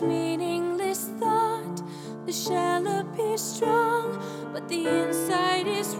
much 0.00 0.08
meaningless 0.08 1.10
thought. 1.18 1.82
The 2.26 2.32
shell 2.32 2.86
appears 2.86 3.40
strong, 3.40 4.18
but 4.52 4.68
the 4.68 4.86
inside 4.86 5.66
is. 5.66 5.96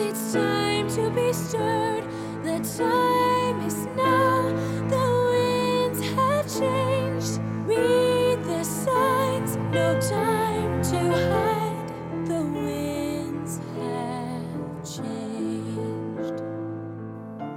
It's 0.00 0.32
time 0.32 0.88
to 0.90 1.10
be 1.10 1.32
stirred. 1.32 2.04
The 2.44 2.58
time 2.76 3.66
is 3.66 3.86
now. 3.96 4.42
The 4.88 5.06
winds 5.30 6.00
have 6.14 6.46
changed. 6.46 7.40
Read 7.66 8.44
the 8.44 8.62
signs. 8.64 9.56
No 9.72 9.98
time 10.00 10.82
to 10.82 10.98
hide. 11.32 11.88
The 12.26 12.42
winds 12.42 13.58
have 13.76 14.84
changed. 14.84 16.42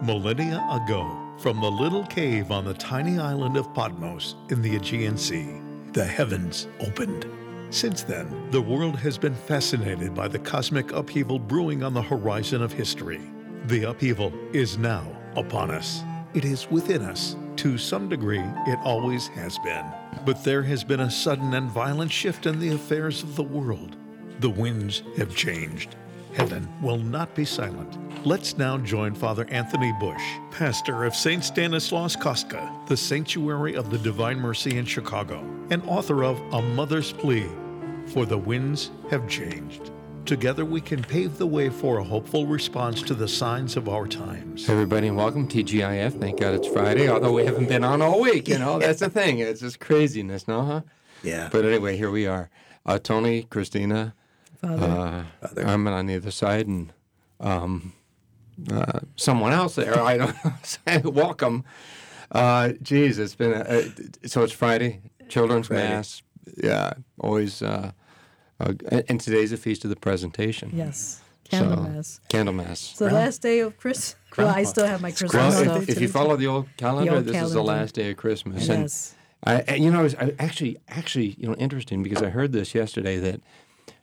Millennia 0.03 0.65
ago, 0.71 1.20
from 1.41 1.59
the 1.59 1.71
little 1.71 2.05
cave 2.05 2.51
on 2.51 2.63
the 2.63 2.73
tiny 2.75 3.17
island 3.17 3.57
of 3.57 3.73
Patmos 3.73 4.35
in 4.49 4.61
the 4.61 4.75
Aegean 4.75 5.17
Sea, 5.17 5.59
the 5.91 6.05
heavens 6.05 6.67
opened. 6.79 7.25
Since 7.71 8.03
then, 8.03 8.51
the 8.51 8.61
world 8.61 8.95
has 8.97 9.17
been 9.17 9.33
fascinated 9.33 10.13
by 10.13 10.27
the 10.27 10.37
cosmic 10.37 10.91
upheaval 10.91 11.39
brewing 11.39 11.81
on 11.81 11.95
the 11.95 12.01
horizon 12.01 12.61
of 12.61 12.71
history. 12.71 13.21
The 13.65 13.89
upheaval 13.89 14.31
is 14.53 14.77
now 14.77 15.03
upon 15.35 15.71
us. 15.71 16.03
It 16.35 16.45
is 16.45 16.69
within 16.69 17.01
us. 17.01 17.35
To 17.55 17.75
some 17.75 18.07
degree, 18.07 18.43
it 18.67 18.79
always 18.83 19.27
has 19.29 19.57
been. 19.59 19.85
But 20.23 20.43
there 20.43 20.61
has 20.61 20.83
been 20.83 20.99
a 20.99 21.09
sudden 21.09 21.55
and 21.55 21.71
violent 21.71 22.11
shift 22.11 22.45
in 22.45 22.59
the 22.59 22.75
affairs 22.75 23.23
of 23.23 23.35
the 23.35 23.43
world. 23.43 23.97
The 24.41 24.49
winds 24.49 25.01
have 25.17 25.35
changed. 25.35 25.95
Heaven 26.33 26.67
will 26.81 26.97
not 26.97 27.35
be 27.35 27.43
silent. 27.43 27.97
Let's 28.25 28.57
now 28.57 28.77
join 28.77 29.13
Father 29.13 29.45
Anthony 29.49 29.93
Bush, 29.99 30.21
pastor 30.51 31.03
of 31.03 31.13
St. 31.13 31.43
Stanislaus 31.43 32.15
Kostka, 32.15 32.87
the 32.87 32.95
Sanctuary 32.95 33.75
of 33.75 33.89
the 33.89 33.97
Divine 33.97 34.39
Mercy 34.39 34.77
in 34.77 34.85
Chicago, 34.85 35.39
and 35.71 35.83
author 35.85 36.23
of 36.23 36.39
A 36.53 36.61
Mother's 36.61 37.11
Plea, 37.11 37.49
For 38.07 38.25
the 38.25 38.37
Winds 38.37 38.91
Have 39.09 39.27
Changed. 39.27 39.91
Together 40.25 40.63
we 40.63 40.79
can 40.79 41.03
pave 41.03 41.37
the 41.37 41.47
way 41.47 41.69
for 41.69 41.97
a 41.97 42.03
hopeful 42.03 42.45
response 42.45 43.01
to 43.01 43.13
the 43.13 43.27
signs 43.27 43.75
of 43.75 43.89
our 43.89 44.07
times. 44.07 44.69
Everybody, 44.69 45.07
and 45.07 45.17
welcome 45.17 45.47
to 45.49 45.63
TGIF. 45.63 46.17
Thank 46.17 46.39
God 46.39 46.53
it's 46.53 46.67
Friday, 46.67 47.09
although 47.09 47.33
we 47.33 47.43
haven't 47.43 47.67
been 47.67 47.83
on 47.83 48.01
all 48.01 48.21
week. 48.21 48.47
You 48.47 48.59
know, 48.59 48.79
that's 48.79 48.99
the 48.99 49.09
thing. 49.09 49.39
It's 49.39 49.59
just 49.59 49.79
craziness, 49.81 50.47
no, 50.47 50.61
huh? 50.63 50.81
Yeah. 51.23 51.49
But 51.51 51.65
anyway, 51.65 51.97
here 51.97 52.11
we 52.11 52.25
are. 52.25 52.49
Uh, 52.85 52.99
Tony, 52.99 53.43
Cristina, 53.43 54.13
Father. 54.61 55.25
uh, 55.57 55.61
Armin 55.63 55.93
on 55.93 56.05
the 56.05 56.15
other 56.15 56.31
side, 56.31 56.67
and 56.67 56.93
um, 57.39 57.93
uh, 58.71 58.99
someone 59.15 59.53
else 59.53 59.75
there. 59.75 59.99
I 59.99 60.17
don't 60.17 60.35
know. 61.05 61.09
Welcome. 61.11 61.63
Uh, 62.31 62.73
geez, 62.81 63.19
it's 63.19 63.35
been 63.35 63.53
a, 63.53 63.91
a, 64.23 64.27
so 64.27 64.43
it's 64.43 64.53
Friday, 64.53 65.01
Children's 65.29 65.67
Friday. 65.67 65.89
Mass. 65.89 66.21
Yeah, 66.63 66.93
always. 67.19 67.61
Uh, 67.61 67.91
uh, 68.59 68.73
and 68.89 69.03
and 69.09 69.19
today's 69.21 69.51
a 69.51 69.57
feast 69.57 69.83
of 69.83 69.89
the 69.89 69.95
presentation. 69.95 70.71
yes. 70.73 71.21
Candle 71.49 71.83
So, 71.83 71.89
mass. 71.91 72.19
Candlemas. 72.29 72.71
It's 72.91 72.99
the 72.99 73.09
last 73.09 73.41
day 73.41 73.59
of 73.59 73.75
Christmas. 73.77 74.15
Well, 74.37 74.47
I 74.47 74.63
still 74.63 74.85
have 74.87 75.01
my 75.01 75.11
Christmas 75.11 75.33
Well, 75.33 75.51
stuff. 75.51 75.83
if, 75.83 75.89
if 75.89 76.01
you 76.01 76.07
follow 76.07 76.37
the 76.37 76.47
old 76.47 76.69
calendar, 76.77 77.15
old 77.15 77.25
this 77.25 77.35
is 77.35 77.51
the 77.51 77.61
last 77.63 77.93
day 77.95 78.11
of 78.11 78.15
Christmas. 78.17 78.69
And 78.69 78.83
yes. 78.83 79.15
I, 79.43 79.55
and, 79.55 79.83
you 79.83 79.91
know, 79.91 79.99
I 79.99 80.03
was 80.03 80.15
I 80.15 80.33
actually, 80.39 80.77
actually, 80.87 81.35
you 81.37 81.49
know, 81.49 81.55
interesting 81.55 82.03
because 82.03 82.21
I 82.23 82.29
heard 82.29 82.53
this 82.53 82.73
yesterday 82.73 83.17
that 83.17 83.41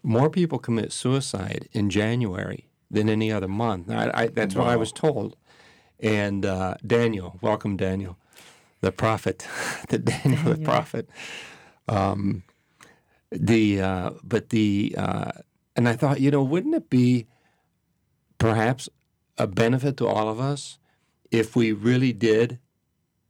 more 0.03 0.31
people 0.31 0.59
commit 0.59 0.93
suicide 0.93 1.69
in 1.73 1.91
January 1.91 2.69
than 2.91 3.09
any 3.09 3.31
other 3.31 3.49
month. 3.49 3.91
I, 3.91 4.11
I, 4.15 4.27
that's 4.29 4.55
what 4.55 4.69
I 4.69 4.77
was 4.77 4.93
told. 4.93 5.37
And 6.01 6.47
uh, 6.47 6.77
Daniel, 6.87 7.39
welcome 7.43 7.77
Daniel, 7.77 8.17
the 8.81 8.93
prophet, 8.93 9.47
the 9.89 9.99
Daniel, 9.99 10.55
the 10.55 10.65
prophet. 10.65 11.09
Um, 11.89 12.45
the 13.31 13.81
uh, 13.81 14.11
but 14.23 14.51
the 14.51 14.95
uh, 14.97 15.33
and 15.77 15.89
I 15.89 15.95
thought, 15.95 16.21
you 16.21 16.31
know, 16.31 16.43
wouldn't 16.43 16.75
it 16.75 16.89
be 16.89 17.27
perhaps 18.39 18.89
a 19.37 19.47
benefit 19.47 19.97
to 19.99 20.07
all 20.07 20.29
of 20.29 20.41
us 20.41 20.79
if 21.31 21.55
we 21.55 21.73
really 21.73 22.13
did 22.13 22.59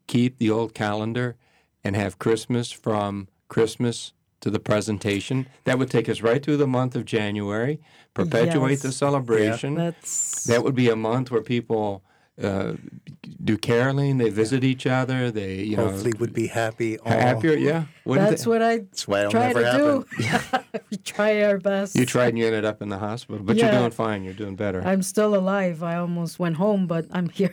keep 0.06 0.39
the 0.39 0.50
old 0.50 0.75
calendar 0.75 1.37
and 1.85 1.97
have 1.97 2.19
Christmas 2.19 2.71
from 2.71 3.29
Christmas 3.49 4.12
to 4.41 4.50
the 4.50 4.60
presentation. 4.60 5.47
That 5.65 5.78
would 5.78 5.91
take 5.91 6.09
us 6.09 6.21
right 6.22 6.43
through 6.43 6.59
the 6.59 6.66
month 6.66 6.94
of 6.97 7.04
January, 7.04 7.81
perpetuate 8.15 8.71
Yes. 8.72 8.82
the 8.82 8.93
celebration. 8.93 9.75
That's 9.75 10.44
That 10.44 10.62
would 10.62 10.75
be 10.75 10.88
a 10.88 10.97
month 10.97 11.31
where 11.31 11.43
people 11.43 12.03
uh, 12.41 12.75
do 13.43 13.59
caroling, 13.59 14.19
they 14.19 14.31
visit 14.31 14.62
each 14.62 14.87
other, 14.87 15.28
they, 15.32 15.56
you 15.56 15.75
Hopefully 15.76 16.12
know, 16.12 16.21
would 16.21 16.32
be 16.32 16.47
happy. 16.47 16.97
all- 17.00 17.10
happier. 17.10 17.54
Yeah. 17.54 17.87
Wouldn't 18.04 18.31
that's 18.31 18.44
they? 18.44 18.49
what 18.50 18.62
I 18.62 18.76
That's 18.78 19.09
why 19.09 19.19
it'll 19.22 19.32
try 19.32 19.47
never 19.53 19.62
to 19.65 19.76
do. 19.76 20.78
we 20.91 20.97
try 20.99 21.43
our 21.43 21.59
best. 21.59 21.97
You 21.97 22.06
tried 22.06 22.28
and 22.28 22.38
you 22.38 22.47
ended 22.47 22.65
up 22.65 22.81
in 22.81 22.91
the 22.91 22.99
hospital, 22.99 23.43
but 23.43 23.56
Yeah. 23.56 23.72
you're 23.72 23.81
doing 23.81 23.91
fine. 23.91 24.22
You're 24.22 24.34
doing 24.34 24.55
better. 24.55 24.81
I'm 24.87 25.03
still 25.03 25.34
alive. 25.34 25.82
I 25.82 25.97
almost 25.97 26.38
went 26.38 26.55
home, 26.59 26.87
but 26.87 27.06
I'm 27.10 27.28
here. 27.28 27.50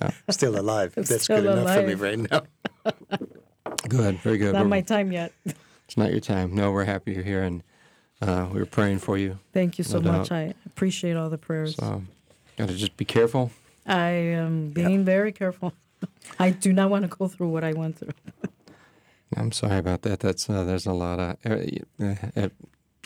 yeah. 0.00 0.10
Still 0.30 0.58
alive. 0.58 0.94
That's 0.94 1.24
Still 1.24 1.42
good 1.42 1.58
enough 1.58 1.76
for 1.76 1.86
me 1.86 1.92
right 1.94 2.18
now. 2.18 2.42
Good, 3.86 4.18
very 4.20 4.38
good. 4.38 4.54
Not 4.54 4.60
We're- 4.60 4.70
my 4.70 4.80
time 4.80 5.12
yet. 5.12 5.32
It's 5.92 5.98
not 5.98 6.10
your 6.10 6.20
time. 6.20 6.54
No, 6.54 6.72
we're 6.72 6.86
happy 6.86 7.12
you're 7.12 7.22
here, 7.22 7.42
and 7.42 7.62
uh, 8.22 8.48
we 8.50 8.58
were 8.58 8.64
praying 8.64 9.00
for 9.00 9.18
you. 9.18 9.38
Thank 9.52 9.76
you 9.76 9.84
so 9.84 9.98
No 10.00 10.10
much. 10.12 10.30
doubt. 10.30 10.38
I 10.38 10.54
appreciate 10.64 11.18
all 11.18 11.28
the 11.28 11.36
prayers. 11.36 11.76
So, 11.76 12.02
got 12.56 12.68
to 12.68 12.74
just 12.74 12.96
be 12.96 13.04
careful. 13.04 13.50
I 13.86 14.08
am 14.08 14.70
being 14.70 15.04
very 15.04 15.32
careful. 15.32 15.74
I 16.38 16.48
do 16.48 16.72
not 16.72 16.88
want 16.88 17.02
to 17.02 17.14
go 17.14 17.28
through 17.28 17.50
what 17.50 17.62
I 17.62 17.74
went 17.74 17.98
through. 17.98 18.14
I'm 19.36 19.52
sorry 19.52 19.76
about 19.76 20.00
that. 20.00 20.20
That's 20.20 20.48
uh, 20.48 20.64
there's 20.64 20.86
a 20.86 20.94
lot 20.94 21.20
of 21.20 21.36
uh, 21.44 21.56
uh, 22.02 22.14
uh, 22.36 22.48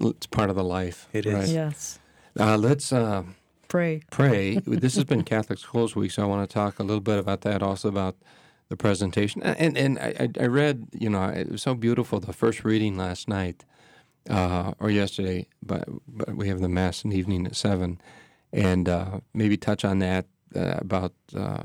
it's 0.03 0.29
part 0.29 0.49
of 0.49 0.55
the 0.55 0.63
life. 0.63 1.09
It 1.13 1.27
is. 1.27 1.35
right? 1.35 1.49
Yes. 1.49 1.99
Uh, 2.39 2.57
let's 2.57 2.93
uh, 2.93 3.25
Pray. 3.67 4.03
pray. 4.13 4.61
this 4.65 4.95
has 4.95 5.03
been 5.03 5.25
Catholic 5.25 5.59
Schools 5.59 5.97
Week, 5.97 6.13
so 6.13 6.23
I 6.23 6.27
want 6.27 6.49
to 6.49 6.55
talk 6.55 6.79
a 6.79 6.85
little 6.85 7.01
bit 7.01 7.19
about 7.19 7.41
that. 7.41 7.65
Also 7.65 7.89
about 7.89 8.15
the 8.69 8.77
presentation. 8.77 9.43
And 9.43 9.77
and 9.77 9.99
I, 9.99 10.29
I- 10.41 10.47
read, 10.47 10.89
you 10.93 11.09
know, 11.11 11.25
it 11.25 11.51
was 11.51 11.63
so 11.63 11.75
beautiful. 11.75 12.21
The 12.21 12.33
first 12.33 12.65
reading 12.65 12.97
last 12.97 13.29
night 13.29 13.65
uh, 14.29 14.73
or 14.81 14.91
yesterday, 14.91 15.47
but, 15.63 15.85
but 16.07 16.35
we 16.37 16.49
have 16.49 16.61
the 16.61 16.69
mass 16.69 17.05
in 17.05 17.11
the 17.11 17.19
evening 17.19 17.47
at 17.47 17.57
seven, 17.57 18.01
and 18.53 18.89
uh, 18.89 19.21
maybe 19.35 19.57
touch 19.57 19.85
on 19.85 19.99
that 20.01 20.27
uh, 20.55 20.75
about 20.79 21.13
uh, 21.35 21.63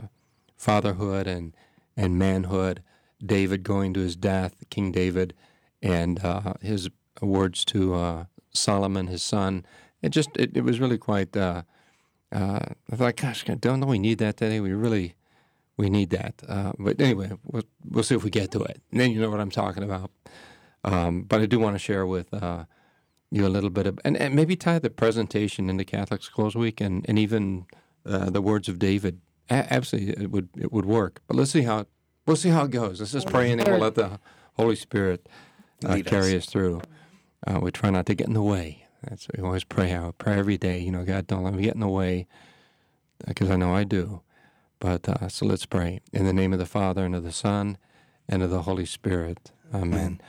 fatherhood 0.57 1.28
and 1.28 1.56
and 1.97 2.17
manhood. 2.19 2.81
David 3.23 3.63
going 3.63 3.94
to 3.94 4.00
his 4.00 4.16
death, 4.16 4.56
King 4.69 4.91
David, 4.91 5.34
and 5.81 6.23
uh, 6.23 6.53
his 6.61 6.90
words 7.22 7.63
to 7.66 7.94
uh, 7.94 8.25
Solomon, 8.51 9.07
his 9.07 9.22
son. 9.23 9.66
It 10.01 10.09
just 10.09 10.29
it, 10.35 10.56
it 10.57 10.63
was 10.63 10.79
really 10.79 10.97
quite. 10.97 11.35
I 11.38 11.63
thought, 12.95 13.16
gosh, 13.17 13.44
don't 13.59 13.79
know 13.79 13.88
we 13.88 14.00
need 14.00 14.19
that 14.19 14.38
today? 14.38 14.59
We 14.59 14.73
really 14.73 15.16
we 15.78 15.90
need 15.90 16.09
that. 16.12 16.36
Uh, 16.48 16.74
but 16.78 17.00
anyway, 17.00 17.32
we'll, 17.46 17.64
we'll 17.90 18.04
see 18.04 18.16
if 18.16 18.24
we 18.24 18.30
get 18.30 18.52
to 18.52 18.62
it. 18.64 18.82
And 18.92 19.00
then 19.00 19.12
you 19.12 19.22
know 19.22 19.30
what 19.30 19.40
I'm 19.40 19.52
talking 19.52 19.84
about. 19.84 20.12
Um, 20.84 21.24
but 21.24 21.42
I 21.42 21.46
do 21.46 21.59
want 21.59 21.76
to 21.76 21.80
share 21.80 22.06
with 22.06 22.34
uh, 22.34 22.66
you 23.30 23.46
a 23.46 23.50
little 23.50 23.70
bit 23.70 23.88
of, 23.88 24.00
and, 24.04 24.18
and 24.18 24.36
maybe 24.36 24.56
tie 24.56 24.80
the 24.80 24.90
presentation 24.90 25.70
into 25.70 25.86
Catholic 25.86 26.24
Schools 26.24 26.56
Week 26.56 26.82
and, 26.82 27.06
and 27.08 27.18
even 27.18 27.66
uh, 28.06 28.30
the 28.30 28.42
words 28.42 28.68
of 28.68 28.80
David. 28.80 29.22
A- 29.50 29.74
absolutely, 29.74 30.24
it 30.24 30.32
would 30.32 30.50
it 30.58 30.72
would 30.72 30.86
work. 30.86 31.22
But 31.28 31.38
let's 31.38 31.52
see 31.52 31.64
how 31.64 31.86
we'll 32.26 32.36
see 32.36 32.50
how 32.50 32.66
it 32.66 32.72
goes. 32.72 33.00
Let's 33.00 33.12
just 33.12 33.28
pray 33.28 33.52
and 33.52 33.59
then 33.59 33.72
we'll 33.72 33.82
let 33.82 33.96
the 33.96 34.20
Holy 34.53 34.76
Spirit 34.76 35.28
uh, 35.86 35.90
us. 35.90 36.02
carry 36.03 36.36
us 36.36 36.46
through. 36.46 36.82
Uh, 37.46 37.59
we 37.62 37.72
try 37.72 37.90
not 37.90 38.06
to 38.06 38.16
get 38.16 38.28
in 38.28 38.34
the 38.34 38.42
way. 38.42 38.86
That's 39.03 39.28
we 39.36 39.44
always 39.44 39.64
pray 39.64 39.92
out. 39.92 40.18
Pray 40.18 40.38
every 40.38 40.58
day. 40.58 40.80
You 40.80 40.92
know, 40.92 41.03
God, 41.03 41.28
don't 41.28 41.44
let 41.44 41.53
me 41.53 41.64
get 41.64 41.74
in 41.74 41.79
the 41.79 41.88
way, 41.88 42.28
because 43.28 43.50
I 43.50 43.56
know 43.56 43.74
I 43.76 43.84
do. 43.84 44.22
But 44.81 45.07
uh, 45.07 45.29
so 45.29 45.45
let's 45.45 45.67
pray 45.67 46.01
in 46.11 46.25
the 46.25 46.33
name 46.33 46.53
of 46.53 46.59
the 46.59 46.66
Father 46.66 47.05
and 47.05 47.16
of 47.16 47.23
the 47.23 47.31
Son 47.31 47.78
and 48.28 48.41
of 48.41 48.49
the 48.49 48.63
Holy 48.63 48.85
Spirit. 48.85 49.51
Amen. 49.72 50.19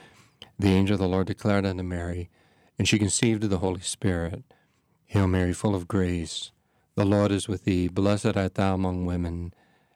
The 0.59 0.69
angel 0.69 0.95
of 0.95 1.01
the 1.01 1.09
Lord 1.09 1.27
declared 1.27 1.65
unto 1.65 1.83
Mary, 1.83 2.29
and 2.79 2.87
she 2.87 2.99
conceived 2.99 3.43
of 3.45 3.51
the 3.51 3.59
Holy 3.59 3.81
Spirit. 3.81 4.45
Hail 5.07 5.27
Mary, 5.27 5.55
full 5.55 5.75
of 5.75 5.89
grace, 5.89 6.53
the 6.97 7.07
Lord 7.07 7.33
is 7.33 7.49
with 7.49 7.65
thee. 7.65 7.89
Blessed 7.89 8.37
art 8.37 8.57
thou 8.57 8.75
among 8.75 9.07
women, 9.07 9.55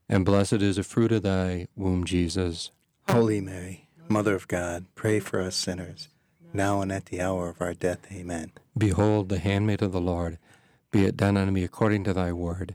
and 0.08 0.24
blessed 0.24 0.54
is 0.54 0.76
the 0.76 0.82
fruit 0.82 1.12
of 1.12 1.22
thy 1.22 1.68
womb, 1.76 2.04
Jesus. 2.04 2.70
Holy 3.10 3.42
Mary, 3.42 3.88
Mother 4.08 4.34
of 4.34 4.48
God, 4.48 4.86
pray 4.94 5.20
for 5.20 5.38
us 5.38 5.54
sinners, 5.54 6.08
now 6.54 6.80
and 6.80 6.90
at 6.90 7.06
the 7.06 7.20
hour 7.20 7.50
of 7.50 7.60
our 7.60 7.74
death. 7.74 8.06
Amen. 8.10 8.52
Behold, 8.76 9.28
the 9.28 9.38
handmaid 9.38 9.82
of 9.82 9.92
the 9.92 10.00
Lord, 10.00 10.38
be 10.90 11.04
it 11.04 11.18
done 11.18 11.36
unto 11.36 11.52
me 11.52 11.62
according 11.62 12.04
to 12.04 12.14
thy 12.14 12.32
word. 12.32 12.74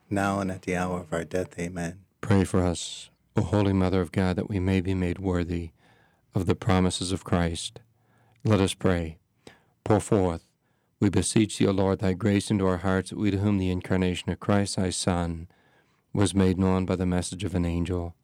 now 0.11 0.39
and 0.39 0.51
at 0.51 0.63
the 0.63 0.75
hour 0.75 0.99
of 0.99 1.13
our 1.13 1.23
death. 1.23 1.57
Amen. 1.59 1.99
Pray 2.21 2.43
for 2.43 2.63
us, 2.63 3.09
O 3.35 3.41
Holy 3.41 3.73
Mother 3.73 4.01
of 4.01 4.11
God, 4.11 4.35
that 4.35 4.49
we 4.49 4.59
may 4.59 4.81
be 4.81 4.93
made 4.93 5.19
worthy 5.19 5.71
of 6.35 6.45
the 6.45 6.55
promises 6.55 7.11
of 7.11 7.23
Christ. 7.23 7.79
Let 8.43 8.59
us 8.59 8.73
pray. 8.73 9.17
Pour 9.83 9.99
forth, 9.99 10.45
we 10.99 11.09
beseech 11.09 11.57
thee, 11.57 11.67
O 11.67 11.71
Lord, 11.71 11.99
thy 11.99 12.13
grace 12.13 12.51
into 12.51 12.67
our 12.67 12.77
hearts, 12.77 13.09
that 13.09 13.17
we 13.19 13.31
to 13.31 13.37
whom 13.37 13.57
the 13.57 13.71
incarnation 13.71 14.31
of 14.31 14.39
Christ, 14.39 14.75
thy 14.75 14.91
Son, 14.91 15.47
was 16.13 16.35
made 16.35 16.59
known 16.59 16.85
by 16.85 16.95
the 16.95 17.05
message 17.05 17.43
of 17.43 17.55
an 17.55 17.65
angel, 17.65 18.15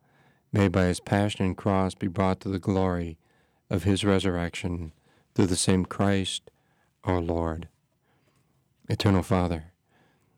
may 0.53 0.67
by 0.67 0.85
his 0.85 0.99
passion 0.99 1.45
and 1.45 1.57
cross 1.57 1.95
be 1.95 2.07
brought 2.07 2.39
to 2.41 2.49
the 2.49 2.59
glory 2.59 3.17
of 3.69 3.83
his 3.83 4.05
resurrection 4.05 4.91
through 5.33 5.47
the 5.47 5.55
same 5.55 5.85
Christ 5.85 6.51
our 7.03 7.21
Lord. 7.21 7.67
Eternal 8.89 9.23
Father, 9.23 9.71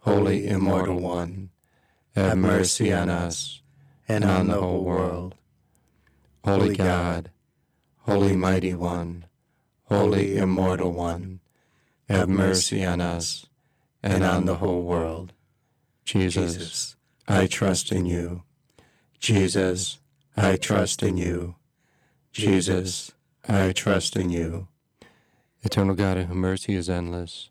Holy 0.00 0.46
Immortal 0.46 1.00
One, 1.00 1.50
have 2.14 2.38
mercy 2.38 2.92
on 2.92 3.08
us 3.08 3.62
and 4.08 4.24
on 4.24 4.48
the 4.48 4.60
whole 4.60 4.84
world. 4.84 5.34
Holy 6.44 6.74
God, 6.74 7.30
Holy 7.98 8.34
Mighty 8.34 8.74
One, 8.74 9.26
Holy 9.84 10.36
Immortal 10.36 10.92
One, 10.92 11.40
have 12.08 12.28
mercy 12.28 12.84
on 12.84 13.00
us 13.00 13.46
and 14.02 14.24
on 14.24 14.46
the 14.46 14.56
whole 14.56 14.82
world. 14.82 15.32
Jesus, 16.04 16.96
I 17.26 17.46
trust 17.46 17.92
in 17.92 18.06
you. 18.06 18.42
Jesus, 19.20 19.98
I 20.36 20.56
trust 20.56 21.02
in 21.02 21.16
you. 21.16 21.56
Jesus, 22.32 23.12
I 23.46 23.72
trust 23.72 24.16
in 24.16 24.30
you. 24.30 24.68
Eternal 25.62 25.94
God, 25.94 26.16
in 26.16 26.26
whom 26.28 26.38
mercy 26.38 26.74
is 26.74 26.88
endless, 26.88 27.50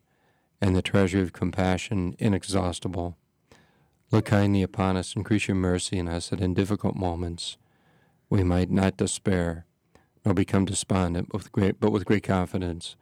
and 0.61 0.75
the 0.75 0.81
treasury 0.81 1.21
of 1.21 1.33
compassion 1.33 2.15
inexhaustible, 2.19 3.17
look 4.11 4.25
kindly 4.25 4.63
upon 4.63 4.97
us, 4.97 5.15
increase 5.15 5.47
your 5.47 5.55
mercy 5.55 5.97
in 5.97 6.07
us, 6.07 6.29
that 6.29 6.41
in 6.41 6.53
difficult 6.53 6.95
moments 6.95 7.57
we 8.29 8.43
might 8.43 8.69
not 8.69 8.97
despair, 8.97 9.65
nor 10.25 10.33
become 10.33 10.65
despondent, 10.65 11.29
but 11.29 11.37
with 11.37 11.51
great, 11.51 11.79
but 11.79 11.91
with 11.91 12.05
great 12.05 12.23
confidence 12.23 12.95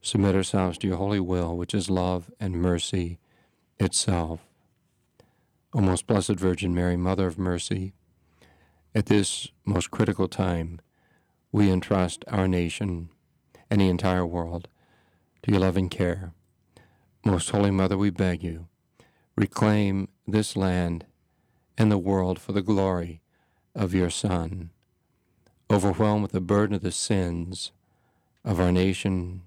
submit 0.00 0.34
ourselves 0.34 0.76
to 0.78 0.86
your 0.86 0.98
holy 0.98 1.20
will, 1.20 1.56
which 1.56 1.74
is 1.74 1.88
love 1.88 2.30
and 2.38 2.60
mercy 2.60 3.18
itself. 3.80 4.40
O 5.72 5.80
most 5.80 6.06
blessed 6.06 6.36
Virgin 6.36 6.74
Mary, 6.74 6.96
Mother 6.96 7.26
of 7.26 7.38
Mercy, 7.38 7.94
at 8.94 9.06
this 9.06 9.48
most 9.64 9.90
critical 9.90 10.28
time, 10.28 10.80
we 11.50 11.70
entrust 11.70 12.24
our 12.28 12.46
nation 12.46 13.08
and 13.70 13.80
the 13.80 13.88
entire 13.88 14.26
world 14.26 14.68
to 15.42 15.50
your 15.50 15.60
loving 15.60 15.88
care. 15.88 16.32
Most 17.26 17.48
Holy 17.48 17.70
Mother, 17.70 17.96
we 17.96 18.10
beg 18.10 18.42
you, 18.42 18.68
reclaim 19.34 20.08
this 20.28 20.56
land 20.56 21.06
and 21.78 21.90
the 21.90 21.96
world 21.96 22.38
for 22.38 22.52
the 22.52 22.60
glory 22.60 23.22
of 23.74 23.94
your 23.94 24.10
Son. 24.10 24.68
Overwhelmed 25.70 26.22
with 26.22 26.32
the 26.32 26.42
burden 26.42 26.76
of 26.76 26.82
the 26.82 26.92
sins 26.92 27.72
of 28.44 28.60
our 28.60 28.70
nation, 28.70 29.40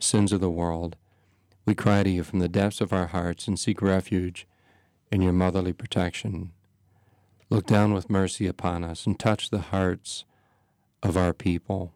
sins 0.00 0.32
of 0.32 0.40
the 0.40 0.48
world, 0.48 0.96
we 1.66 1.74
cry 1.74 2.02
to 2.02 2.08
you 2.08 2.24
from 2.24 2.38
the 2.38 2.48
depths 2.48 2.80
of 2.80 2.90
our 2.90 3.08
hearts 3.08 3.46
and 3.46 3.58
seek 3.58 3.82
refuge 3.82 4.46
in 5.12 5.20
your 5.20 5.34
motherly 5.34 5.74
protection. 5.74 6.52
Look 7.50 7.66
down 7.66 7.92
with 7.92 8.08
mercy 8.08 8.46
upon 8.46 8.82
us 8.82 9.04
and 9.04 9.18
touch 9.18 9.50
the 9.50 9.58
hearts 9.58 10.24
of 11.02 11.18
our 11.18 11.34
people. 11.34 11.92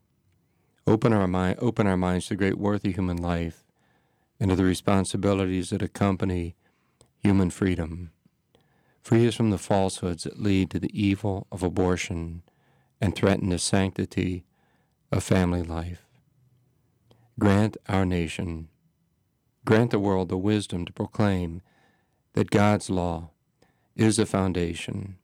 Open 0.87 1.15
our 1.15 1.27
mind, 1.27 1.59
open 1.61 1.87
our 1.87 1.97
minds 1.97 2.27
to 2.27 2.35
the 2.35 2.37
great 2.37 2.59
worth 2.59 2.85
of 2.85 2.95
human 2.95 3.17
life 3.17 3.64
and 4.41 4.51
to 4.51 4.57
the 4.57 4.65
responsibilities 4.65 5.71
that 5.71 5.83
accompany 5.83 6.57
human 7.19 7.51
freedom. 7.51 8.11
Free 9.03 9.27
us 9.29 9.35
from 9.35 9.51
the 9.51 9.59
falsehoods 9.59 10.25
that 10.25 10.41
lead 10.41 10.71
to 10.71 10.79
the 10.79 10.91
evil 10.93 11.47
of 11.53 11.63
abortion 11.63 12.43
and 13.01 13.15
threaten 13.15 13.51
the 13.51 13.59
sanctity 13.59 14.45
of 15.13 15.23
family 15.23 15.63
life. 15.63 16.07
Grant 17.39 17.77
our 17.89 18.07
nation, 18.07 18.69
grant 19.65 19.91
the 19.91 19.99
world 19.99 20.29
the 20.29 20.37
wisdom 20.37 20.85
to 20.87 20.93
proclaim 20.93 21.63
that 22.35 22.51
God's 22.51 22.91
law 22.91 23.31
is 23.97 24.17
the 24.17 24.27
foundation 24.27 25.17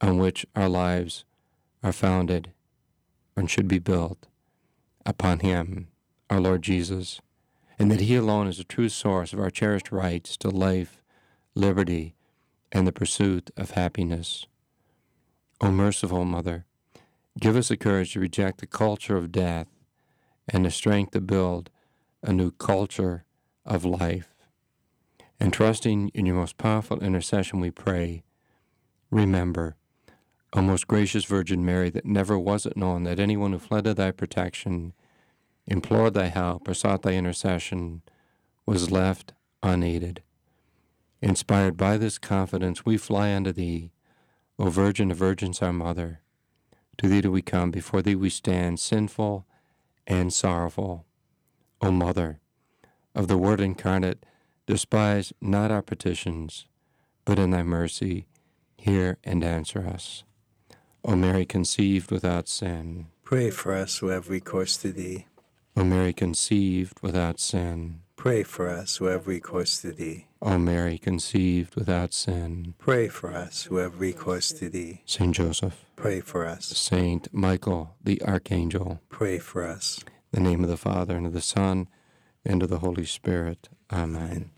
on 0.00 0.18
which 0.18 0.46
our 0.54 0.68
lives 0.68 1.24
are 1.82 1.92
founded 1.92 2.52
and 3.36 3.50
should 3.50 3.68
be 3.68 3.78
built 3.78 4.26
upon 5.04 5.40
Him, 5.40 5.88
our 6.28 6.40
Lord 6.40 6.62
Jesus, 6.62 7.20
and 7.80 7.90
that 7.90 8.02
He 8.02 8.14
alone 8.14 8.46
is 8.46 8.58
the 8.58 8.64
true 8.64 8.90
source 8.90 9.32
of 9.32 9.40
our 9.40 9.48
cherished 9.48 9.90
rights 9.90 10.36
to 10.36 10.50
life, 10.50 11.02
liberty, 11.54 12.14
and 12.70 12.86
the 12.86 12.92
pursuit 12.92 13.50
of 13.56 13.70
happiness. 13.70 14.46
O 15.62 15.70
merciful 15.70 16.26
Mother, 16.26 16.66
give 17.40 17.56
us 17.56 17.68
the 17.68 17.78
courage 17.78 18.12
to 18.12 18.20
reject 18.20 18.60
the 18.60 18.66
culture 18.66 19.16
of 19.16 19.32
death 19.32 19.66
and 20.46 20.66
the 20.66 20.70
strength 20.70 21.12
to 21.12 21.22
build 21.22 21.70
a 22.22 22.34
new 22.34 22.50
culture 22.50 23.24
of 23.64 23.86
life. 23.86 24.28
And 25.40 25.50
trusting 25.50 26.10
in 26.10 26.26
your 26.26 26.36
most 26.36 26.58
powerful 26.58 27.00
intercession, 27.00 27.60
we 27.60 27.70
pray, 27.70 28.24
remember, 29.10 29.76
O 30.52 30.60
most 30.60 30.86
gracious 30.86 31.24
Virgin 31.24 31.64
Mary, 31.64 31.88
that 31.88 32.04
never 32.04 32.38
was 32.38 32.66
it 32.66 32.76
known 32.76 33.04
that 33.04 33.18
anyone 33.18 33.52
who 33.52 33.58
fled 33.58 33.84
to 33.84 33.94
thy 33.94 34.10
protection, 34.10 34.92
implored 35.70 36.14
thy 36.14 36.26
help, 36.26 36.68
or 36.68 36.74
sought 36.74 37.02
thy 37.02 37.12
intercession 37.12 38.02
was 38.66 38.90
left 38.90 39.32
unaided. 39.62 40.22
Inspired 41.22 41.76
by 41.76 41.96
this 41.96 42.18
confidence, 42.18 42.84
we 42.84 42.96
fly 42.96 43.32
unto 43.32 43.52
thee, 43.52 43.92
O 44.58 44.68
Virgin 44.68 45.10
of 45.10 45.16
Virgins, 45.16 45.62
our 45.62 45.72
Mother. 45.72 46.20
To 46.98 47.08
thee 47.08 47.20
do 47.20 47.30
we 47.30 47.40
come, 47.40 47.70
before 47.70 48.02
thee 48.02 48.14
we 48.14 48.28
stand, 48.28 48.80
sinful 48.80 49.46
and 50.06 50.32
sorrowful. 50.32 51.06
O 51.80 51.90
Mother 51.90 52.40
of 53.14 53.28
the 53.28 53.38
Word 53.38 53.60
incarnate, 53.60 54.24
despise 54.66 55.32
not 55.40 55.70
our 55.70 55.82
petitions, 55.82 56.66
but 57.24 57.38
in 57.38 57.50
thy 57.50 57.62
mercy 57.62 58.26
hear 58.76 59.18
and 59.24 59.42
answer 59.44 59.86
us. 59.86 60.24
O 61.04 61.16
Mary 61.16 61.46
conceived 61.46 62.10
without 62.10 62.48
sin, 62.48 63.06
Pray 63.24 63.50
for 63.50 63.72
us 63.72 63.98
who 63.98 64.08
have 64.08 64.28
recourse 64.28 64.76
to 64.78 64.90
thee. 64.90 65.26
O 65.76 65.84
Mary 65.84 66.12
conceived 66.12 67.00
without 67.00 67.38
sin, 67.40 68.00
Pray 68.16 68.42
for 68.42 68.68
us 68.68 68.96
who 68.96 69.06
have 69.06 69.26
recourse 69.26 69.80
to 69.80 69.92
thee. 69.92 70.26
O 70.42 70.58
Mary, 70.58 70.98
conceived 70.98 71.74
without 71.74 72.12
sin. 72.12 72.74
Pray 72.76 73.08
for 73.08 73.32
us 73.32 73.62
who 73.62 73.76
have 73.76 73.98
recourse 73.98 74.52
to 74.52 74.68
thee. 74.68 75.00
Saint 75.06 75.34
Joseph, 75.34 75.86
Pray 75.96 76.20
for 76.20 76.44
us. 76.44 76.66
Saint 76.66 77.32
Michael, 77.32 77.96
the 78.04 78.20
Archangel. 78.22 79.00
Pray 79.08 79.38
for 79.38 79.66
us. 79.66 80.04
In 80.34 80.44
the 80.44 80.50
name 80.50 80.62
of 80.62 80.68
the 80.68 80.76
Father, 80.76 81.16
and 81.16 81.26
of 81.26 81.32
the 81.32 81.40
Son, 81.40 81.88
and 82.44 82.62
of 82.62 82.68
the 82.68 82.80
Holy 82.80 83.06
Spirit. 83.06 83.70
Amen. 83.90 84.50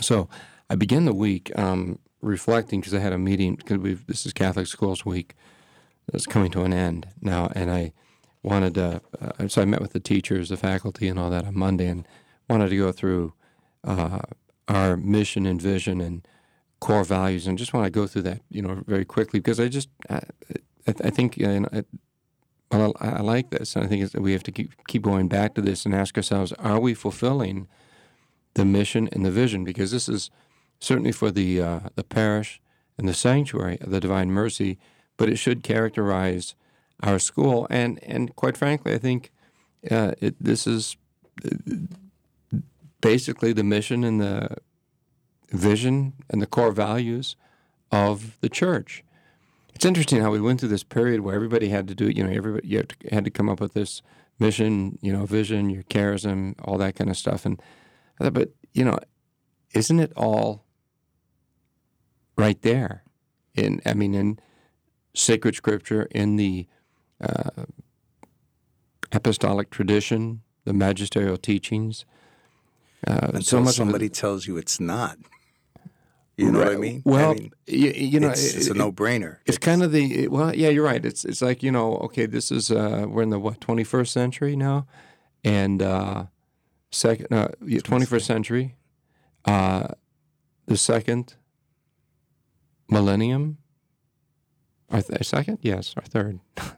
So 0.00 0.30
I 0.70 0.76
begin 0.76 1.04
the 1.04 1.14
week 1.14 1.52
um, 1.58 1.98
reflecting 2.22 2.80
because 2.80 2.94
I 2.94 3.00
had 3.00 3.12
a 3.12 3.18
meeting, 3.18 3.56
because 3.56 4.00
this 4.06 4.24
is 4.24 4.32
Catholic 4.32 4.66
Schools 4.66 5.04
Week. 5.04 5.34
It's 6.12 6.26
coming 6.26 6.50
to 6.52 6.62
an 6.62 6.72
end 6.72 7.08
now, 7.20 7.50
and 7.54 7.70
I 7.70 7.92
wanted 8.46 8.74
to, 8.74 9.02
uh, 9.20 9.48
so 9.48 9.60
I 9.60 9.64
met 9.64 9.82
with 9.82 9.92
the 9.92 10.00
teachers, 10.00 10.48
the 10.48 10.56
faculty, 10.56 11.08
and 11.08 11.18
all 11.18 11.30
that 11.30 11.44
on 11.44 11.58
Monday, 11.58 11.88
and 11.88 12.06
wanted 12.48 12.70
to 12.70 12.76
go 12.78 12.92
through 12.92 13.34
uh, 13.84 14.20
our 14.68 14.96
mission 14.96 15.46
and 15.46 15.60
vision 15.60 16.00
and 16.00 16.26
core 16.80 17.04
values, 17.04 17.46
and 17.46 17.58
just 17.58 17.74
want 17.74 17.84
to 17.84 17.90
go 17.90 18.06
through 18.06 18.22
that, 18.22 18.42
you 18.48 18.62
know, 18.62 18.82
very 18.86 19.04
quickly 19.04 19.40
because 19.40 19.58
I 19.58 19.68
just, 19.68 19.88
I, 20.08 20.20
I, 20.86 20.94
I 21.04 21.10
think, 21.10 21.36
you 21.36 21.60
know, 21.60 21.82
well, 22.70 22.94
I, 23.00 23.08
I 23.08 23.20
like 23.20 23.50
this, 23.50 23.74
and 23.74 23.84
I 23.84 23.88
think 23.88 24.14
we 24.14 24.32
have 24.32 24.42
to 24.44 24.52
keep 24.52 24.72
keep 24.86 25.02
going 25.02 25.28
back 25.28 25.54
to 25.54 25.60
this 25.60 25.84
and 25.84 25.94
ask 25.94 26.16
ourselves: 26.16 26.52
Are 26.52 26.80
we 26.80 26.94
fulfilling 26.94 27.68
the 28.54 28.64
mission 28.64 29.08
and 29.12 29.24
the 29.24 29.30
vision? 29.30 29.64
Because 29.64 29.90
this 29.90 30.08
is 30.08 30.30
certainly 30.80 31.12
for 31.12 31.30
the 31.30 31.60
uh, 31.60 31.80
the 31.94 32.04
parish 32.04 32.60
and 32.98 33.08
the 33.08 33.14
sanctuary 33.14 33.78
of 33.80 33.90
the 33.90 34.00
Divine 34.00 34.30
Mercy, 34.30 34.78
but 35.16 35.28
it 35.28 35.36
should 35.36 35.62
characterize 35.62 36.54
our 37.02 37.18
school, 37.18 37.66
and 37.70 38.02
and 38.02 38.34
quite 38.36 38.56
frankly, 38.56 38.94
I 38.94 38.98
think 38.98 39.32
uh, 39.90 40.12
it, 40.20 40.34
this 40.40 40.66
is 40.66 40.96
basically 43.00 43.52
the 43.52 43.64
mission 43.64 44.04
and 44.04 44.20
the 44.20 44.56
vision 45.50 46.14
and 46.30 46.42
the 46.42 46.46
core 46.46 46.72
values 46.72 47.36
of 47.92 48.36
the 48.40 48.48
church. 48.48 49.04
It's 49.74 49.84
interesting 49.84 50.22
how 50.22 50.30
we 50.30 50.40
went 50.40 50.60
through 50.60 50.70
this 50.70 50.82
period 50.82 51.20
where 51.20 51.34
everybody 51.34 51.68
had 51.68 51.86
to 51.88 51.94
do, 51.94 52.08
you 52.08 52.24
know, 52.24 52.32
everybody 52.32 52.66
you 52.66 52.78
had 52.78 52.88
to, 52.88 53.14
had 53.14 53.24
to 53.24 53.30
come 53.30 53.48
up 53.48 53.60
with 53.60 53.74
this 53.74 54.02
mission, 54.38 54.98
you 55.02 55.12
know, 55.12 55.26
vision, 55.26 55.70
your 55.70 55.82
charism, 55.84 56.54
all 56.64 56.78
that 56.78 56.94
kind 56.94 57.10
of 57.10 57.16
stuff. 57.16 57.44
And 57.44 57.60
but 58.18 58.50
you 58.72 58.84
know, 58.84 58.98
isn't 59.74 60.00
it 60.00 60.12
all 60.16 60.64
right 62.36 62.60
there? 62.62 63.04
In 63.54 63.80
I 63.84 63.94
mean, 63.94 64.14
in 64.14 64.38
sacred 65.14 65.54
scripture, 65.54 66.08
in 66.10 66.36
the 66.36 66.66
uh, 67.20 67.64
apostolic 69.12 69.70
tradition, 69.70 70.42
the 70.64 70.72
magisterial 70.72 71.36
teachings. 71.36 72.04
Uh, 73.06 73.18
Until 73.34 73.42
so 73.42 73.60
much 73.60 73.74
it- 73.74 73.76
somebody 73.76 74.08
tells 74.08 74.46
you 74.46 74.56
it's 74.56 74.80
not. 74.80 75.18
You 76.38 76.52
know 76.52 76.58
what 76.58 76.68
I 76.72 76.76
mean? 76.76 77.00
Well, 77.06 77.30
I 77.30 77.34
mean, 77.34 77.50
you, 77.66 77.88
you 77.92 78.20
know, 78.20 78.28
it's, 78.28 78.54
it's 78.54 78.68
a 78.68 78.74
no-brainer. 78.74 79.38
It's 79.46 79.56
kind 79.56 79.82
of 79.82 79.90
the 79.90 80.28
well, 80.28 80.54
yeah, 80.54 80.68
you're 80.68 80.84
right. 80.84 81.02
It's 81.02 81.24
it's 81.24 81.40
like 81.40 81.62
you 81.62 81.72
know, 81.72 81.94
okay, 81.96 82.26
this 82.26 82.52
is 82.52 82.70
uh, 82.70 83.06
we're 83.08 83.22
in 83.22 83.30
the 83.30 83.38
what 83.38 83.58
21st 83.60 84.08
century 84.08 84.54
now, 84.54 84.86
and 85.44 85.80
uh, 85.80 86.24
second 86.90 87.32
uh, 87.32 87.48
yeah, 87.64 87.78
21st 87.78 88.20
century, 88.22 88.76
uh, 89.46 89.88
the 90.66 90.76
second 90.76 91.36
millennium, 92.90 93.56
our 94.90 95.00
th- 95.00 95.24
second, 95.24 95.58
yes, 95.62 95.94
our 95.96 96.04
third. 96.04 96.40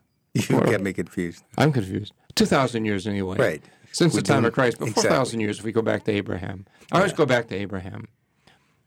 You 0.49 0.61
get 0.64 0.83
me 0.83 0.92
confused. 0.92 1.45
I'm 1.57 1.73
confused. 1.73 2.12
Two 2.35 2.47
thousand 2.47 2.85
years 2.85 3.07
anyway. 3.07 3.37
Right. 3.37 3.64
Since 3.92 4.14
We 4.14 4.21
the 4.21 4.26
time 4.26 4.45
of 4.45 4.52
Christ, 4.52 4.78
but 4.78 4.88
exactly. 4.88 5.11
thousand 5.11 5.40
years 5.40 5.59
if 5.59 5.64
we 5.64 5.73
go 5.73 5.83
back 5.83 6.04
to 6.04 6.12
Abraham. 6.12 6.66
I 6.92 6.99
always 6.99 7.12
go 7.12 7.26
back 7.26 7.49
to 7.49 7.57
Abraham. 7.57 8.09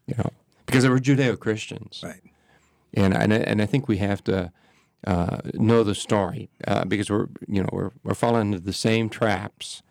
You 0.08 0.15
know, 0.17 0.29
because 0.65 0.84
they 0.84 0.89
were 0.89 1.00
Judeo 1.00 1.38
Christians. 1.38 2.01
Right. 2.03 2.22
and 2.93 3.13
and 3.15 3.34
I, 3.34 3.38
and 3.38 3.62
I 3.62 3.65
think 3.65 3.88
we 3.88 3.98
have 3.98 4.24
to 4.25 4.51
uh, 5.08 5.38
know 5.53 5.84
the 5.84 5.96
story 5.96 6.50
uh, 6.67 6.86
because 6.86 7.10
we're 7.10 7.27
you 7.48 7.62
know 7.62 7.70
we're 7.72 7.91
we're 8.03 8.13
falling 8.13 8.53
into 8.53 8.60
the 8.60 8.74
same 8.74 9.10
traps 9.10 9.81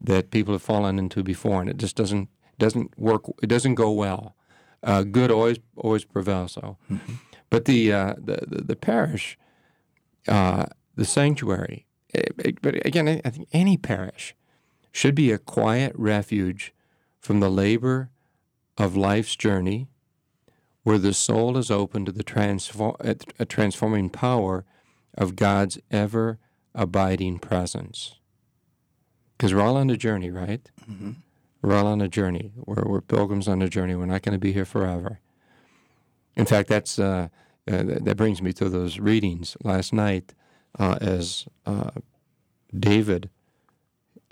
that 0.00 0.30
people 0.30 0.54
have 0.54 0.62
fallen 0.62 0.98
into 0.98 1.22
before, 1.22 1.60
and 1.60 1.70
it 1.70 1.76
just 1.76 1.96
doesn't 1.96 2.28
doesn't 2.58 2.96
work. 2.98 3.22
It 3.42 3.48
doesn't 3.48 3.74
go 3.74 3.90
well. 3.90 4.34
Uh, 4.82 5.02
good 5.02 5.30
always 5.30 5.58
always 5.76 6.04
prevails. 6.04 6.52
So, 6.52 6.76
but 7.50 7.64
the, 7.64 7.92
uh, 7.92 8.14
the 8.16 8.44
the 8.46 8.62
the 8.64 8.76
parish, 8.76 9.38
uh, 10.28 10.66
the 10.98 11.04
sanctuary, 11.04 11.86
eh, 12.12 12.22
eh, 12.44 12.52
but 12.60 12.84
again, 12.84 13.08
I 13.24 13.30
think 13.30 13.48
any 13.52 13.76
parish 13.76 14.34
should 14.90 15.14
be 15.14 15.30
a 15.30 15.38
quiet 15.38 15.92
refuge 15.94 16.74
from 17.20 17.38
the 17.38 17.48
labor 17.48 18.10
of 18.76 18.96
life's 18.96 19.36
journey 19.36 19.88
where 20.82 20.98
the 20.98 21.14
soul 21.14 21.56
is 21.56 21.70
open 21.70 22.04
to 22.04 22.10
the 22.10 22.24
transform, 22.24 22.96
a 23.38 23.44
transforming 23.44 24.10
power 24.10 24.64
of 25.16 25.36
God's 25.36 25.78
ever 25.90 26.38
abiding 26.74 27.38
presence. 27.38 28.16
Because 29.36 29.54
we're 29.54 29.62
all 29.62 29.76
on 29.76 29.90
a 29.90 29.96
journey, 29.96 30.30
right? 30.30 30.68
We're 31.62 31.76
all 31.76 31.86
on 31.86 32.00
a 32.00 32.08
journey. 32.08 32.50
We're, 32.56 32.82
we're 32.84 33.00
pilgrims 33.00 33.46
on 33.46 33.62
a 33.62 33.68
journey. 33.68 33.94
We're 33.94 34.06
not 34.06 34.22
going 34.22 34.32
to 34.32 34.38
be 34.38 34.52
here 34.52 34.64
forever. 34.64 35.20
In 36.34 36.44
fact, 36.44 36.68
that's 36.68 36.98
uh, 36.98 37.28
uh, 37.70 37.82
that 38.00 38.16
brings 38.16 38.40
me 38.42 38.52
to 38.54 38.68
those 38.68 38.98
readings 38.98 39.56
last 39.62 39.92
night 39.92 40.34
uh, 40.78 40.98
as 41.00 41.46
uh, 41.66 41.90
David 42.76 43.30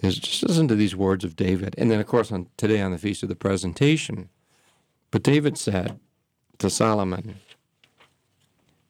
is 0.03 0.19
just 0.19 0.43
listen 0.43 0.69
to 0.69 0.75
these 0.75 0.97
words 0.97 1.25
of 1.25 1.37
David, 1.37 1.75
and 1.79 1.91
then 1.91 2.01
of 2.01 2.07
course 2.07 2.33
on 2.33 2.49
today 2.57 2.81
on 2.81 2.93
the 2.93 2.99
feast 2.99 3.23
of 3.23 3.29
the 3.29 3.37
presentation. 3.37 4.29
But 5.11 5.23
David 5.23 5.57
said, 5.57 6.01
to 6.59 6.71
Solomon. 6.71 7.37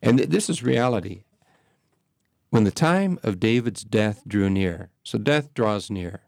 And 0.03 0.19
th- 0.19 0.31
this 0.31 0.49
is 0.49 0.63
reality. 0.63 1.25
When 2.51 2.65
the 2.65 2.71
time 2.71 3.19
of 3.23 3.41
David's 3.41 3.85
death 3.85 4.23
drew 4.27 4.49
near, 4.49 4.91
so 5.03 5.19
death 5.19 5.53
draws 5.55 5.91
near 5.91 6.23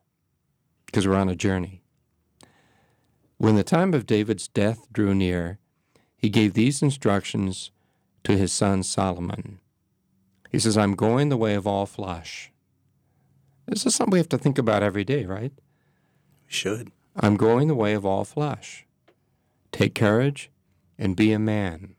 because 0.87 1.07
we're 1.07 1.15
on 1.15 1.29
a 1.29 1.37
journey. 1.37 1.83
When 3.37 3.55
the 3.55 3.65
time 3.65 3.95
of 3.95 4.07
David's 4.07 4.49
death 4.49 4.87
drew 4.93 5.15
near, 5.15 5.59
he 6.17 6.29
gave 6.29 6.55
these 6.55 6.83
instructions 6.83 7.71
to 8.25 8.37
his 8.37 8.53
son 8.53 8.83
Solomon. 8.83 9.61
He 10.51 10.59
says, 10.59 10.77
I'm 10.77 10.95
going 10.95 11.29
the 11.29 11.37
way 11.37 11.55
of 11.55 11.67
all 11.67 11.87
flesh. 11.87 12.51
This 13.67 13.85
is 13.85 13.95
something 13.95 14.13
we 14.13 14.19
have 14.19 14.29
to 14.31 14.39
think 14.39 14.59
about 14.59 14.83
every 14.83 15.05
day, 15.05 15.27
right? 15.27 15.53
We 16.47 16.53
should. 16.53 16.91
I'm 17.15 17.37
going 17.37 17.69
the 17.69 17.75
way 17.75 17.93
of 17.93 18.07
all 18.07 18.25
flesh. 18.25 18.87
Take 19.73 19.95
courage 19.95 20.51
and 20.99 21.15
be 21.17 21.33
a 21.33 21.39
man. 21.39 21.95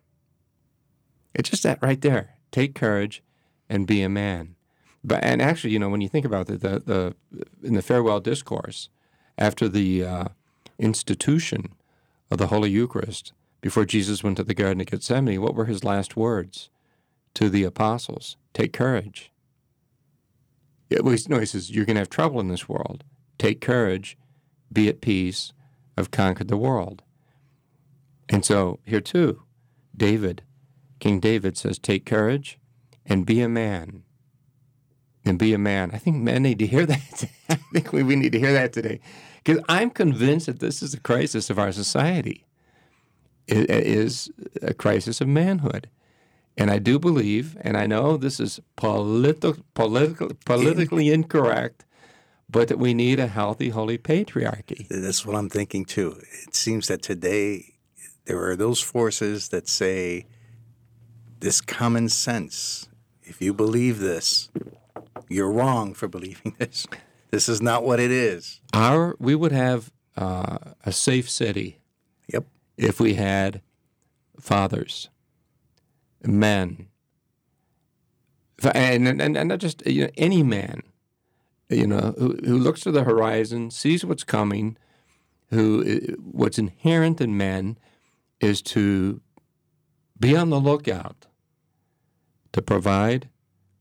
It's 1.36 1.50
just 1.50 1.64
that 1.64 1.82
right 1.82 2.02
there. 2.02 2.38
Take 2.52 2.74
courage 2.74 3.22
and 3.70 3.86
be 3.86 4.02
a 4.02 4.10
man. 4.10 4.56
But 5.04 5.24
and 5.24 5.42
actually, 5.42 5.72
you 5.72 5.80
know, 5.80 5.90
when 5.90 6.02
you 6.02 6.10
think 6.10 6.26
about 6.26 6.50
it, 6.50 6.62
the 6.62 6.80
the 6.80 7.16
in 7.64 7.76
the 7.76 7.82
farewell 7.82 8.20
discourse 8.20 8.90
after 9.38 9.70
the 9.70 10.04
uh, 10.04 10.26
institution 10.78 11.74
of 12.32 12.38
the 12.38 12.48
Holy 12.48 12.70
Eucharist, 12.70 13.32
before 13.62 13.86
Jesus 13.86 14.24
went 14.24 14.38
to 14.38 14.44
the 14.44 14.54
Garden 14.54 14.82
of 14.82 14.88
Gethsemane, 14.88 15.42
what 15.42 15.56
were 15.56 15.66
his 15.66 15.84
last 15.84 16.18
words 16.18 16.70
to 17.40 17.50
the 17.50 17.64
apostles? 17.64 18.36
Take 18.54 18.74
courage. 18.74 19.32
At 20.92 21.06
least, 21.06 21.30
no, 21.30 21.40
he 21.40 21.46
says, 21.46 21.72
you're 21.72 21.86
going 21.86 21.96
to 21.96 22.02
have 22.02 22.10
trouble 22.10 22.42
in 22.42 22.50
this 22.50 22.68
world. 22.68 23.06
Take 23.38 23.62
courage, 23.62 24.18
be 24.74 24.90
at 24.90 25.00
peace, 25.00 25.54
I've 25.98 26.12
conquered 26.12 26.50
the 26.50 26.58
world. 26.58 27.02
And 28.28 28.44
so 28.44 28.80
here 28.84 29.00
too, 29.00 29.44
David, 29.96 30.44
King 31.00 31.22
David 31.22 31.58
says, 31.58 31.80
take 31.80 32.06
courage 32.06 32.60
and 33.06 33.26
be 33.26 33.40
a 33.40 33.48
man. 33.48 34.04
And 35.24 35.40
be 35.40 35.54
a 35.54 35.58
man. 35.58 35.92
I 35.94 35.98
think 35.98 36.18
men 36.18 36.44
need 36.44 36.60
to 36.60 36.68
hear 36.68 36.86
that. 36.88 37.24
I 37.50 37.56
think 37.72 37.94
we, 37.94 38.04
we 38.04 38.18
need 38.18 38.34
to 38.34 38.40
hear 38.40 38.52
that 38.52 38.74
today. 38.74 39.00
Because 39.42 39.64
I'm 39.70 39.92
convinced 39.92 40.48
that 40.48 40.60
this 40.60 40.84
is 40.84 40.94
a 40.94 41.00
crisis 41.00 41.50
of 41.50 41.58
our 41.58 41.72
society. 41.72 42.46
It 43.48 43.70
it 43.70 43.88
is 43.88 44.30
a 44.62 44.74
crisis 44.74 45.22
of 45.22 45.30
manhood. 45.30 45.90
And 46.60 46.70
I 46.70 46.78
do 46.78 47.00
believe, 47.00 47.56
and 47.62 47.78
I 47.78 47.88
know 47.88 48.18
this 48.18 48.40
is 48.40 48.60
politi- 48.78 49.64
political, 49.74 50.32
politically 50.46 51.10
incorrect, 51.10 51.86
but 52.50 52.68
that 52.68 52.78
we 52.78 52.94
need 52.94 53.18
a 53.20 53.28
healthy, 53.28 53.70
holy 53.70 53.98
patriarchy. 53.98 54.86
That's 54.90 55.26
what 55.26 55.36
I'm 55.38 55.50
thinking 55.50 55.86
too. 55.86 56.20
It 56.48 56.54
seems 56.56 56.88
that 56.88 57.02
today 57.02 57.76
there 58.26 58.44
are 58.50 58.58
those 58.58 58.82
forces 58.82 59.50
that 59.50 59.68
say 59.70 60.26
this 61.40 61.62
common 61.62 62.10
sense. 62.10 62.90
If 63.24 63.42
you 63.42 63.54
believe 63.54 64.00
this, 64.00 64.50
you're 65.30 65.52
wrong 65.52 65.94
for 65.94 66.08
believing 66.10 66.56
this. 66.60 66.86
This 67.32 67.48
is 67.48 67.62
not 67.62 67.86
what 67.86 68.00
it 68.00 68.12
is. 68.12 68.60
Our 68.74 69.16
we 69.20 69.34
would 69.36 69.52
have 69.54 69.92
uh, 70.18 70.58
a 70.86 70.92
safe 70.92 71.30
city 71.30 71.80
Yep. 72.34 72.46
if 72.78 73.00
we 73.00 73.14
had 73.14 73.62
fathers, 74.40 75.10
men, 76.24 76.88
and 78.74 79.08
and, 79.08 79.38
and 79.38 79.50
not 79.50 79.60
just 79.60 79.86
you 79.86 80.04
know, 80.04 80.10
any 80.18 80.44
man, 80.44 80.82
you 81.70 81.88
know, 81.88 82.14
who, 82.18 82.38
who 82.44 82.58
looks 82.58 82.82
to 82.82 82.92
the 82.92 83.04
horizon, 83.04 83.72
sees 83.72 84.06
what's 84.06 84.24
coming, 84.24 84.78
who 85.50 86.00
what's 86.20 86.60
inherent 86.60 87.22
in 87.22 87.38
men 87.38 87.78
is 88.40 88.62
to 88.62 89.22
be 90.20 90.36
on 90.36 90.50
the 90.50 90.60
lookout 90.60 91.28
to 92.52 92.62
provide, 92.62 93.30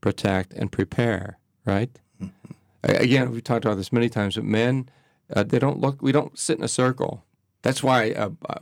protect, 0.00 0.52
and 0.52 0.70
prepare. 0.70 1.38
Right. 1.64 1.98
A- 2.84 3.02
Again, 3.02 3.30
we've 3.32 3.44
talked 3.44 3.64
about 3.64 3.76
this 3.76 3.92
many 3.92 4.08
times. 4.08 4.36
But 4.36 4.44
men, 4.44 4.88
uh, 5.34 5.42
they 5.42 5.58
don't 5.58 5.80
look. 5.80 6.00
We 6.00 6.12
don't 6.12 6.38
sit 6.38 6.58
in 6.58 6.64
a 6.64 6.68
circle. 6.68 7.24
That's 7.68 7.82
why 7.82 8.12
uh, 8.12 8.30
I, 8.48 8.56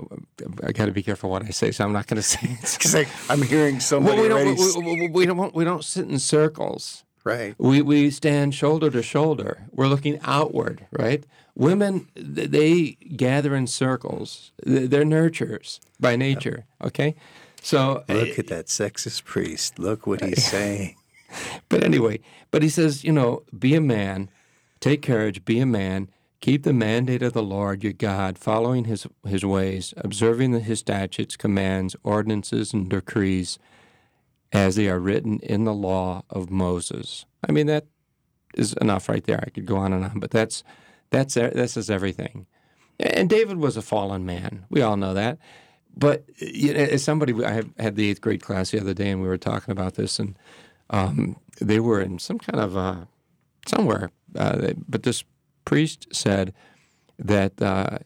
I 0.66 0.72
got 0.72 0.86
to 0.86 0.90
be 0.90 1.04
careful 1.04 1.30
what 1.30 1.44
I 1.44 1.50
say. 1.50 1.70
So 1.70 1.84
I'm 1.84 1.92
not 1.92 2.08
going 2.08 2.16
to 2.22 2.22
say 2.22 2.40
it. 2.42 2.76
Because 2.76 3.06
I'm 3.30 3.40
hearing 3.40 3.78
somebody 3.78 4.16
Well, 4.28 4.44
we, 4.44 4.54
don't, 4.56 4.84
we, 4.84 5.00
we, 5.00 5.08
we 5.08 5.26
don't. 5.26 5.54
We 5.54 5.62
don't 5.62 5.84
sit 5.84 6.08
in 6.08 6.18
circles. 6.18 7.04
right. 7.22 7.54
We, 7.56 7.82
we 7.82 8.10
stand 8.10 8.52
shoulder 8.52 8.90
to 8.90 9.02
shoulder. 9.02 9.68
We're 9.70 9.86
looking 9.86 10.18
outward, 10.24 10.86
right? 10.90 11.24
Women, 11.54 12.08
they 12.16 12.98
gather 13.16 13.54
in 13.54 13.68
circles. 13.68 14.50
They're 14.64 15.04
nurturers 15.04 15.78
by 16.00 16.16
nature, 16.16 16.64
okay? 16.82 17.14
So, 17.62 18.02
Look 18.08 18.40
at 18.40 18.48
that 18.48 18.66
sexist 18.66 19.24
priest. 19.24 19.78
Look 19.78 20.06
what 20.08 20.20
he's 20.20 20.44
saying. 20.50 20.96
but 21.68 21.84
anyway, 21.84 22.18
but 22.50 22.62
he 22.64 22.68
says, 22.68 23.04
you 23.04 23.12
know, 23.12 23.44
be 23.56 23.76
a 23.76 23.80
man, 23.80 24.30
take 24.80 25.00
courage, 25.02 25.44
be 25.44 25.60
a 25.60 25.66
man, 25.66 26.08
keep 26.40 26.62
the 26.62 26.72
mandate 26.72 27.22
of 27.22 27.32
the 27.32 27.42
Lord 27.42 27.82
your 27.82 27.92
God, 27.92 28.38
following 28.38 28.84
his, 28.84 29.06
his 29.26 29.44
ways, 29.44 29.94
observing 29.98 30.58
his 30.60 30.80
statutes, 30.80 31.36
commands, 31.36 31.96
ordinances, 32.02 32.72
and 32.72 32.88
decrees 32.88 33.58
as 34.52 34.76
they 34.76 34.88
are 34.88 34.98
written 35.00 35.40
in 35.40 35.64
the 35.64 35.74
law 35.74 36.22
of 36.30 36.50
Moses. 36.50 37.26
I 37.48 37.52
mean, 37.52 37.66
that 37.66 37.86
is 38.54 38.72
enough 38.74 39.08
right 39.08 39.24
there. 39.24 39.42
I 39.44 39.50
could 39.50 39.66
go 39.66 39.76
on 39.76 39.92
and 39.92 40.04
on, 40.04 40.20
but 40.20 40.30
that's 40.30 40.62
that's 41.10 41.34
this 41.34 41.76
is 41.76 41.90
everything. 41.90 42.46
And 42.98 43.28
David 43.28 43.58
was 43.58 43.76
a 43.76 43.82
fallen 43.82 44.24
man. 44.24 44.64
We 44.70 44.82
all 44.82 44.96
know 44.96 45.14
that. 45.14 45.38
But 45.96 46.24
you 46.36 46.74
know, 46.74 46.80
as 46.80 47.02
somebody, 47.02 47.32
I 47.44 47.52
had- 47.52 47.74
had 47.78 47.96
the 47.96 48.10
eighth 48.10 48.20
grade 48.20 48.42
class 48.42 48.70
the 48.70 48.80
other 48.80 48.94
day, 48.94 49.10
and 49.10 49.22
we 49.22 49.28
were 49.28 49.38
talking 49.38 49.72
about 49.72 49.94
this, 49.94 50.18
and 50.18 50.38
um, 50.90 51.36
they 51.60 51.80
were 51.80 52.00
in 52.00 52.18
some 52.18 52.38
kind 52.38 52.60
of 52.60 52.76
uh, 52.76 53.04
somewhere. 53.66 54.10
Uh, 54.34 54.72
but 54.88 55.02
this 55.04 55.24
priest 55.66 56.08
said 56.12 56.54
that 57.18 57.60
uh, 57.60 57.98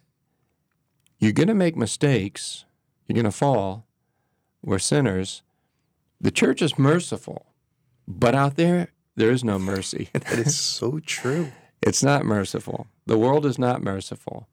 you're 1.21 1.33
going 1.33 1.47
to 1.47 1.55
make 1.55 1.77
mistakes, 1.77 2.65
you're 3.07 3.15
going 3.15 3.25
to 3.25 3.31
fall. 3.31 3.87
We're 4.63 4.81
sinners. 4.81 5.43
The 6.21 6.33
church 6.33 6.61
is 6.61 6.79
merciful, 6.79 7.47
but 8.09 8.35
out 8.35 8.57
there, 8.57 8.89
there 9.17 9.31
is 9.31 9.45
no 9.45 9.59
mercy. 9.59 10.09
That 10.13 10.39
is 10.39 10.59
so 10.59 10.99
true. 10.99 11.53
It's 11.83 12.03
not 12.03 12.25
merciful. 12.25 12.89
The 13.07 13.19
world 13.19 13.47
is 13.47 13.59
not 13.59 13.83
merciful. 13.83 14.49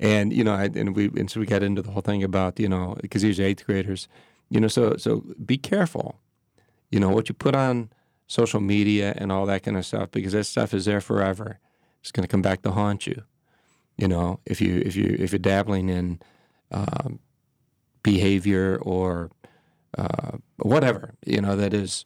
And 0.00 0.32
you 0.32 0.42
know, 0.42 0.54
I, 0.54 0.64
and 0.64 0.96
we 0.96 1.06
and 1.16 1.30
so 1.30 1.38
we 1.38 1.46
got 1.46 1.62
into 1.62 1.80
the 1.80 1.92
whole 1.92 2.02
thing 2.02 2.24
about 2.24 2.58
you 2.58 2.68
know 2.68 2.96
because 3.00 3.22
these 3.22 3.38
are 3.38 3.44
eighth 3.44 3.64
graders, 3.66 4.08
you 4.50 4.58
know, 4.58 4.66
so 4.68 4.96
so 4.96 5.22
be 5.44 5.56
careful, 5.56 6.18
you 6.90 6.98
know, 6.98 7.10
what 7.10 7.28
you 7.28 7.34
put 7.34 7.54
on 7.54 7.90
social 8.26 8.60
media 8.60 9.14
and 9.16 9.30
all 9.30 9.46
that 9.46 9.62
kind 9.62 9.76
of 9.76 9.86
stuff 9.86 10.10
because 10.10 10.32
that 10.32 10.44
stuff 10.44 10.74
is 10.74 10.86
there 10.86 11.00
forever. 11.00 11.60
It's 12.02 12.12
going 12.12 12.22
to 12.22 12.28
come 12.28 12.42
back 12.42 12.62
to 12.62 12.72
haunt 12.72 13.06
you, 13.06 13.22
you 13.96 14.08
know, 14.08 14.40
if 14.44 14.60
you 14.60 14.82
if 14.84 14.96
you 14.96 15.16
if 15.18 15.32
you're 15.32 15.38
dabbling 15.38 15.88
in 15.88 16.20
um, 16.70 17.20
behavior 18.02 18.78
or 18.82 19.30
uh, 19.96 20.38
whatever, 20.56 21.14
you 21.24 21.40
know, 21.40 21.56
that 21.56 21.72
is 21.72 22.04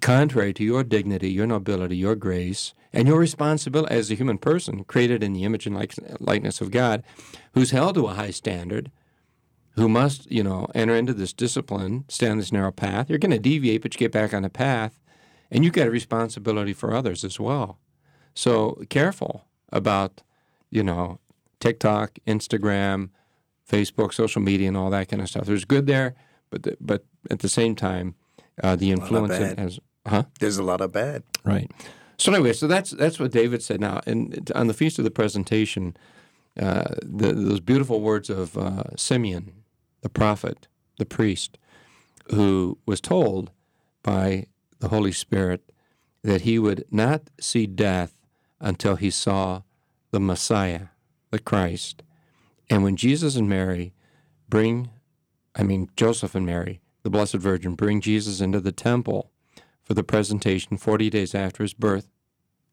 contrary 0.00 0.52
to 0.54 0.64
your 0.64 0.82
dignity, 0.82 1.30
your 1.30 1.46
nobility, 1.46 1.96
your 1.96 2.14
grace, 2.14 2.72
and 2.92 3.06
your 3.06 3.18
responsibility 3.18 3.94
as 3.94 4.10
a 4.10 4.14
human 4.14 4.38
person 4.38 4.84
created 4.84 5.22
in 5.22 5.32
the 5.32 5.44
image 5.44 5.66
and 5.66 5.76
likeness 6.20 6.60
of 6.60 6.70
God, 6.70 7.02
who's 7.52 7.72
held 7.72 7.96
to 7.96 8.06
a 8.06 8.14
high 8.14 8.30
standard, 8.30 8.90
who 9.72 9.88
must, 9.88 10.30
you 10.30 10.42
know, 10.42 10.68
enter 10.74 10.94
into 10.94 11.12
this 11.12 11.32
discipline, 11.32 12.04
stay 12.08 12.28
on 12.28 12.38
this 12.38 12.52
narrow 12.52 12.72
path. 12.72 13.10
You're 13.10 13.18
going 13.18 13.32
to 13.32 13.38
deviate, 13.38 13.82
but 13.82 13.94
you 13.94 13.98
get 13.98 14.12
back 14.12 14.32
on 14.32 14.42
the 14.42 14.48
path, 14.48 15.00
and 15.50 15.64
you've 15.64 15.74
got 15.74 15.88
a 15.88 15.90
responsibility 15.90 16.72
for 16.72 16.94
others 16.94 17.24
as 17.24 17.38
well. 17.38 17.78
So 18.34 18.82
careful 18.90 19.46
about, 19.70 20.22
you 20.70 20.82
know, 20.82 21.20
TikTok, 21.60 22.18
Instagram, 22.26 23.10
Facebook, 23.70 24.12
social 24.12 24.42
media, 24.42 24.68
and 24.68 24.76
all 24.76 24.90
that 24.90 25.08
kind 25.08 25.22
of 25.22 25.28
stuff. 25.28 25.46
There's 25.46 25.64
good 25.64 25.86
there, 25.86 26.14
but 26.50 26.64
the, 26.64 26.76
but 26.80 27.04
at 27.30 27.38
the 27.38 27.48
same 27.48 27.74
time, 27.74 28.14
uh, 28.62 28.76
the 28.76 28.90
influence 28.90 29.34
it 29.34 29.58
has. 29.58 29.80
Huh? 30.06 30.24
There's 30.40 30.58
a 30.58 30.62
lot 30.62 30.80
of 30.80 30.92
bad. 30.92 31.22
Right. 31.44 31.70
So 32.18 32.32
anyway, 32.32 32.52
so 32.52 32.66
that's 32.66 32.90
that's 32.90 33.18
what 33.18 33.32
David 33.32 33.62
said. 33.62 33.80
Now, 33.80 34.00
and 34.06 34.50
on 34.54 34.66
the 34.66 34.74
feast 34.74 34.98
of 34.98 35.04
the 35.04 35.10
presentation, 35.10 35.96
uh, 36.60 36.94
the, 37.02 37.32
those 37.32 37.60
beautiful 37.60 38.00
words 38.00 38.30
of 38.30 38.56
uh, 38.56 38.84
Simeon, 38.96 39.52
the 40.02 40.08
prophet, 40.08 40.68
the 40.98 41.06
priest, 41.06 41.58
who 42.30 42.78
was 42.86 43.00
told 43.00 43.50
by 44.02 44.46
the 44.78 44.88
Holy 44.88 45.12
Spirit 45.12 45.72
that 46.22 46.42
he 46.42 46.58
would 46.58 46.84
not 46.90 47.22
see 47.40 47.66
death 47.66 48.13
until 48.64 48.96
he 48.96 49.10
saw 49.10 49.62
the 50.10 50.18
Messiah, 50.18 50.86
the 51.30 51.38
Christ. 51.38 52.02
And 52.70 52.82
when 52.82 52.96
Jesus 52.96 53.36
and 53.36 53.48
Mary 53.48 53.92
bring, 54.48 54.88
I 55.54 55.62
mean, 55.62 55.90
Joseph 55.96 56.34
and 56.34 56.46
Mary, 56.46 56.80
the 57.02 57.10
Blessed 57.10 57.34
Virgin, 57.34 57.74
bring 57.74 58.00
Jesus 58.00 58.40
into 58.40 58.60
the 58.60 58.72
temple 58.72 59.30
for 59.82 59.92
the 59.92 60.02
presentation 60.02 60.78
40 60.78 61.10
days 61.10 61.34
after 61.34 61.62
his 61.62 61.74
birth, 61.74 62.08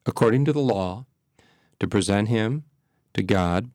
according 0.06 0.46
to 0.46 0.54
the 0.54 0.62
law, 0.62 1.06
to 1.82 1.88
present 1.88 2.30
him 2.30 2.64
to 3.14 3.22
God, 3.22 3.70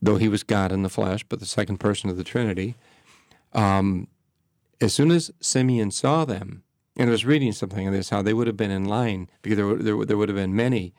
though 0.00 0.16
he 0.16 0.28
was 0.28 0.44
God 0.44 0.70
in 0.70 0.84
the 0.84 0.88
flesh, 0.88 1.24
but 1.28 1.40
the 1.40 1.46
second 1.46 1.78
person 1.78 2.08
of 2.08 2.16
the 2.16 2.22
Trinity. 2.22 2.76
Um, 3.52 4.06
as 4.80 4.94
soon 4.94 5.10
as 5.10 5.32
Simeon 5.40 5.90
saw 5.90 6.24
them, 6.24 6.62
and 6.96 7.08
I 7.08 7.10
was 7.10 7.24
reading 7.24 7.50
something 7.50 7.88
of 7.88 7.92
this, 7.92 8.10
how 8.10 8.22
they 8.22 8.34
would 8.34 8.46
have 8.46 8.56
been 8.56 8.70
in 8.70 8.84
line 8.84 9.28
because 9.42 9.56
there, 9.56 9.74
there, 9.74 10.04
there 10.04 10.16
would 10.16 10.28
have 10.28 10.36
been 10.36 10.54
many 10.54 10.94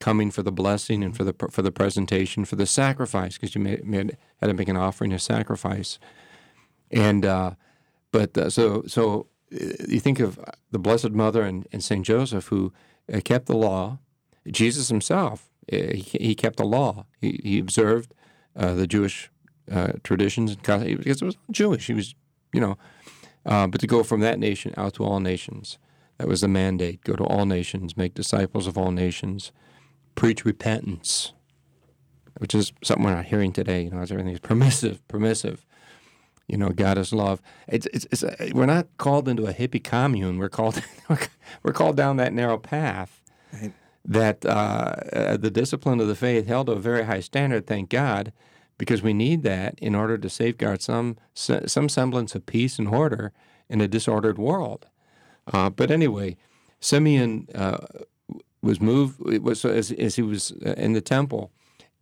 coming 0.00 0.30
for 0.30 0.42
the 0.42 0.52
blessing 0.52 1.02
and 1.02 1.16
for 1.16 1.24
the 1.24 1.34
for 1.50 1.62
the 1.62 1.72
presentation 1.72 2.44
for 2.44 2.56
the 2.56 2.66
sacrifice 2.66 3.34
because 3.34 3.54
you 3.54 3.60
made, 3.60 3.84
made, 3.84 4.16
had 4.40 4.48
to 4.48 4.54
make 4.54 4.68
an 4.68 4.76
offering 4.76 5.12
of 5.12 5.22
sacrifice, 5.22 5.98
and 6.90 7.24
uh, 7.24 7.52
but 8.12 8.36
uh, 8.36 8.50
so 8.50 8.82
so 8.86 9.26
uh, 9.52 9.66
you 9.88 10.00
think 10.00 10.20
of 10.20 10.38
the 10.70 10.78
Blessed 10.78 11.10
Mother 11.10 11.42
and, 11.42 11.66
and 11.72 11.82
Saint 11.82 12.04
Joseph 12.04 12.48
who 12.48 12.72
uh, 13.12 13.20
kept 13.24 13.46
the 13.46 13.56
law. 13.56 13.98
Jesus 14.50 14.88
himself 14.88 15.48
uh, 15.72 15.76
he, 15.76 16.18
he 16.20 16.34
kept 16.34 16.56
the 16.56 16.66
law. 16.66 17.06
He, 17.20 17.40
he 17.42 17.58
observed 17.58 18.12
uh, 18.54 18.74
the 18.74 18.86
Jewish 18.86 19.30
traditions 20.02 20.50
and 20.50 20.62
because 20.98 21.22
it 21.22 21.24
was 21.24 21.38
Jewish. 21.50 21.86
He 21.86 21.94
was 21.94 22.14
you 22.52 22.60
know, 22.60 22.76
but 23.44 23.80
to 23.80 23.86
go 23.86 24.02
from 24.02 24.20
that 24.20 24.38
nation 24.38 24.74
out 24.76 24.94
to 24.94 25.04
all 25.04 25.20
nations. 25.20 25.78
That 26.18 26.28
was 26.28 26.42
the 26.42 26.48
mandate. 26.48 27.02
Go 27.02 27.16
to 27.16 27.24
all 27.24 27.44
nations, 27.44 27.96
make 27.96 28.14
disciples 28.14 28.66
of 28.66 28.78
all 28.78 28.92
nations, 28.92 29.50
preach 30.14 30.44
repentance, 30.44 31.32
which 32.38 32.54
is 32.54 32.72
something 32.82 33.04
we're 33.04 33.14
not 33.14 33.26
hearing 33.26 33.52
today. 33.52 33.82
You 33.82 33.90
know, 33.90 34.00
as 34.00 34.10
everything 34.10 34.32
is 34.32 34.40
permissive, 34.40 35.06
permissive. 35.08 35.64
You 36.48 36.58
know, 36.58 36.70
God 36.70 36.98
is 36.98 37.12
love. 37.12 37.40
It's, 37.68 37.86
it's, 37.86 38.06
it's 38.10 38.22
a, 38.22 38.52
we're 38.52 38.66
not 38.66 38.86
called 38.98 39.28
into 39.28 39.46
a 39.46 39.54
hippie 39.54 39.82
commune. 39.82 40.38
We're 40.38 40.50
called 40.50 40.82
we're 41.62 41.72
called 41.72 41.96
down 41.96 42.16
that 42.18 42.32
narrow 42.32 42.58
path. 42.58 43.22
That 44.06 44.44
uh, 44.44 44.48
uh, 45.12 45.36
the 45.38 45.50
discipline 45.50 46.00
of 46.00 46.08
the 46.08 46.14
faith 46.14 46.46
held 46.46 46.66
to 46.66 46.72
a 46.72 46.78
very 46.78 47.04
high 47.04 47.20
standard. 47.20 47.66
Thank 47.66 47.88
God, 47.88 48.32
because 48.76 49.02
we 49.02 49.14
need 49.14 49.42
that 49.44 49.78
in 49.78 49.94
order 49.94 50.18
to 50.18 50.28
safeguard 50.28 50.82
some 50.82 51.16
some 51.32 51.88
semblance 51.88 52.34
of 52.34 52.44
peace 52.44 52.78
and 52.78 52.88
order 52.88 53.32
in 53.70 53.80
a 53.80 53.88
disordered 53.88 54.36
world. 54.36 54.86
Uh, 55.50 55.70
but 55.70 55.90
anyway, 55.90 56.36
Simeon 56.80 57.48
uh, 57.54 57.78
was 58.64 58.80
moved. 58.80 59.20
It 59.30 59.42
was 59.42 59.64
as, 59.64 59.92
as 59.92 60.16
he 60.16 60.22
was 60.22 60.52
uh, 60.64 60.74
in 60.76 60.92
the 60.92 61.00
temple, 61.00 61.52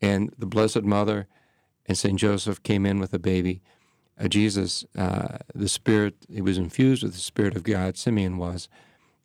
and 0.01 0.33
the 0.39 0.47
Blessed 0.47 0.83
Mother 0.83 1.27
and 1.87 1.99
Saint 1.99 2.19
Joseph 2.19 2.63
came 2.63 2.87
in 2.87 3.01
with 3.01 3.13
a 3.13 3.19
baby. 3.19 3.61
Uh, 4.19 4.29
Jesus, 4.29 4.85
uh, 4.97 5.39
the 5.55 5.69
Spirit, 5.69 6.15
he 6.33 6.41
was 6.41 6.59
infused 6.59 7.03
with 7.03 7.13
the 7.13 7.19
Spirit 7.19 7.57
of 7.57 7.65
God. 7.65 7.97
Simeon 7.97 8.39
was, 8.39 8.69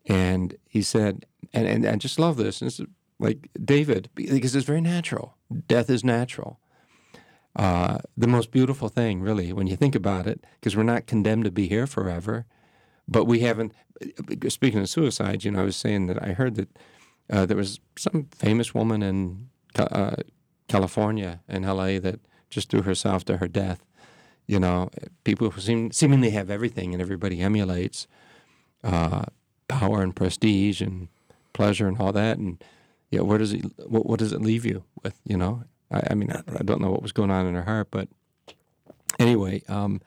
and 0.08 0.58
he 0.68 0.82
said, 0.82 1.26
and, 1.54 1.68
and 1.68 1.86
I 1.86 1.96
just 1.96 2.20
love 2.20 2.38
this. 2.38 2.60
This 2.60 2.80
is 2.80 2.88
like 3.20 3.50
David 3.64 4.10
because 4.16 4.56
it's 4.56 4.66
very 4.66 4.82
natural. 4.82 5.36
Death 5.68 5.90
is 5.90 6.04
natural. 6.04 6.60
Uh, 7.56 7.98
the 8.16 8.28
most 8.28 8.52
beautiful 8.52 8.88
thing, 8.88 9.20
really, 9.20 9.52
when 9.52 9.66
you 9.66 9.76
think 9.76 9.96
about 9.96 10.28
it, 10.28 10.46
because 10.60 10.76
we're 10.76 10.84
not 10.84 11.08
condemned 11.08 11.44
to 11.44 11.52
be 11.52 11.68
here 11.68 11.88
forever, 11.88 12.46
but 13.08 13.26
we 13.26 13.40
haven't. 13.40 13.74
Speaking 14.48 14.80
of 14.80 14.90
suicide, 14.90 15.44
you 15.44 15.52
know, 15.52 15.62
I 15.62 15.64
was 15.64 15.76
saying 15.76 16.06
that 16.08 16.22
I 16.22 16.34
heard 16.34 16.56
that 16.56 16.70
uh, 17.30 17.46
there 17.46 17.58
was 17.58 17.80
some 17.98 18.28
famous 18.32 18.74
woman 18.74 19.04
in 19.04 19.50
uh, 19.78 20.16
California 20.68 21.42
in 21.48 21.66
L.A. 21.66 22.00
that 22.00 22.20
just 22.50 22.70
threw 22.70 22.82
herself 22.82 23.26
to 23.26 23.38
her 23.38 23.48
death. 23.48 23.84
You 24.48 24.60
know, 24.60 24.90
people 25.24 25.50
who 25.50 25.60
seem 25.60 25.92
seemingly 25.92 26.30
have 26.32 26.50
everything, 26.50 26.94
and 26.94 27.02
everybody 27.02 27.42
emulates 27.42 28.08
uh, 28.84 29.24
power 29.68 30.02
and 30.02 30.16
prestige 30.16 30.82
and 30.82 31.10
pleasure 31.52 31.88
and 31.88 32.00
all 32.00 32.14
that, 32.14 32.38
and 32.38 32.64
yeah, 33.12 33.22
where 33.22 33.38
does 33.38 33.54
it? 33.54 33.66
What, 33.88 34.06
what 34.06 34.20
does 34.20 34.32
it 34.32 34.42
leave 34.42 34.66
you 34.66 34.84
with? 35.04 35.20
You 35.26 35.38
know, 35.38 35.64
I, 35.92 36.02
I 36.12 36.14
mean, 36.14 36.32
I, 36.32 36.42
I, 36.60 36.64
don't 36.64 36.82
know 36.82 36.92
what 36.92 37.02
was 37.02 37.12
going 37.12 37.32
on 37.32 37.46
in 37.46 37.56
her 37.56 37.64
heart, 37.64 37.90
but 37.92 38.08
anyway, 39.20 39.64
um, 39.68 40.02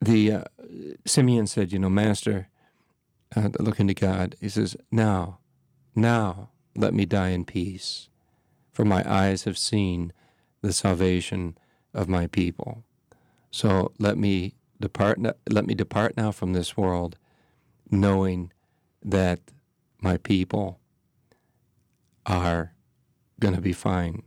the 0.00 0.32
uh, 0.32 0.44
Simeon 1.06 1.46
said, 1.46 1.72
you 1.72 1.78
know, 1.78 1.90
Master, 1.90 2.48
uh, 3.36 3.50
looking 3.58 3.86
to 3.88 3.94
God, 3.94 4.36
he 4.40 4.48
says, 4.48 4.76
now, 4.90 5.38
now 5.94 6.50
let 6.76 6.94
me 6.94 7.04
die 7.04 7.30
in 7.30 7.44
peace, 7.44 8.08
for 8.72 8.84
my 8.84 9.04
eyes 9.10 9.44
have 9.44 9.58
seen 9.58 10.12
the 10.62 10.72
salvation 10.72 11.56
of 11.92 12.08
my 12.08 12.26
people. 12.26 12.84
So 13.50 13.92
let 13.98 14.16
me 14.16 14.54
depart. 14.80 15.18
Let 15.48 15.66
me 15.66 15.74
depart 15.74 16.16
now 16.16 16.30
from 16.30 16.52
this 16.52 16.76
world, 16.76 17.18
knowing 17.90 18.52
that 19.04 19.40
my 20.00 20.16
people 20.16 20.80
are 22.24 22.72
going 23.40 23.54
to 23.54 23.60
be 23.60 23.72
fine. 23.72 24.22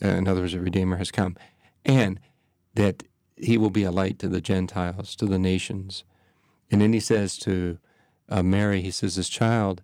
In 0.00 0.26
other 0.26 0.40
words, 0.40 0.54
a 0.54 0.60
Redeemer 0.60 0.96
has 0.96 1.10
come, 1.10 1.36
and 1.84 2.20
that 2.74 3.04
he 3.36 3.56
will 3.58 3.70
be 3.70 3.84
a 3.84 3.90
light 3.90 4.18
to 4.18 4.28
the 4.28 4.40
Gentiles, 4.40 5.14
to 5.16 5.26
the 5.26 5.38
nations. 5.38 6.04
And 6.70 6.80
then 6.80 6.92
he 6.92 7.00
says 7.00 7.38
to 7.38 7.78
uh, 8.28 8.42
Mary, 8.42 8.80
he 8.80 8.90
says, 8.90 9.16
This 9.16 9.28
child, 9.28 9.82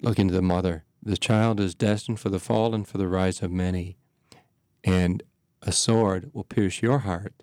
looking 0.00 0.28
to 0.28 0.34
the 0.34 0.42
mother, 0.42 0.84
the 1.02 1.16
child 1.16 1.60
is 1.60 1.74
destined 1.74 2.20
for 2.20 2.28
the 2.28 2.38
fall 2.38 2.74
and 2.74 2.86
for 2.86 2.98
the 2.98 3.08
rise 3.08 3.42
of 3.42 3.50
many. 3.50 3.96
And 4.84 5.22
a 5.62 5.72
sword 5.72 6.30
will 6.32 6.44
pierce 6.44 6.82
your 6.82 7.00
heart, 7.00 7.34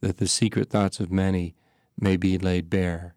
that 0.00 0.18
the 0.18 0.28
secret 0.28 0.70
thoughts 0.70 1.00
of 1.00 1.10
many 1.10 1.54
may 1.98 2.16
be 2.16 2.38
laid 2.38 2.70
bare. 2.70 3.14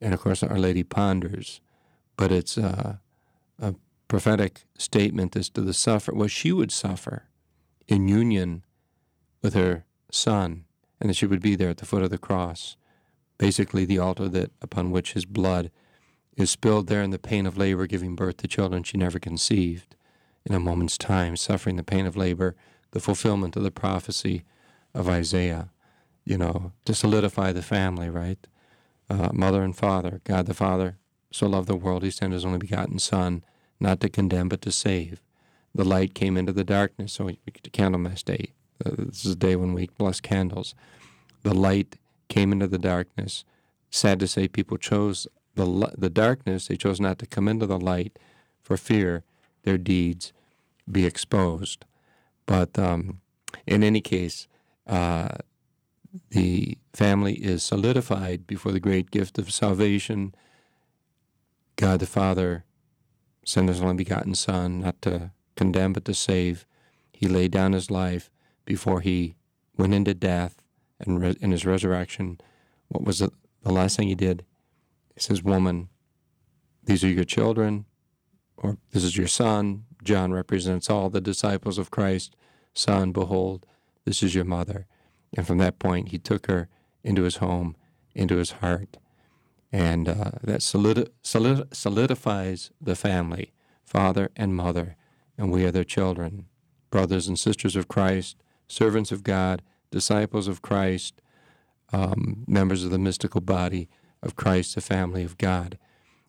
And 0.00 0.14
of 0.14 0.20
course, 0.20 0.42
Our 0.42 0.58
Lady 0.58 0.82
ponders, 0.82 1.60
but 2.16 2.30
it's 2.30 2.58
uh, 2.58 2.96
a 3.58 3.74
prophetic 4.08 4.64
statement 4.78 5.36
as 5.36 5.48
to 5.50 5.60
the 5.60 5.74
suffer, 5.74 6.14
what 6.14 6.30
she 6.30 6.52
would 6.52 6.70
suffer 6.70 7.24
in 7.88 8.08
union 8.08 8.64
with 9.42 9.54
her 9.54 9.84
son, 10.10 10.64
and 11.00 11.10
that 11.10 11.14
she 11.14 11.26
would 11.26 11.42
be 11.42 11.56
there 11.56 11.70
at 11.70 11.78
the 11.78 11.86
foot 11.86 12.02
of 12.02 12.10
the 12.10 12.18
cross, 12.18 12.76
basically 13.38 13.84
the 13.84 13.98
altar 13.98 14.28
that 14.28 14.50
upon 14.62 14.90
which 14.90 15.12
his 15.12 15.24
blood 15.24 15.70
is 16.36 16.50
spilled 16.50 16.86
there 16.86 17.02
in 17.02 17.10
the 17.10 17.18
pain 17.18 17.46
of 17.46 17.56
labor, 17.56 17.86
giving 17.86 18.14
birth 18.14 18.38
to 18.38 18.48
children 18.48 18.82
she 18.82 18.98
never 18.98 19.18
conceived, 19.18 19.96
in 20.44 20.54
a 20.54 20.60
moment's 20.60 20.98
time, 20.98 21.36
suffering 21.36 21.76
the 21.76 21.82
pain 21.82 22.06
of 22.06 22.16
labor 22.16 22.54
the 22.92 23.00
fulfillment 23.00 23.56
of 23.56 23.62
the 23.62 23.70
prophecy 23.70 24.42
of 24.94 25.08
Isaiah, 25.08 25.68
you 26.24 26.38
know, 26.38 26.72
to 26.86 26.94
solidify 26.94 27.52
the 27.52 27.60
family, 27.60 28.08
right? 28.08 28.38
Uh, 29.10 29.28
mother 29.34 29.62
and 29.62 29.76
father, 29.76 30.20
God 30.24 30.46
the 30.46 30.54
Father 30.54 30.96
so 31.30 31.46
loved 31.46 31.68
the 31.68 31.76
world, 31.76 32.02
he 32.02 32.10
sent 32.10 32.32
his 32.32 32.46
only 32.46 32.58
begotten 32.58 32.98
Son, 32.98 33.44
not 33.78 34.00
to 34.00 34.08
condemn, 34.08 34.48
but 34.48 34.62
to 34.62 34.72
save. 34.72 35.20
The 35.74 35.84
light 35.84 36.14
came 36.14 36.38
into 36.38 36.52
the 36.52 36.64
darkness, 36.64 37.12
so 37.12 37.26
we 37.26 37.38
get 37.44 37.62
to 37.64 37.70
Candlemas 37.70 38.24
Day. 38.24 38.54
Uh, 38.84 38.92
this 38.96 39.26
is 39.26 39.32
a 39.32 39.36
day 39.36 39.56
when 39.56 39.74
we 39.74 39.90
bless 39.98 40.20
candles. 40.20 40.74
The 41.42 41.54
light 41.54 41.96
came 42.28 42.52
into 42.52 42.66
the 42.66 42.78
darkness. 42.78 43.44
Sad 43.90 44.18
to 44.20 44.26
say, 44.26 44.48
people 44.48 44.78
chose 44.78 45.26
the, 45.56 45.92
the 45.98 46.10
darkness, 46.10 46.68
they 46.68 46.76
chose 46.76 47.00
not 47.00 47.18
to 47.18 47.26
come 47.26 47.48
into 47.48 47.66
the 47.66 47.78
light 47.78 48.18
for 48.62 48.76
fear 48.76 49.24
their 49.64 49.78
deeds 49.78 50.32
be 50.90 51.04
exposed. 51.04 51.84
But 52.46 52.78
um, 52.78 53.20
in 53.66 53.82
any 53.82 54.00
case, 54.00 54.46
uh, 54.86 55.28
the 56.30 56.78
family 56.92 57.34
is 57.34 57.62
solidified 57.62 58.46
before 58.46 58.72
the 58.72 58.80
great 58.80 59.10
gift 59.10 59.38
of 59.38 59.52
salvation. 59.52 60.34
God 61.74 62.00
the 62.00 62.06
Father 62.06 62.64
sent 63.44 63.68
his 63.68 63.80
only 63.80 63.96
begotten 63.96 64.34
Son, 64.34 64.80
not 64.80 65.00
to 65.02 65.32
condemn, 65.56 65.92
but 65.92 66.04
to 66.04 66.14
save. 66.14 66.64
He 67.12 67.28
laid 67.28 67.50
down 67.50 67.72
his 67.72 67.90
life 67.90 68.30
before 68.64 69.00
he 69.00 69.36
went 69.76 69.94
into 69.94 70.14
death 70.14 70.62
and 71.00 71.20
re- 71.20 71.36
in 71.40 71.50
his 71.50 71.66
resurrection. 71.66 72.40
What 72.88 73.04
was 73.04 73.18
the, 73.18 73.30
the 73.62 73.72
last 73.72 73.96
thing 73.96 74.08
he 74.08 74.14
did? 74.14 74.44
He 75.16 75.22
says, 75.22 75.42
Woman, 75.42 75.88
these 76.84 77.02
are 77.02 77.08
your 77.08 77.24
children, 77.24 77.86
or 78.56 78.78
this 78.92 79.02
is 79.02 79.16
your 79.16 79.26
son. 79.26 79.84
John 80.04 80.32
represents 80.32 80.88
all 80.88 81.10
the 81.10 81.20
disciples 81.20 81.78
of 81.78 81.90
Christ. 81.90 82.36
Son, 82.74 83.10
behold, 83.12 83.66
this 84.04 84.22
is 84.22 84.34
your 84.34 84.44
mother. 84.44 84.86
And 85.36 85.46
from 85.46 85.58
that 85.58 85.78
point, 85.78 86.10
he 86.10 86.18
took 86.18 86.46
her 86.46 86.68
into 87.02 87.22
his 87.22 87.36
home, 87.36 87.76
into 88.14 88.36
his 88.36 88.52
heart. 88.52 88.98
And 89.72 90.08
uh, 90.08 90.32
that 90.44 90.60
solidi- 90.60 91.08
solid- 91.22 91.74
solidifies 91.74 92.70
the 92.80 92.94
family, 92.94 93.52
father 93.84 94.30
and 94.36 94.54
mother, 94.54 94.96
and 95.38 95.50
we 95.50 95.64
are 95.64 95.72
their 95.72 95.82
children, 95.84 96.46
brothers 96.90 97.26
and 97.26 97.38
sisters 97.38 97.74
of 97.74 97.88
Christ, 97.88 98.36
servants 98.68 99.10
of 99.10 99.24
God, 99.24 99.62
disciples 99.90 100.46
of 100.46 100.62
Christ, 100.62 101.20
um, 101.92 102.44
members 102.46 102.84
of 102.84 102.90
the 102.90 102.98
mystical 102.98 103.40
body 103.40 103.88
of 104.26 104.36
Christ, 104.36 104.74
the 104.74 104.80
family 104.80 105.24
of 105.24 105.38
God. 105.38 105.78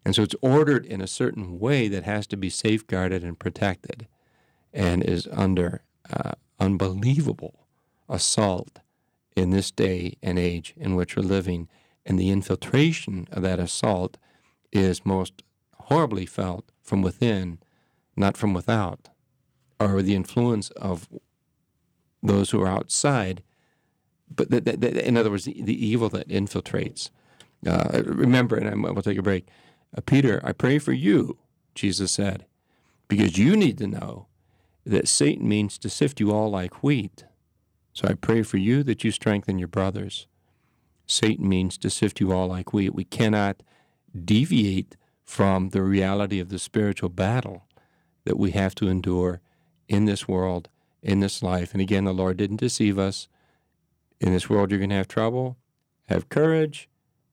And 0.05 0.15
so 0.15 0.23
it's 0.23 0.35
ordered 0.41 0.85
in 0.85 1.01
a 1.01 1.07
certain 1.07 1.59
way 1.59 1.89
that 1.89 2.03
has 2.03 2.27
to 2.27 2.37
be 2.37 2.49
safeguarded 2.49 3.23
and 3.23 3.37
protected 3.37 4.07
and 4.73 5.03
is 5.03 5.27
under 5.33 5.81
uh, 6.09 6.31
unbelievable 6.59 7.67
assault 8.07 8.79
in 9.35 9.49
this 9.49 9.69
day 9.71 10.15
and 10.23 10.39
age 10.39 10.73
in 10.77 10.95
which 10.95 11.15
we're 11.15 11.23
living. 11.23 11.67
And 12.05 12.17
the 12.17 12.29
infiltration 12.29 13.27
of 13.31 13.43
that 13.43 13.59
assault 13.59 14.17
is 14.71 15.05
most 15.05 15.43
horribly 15.75 16.25
felt 16.25 16.71
from 16.81 17.01
within, 17.01 17.59
not 18.15 18.37
from 18.37 18.53
without, 18.53 19.09
or 19.79 20.01
the 20.01 20.15
influence 20.15 20.69
of 20.71 21.09
those 22.23 22.51
who 22.51 22.61
are 22.61 22.67
outside. 22.67 23.43
But 24.33 24.49
the, 24.51 24.61
the, 24.61 24.77
the, 24.77 25.07
in 25.07 25.17
other 25.17 25.29
words, 25.29 25.45
the, 25.45 25.61
the, 25.61 25.85
evil 25.85 26.09
that 26.09 26.27
infiltrates. 26.27 27.09
Uh, 27.65 28.03
remember, 28.05 28.55
and 28.55 28.83
we'll 28.83 29.01
take 29.01 29.17
a 29.17 29.23
break. 29.23 29.47
Uh, 29.95 30.01
Peter, 30.01 30.41
I 30.43 30.51
pray 30.51 30.79
for 30.79 30.93
you, 30.93 31.37
Jesus 31.75 32.11
said, 32.11 32.45
because 33.07 33.37
you 33.37 33.55
need 33.55 33.77
to 33.79 33.87
know 33.87 34.27
that 34.85 35.07
Satan 35.07 35.47
means 35.47 35.77
to 35.79 35.89
sift 35.89 36.19
you 36.19 36.31
all 36.31 36.49
like 36.49 36.83
wheat. 36.83 37.25
So 37.93 38.07
I 38.07 38.13
pray 38.13 38.43
for 38.43 38.57
you 38.57 38.83
that 38.83 39.03
you 39.03 39.11
strengthen 39.11 39.57
your 39.59 39.67
brothers. 39.67 40.27
Satan 41.07 41.47
means 41.47 41.77
to 41.79 41.89
sift 41.89 42.19
you 42.19 42.31
all 42.31 42.47
like 42.47 42.73
wheat. 42.73 42.93
We 42.93 43.05
cannot 43.05 43.63
deviate 44.23 44.95
from 45.23 45.69
the 45.69 45.81
reality 45.81 46.39
of 46.39 46.49
the 46.49 46.59
spiritual 46.59 47.09
battle 47.09 47.63
that 48.23 48.37
we 48.37 48.51
have 48.51 48.75
to 48.75 48.87
endure 48.87 49.41
in 49.87 50.05
this 50.05 50.27
world, 50.27 50.69
in 51.01 51.19
this 51.21 51.41
life. 51.41 51.73
And 51.73 51.81
again, 51.81 52.05
the 52.05 52.13
Lord 52.13 52.37
didn't 52.37 52.57
deceive 52.57 52.99
us. 52.99 53.27
In 54.19 54.33
this 54.33 54.49
world, 54.49 54.69
you're 54.69 54.79
going 54.79 54.89
to 54.89 54.95
have 54.95 55.07
trouble. 55.07 55.57
Have 56.07 56.29
courage. 56.29 56.89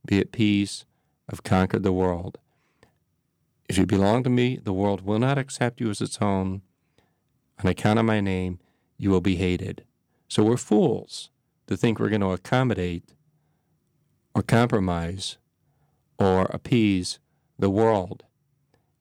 Be 0.06 0.20
at 0.20 0.32
peace. 0.32 0.84
I've 1.30 1.42
conquered 1.42 1.82
the 1.82 1.92
world. 1.92 2.38
If 3.68 3.78
you 3.78 3.86
belong 3.86 4.22
to 4.24 4.30
me, 4.30 4.58
the 4.62 4.72
world 4.72 5.02
will 5.02 5.18
not 5.18 5.38
accept 5.38 5.80
you 5.80 5.88
as 5.90 6.00
its 6.00 6.18
own. 6.20 6.62
On 7.62 7.70
account 7.70 7.98
of 7.98 8.04
my 8.04 8.20
name, 8.20 8.58
you 8.98 9.10
will 9.10 9.20
be 9.20 9.36
hated. 9.36 9.84
So 10.28 10.42
we're 10.42 10.56
fools 10.56 11.30
to 11.66 11.76
think 11.76 11.98
we're 11.98 12.10
going 12.10 12.20
to 12.20 12.32
accommodate 12.32 13.14
or 14.34 14.42
compromise 14.42 15.38
or 16.18 16.42
appease 16.46 17.18
the 17.58 17.70
world. 17.70 18.24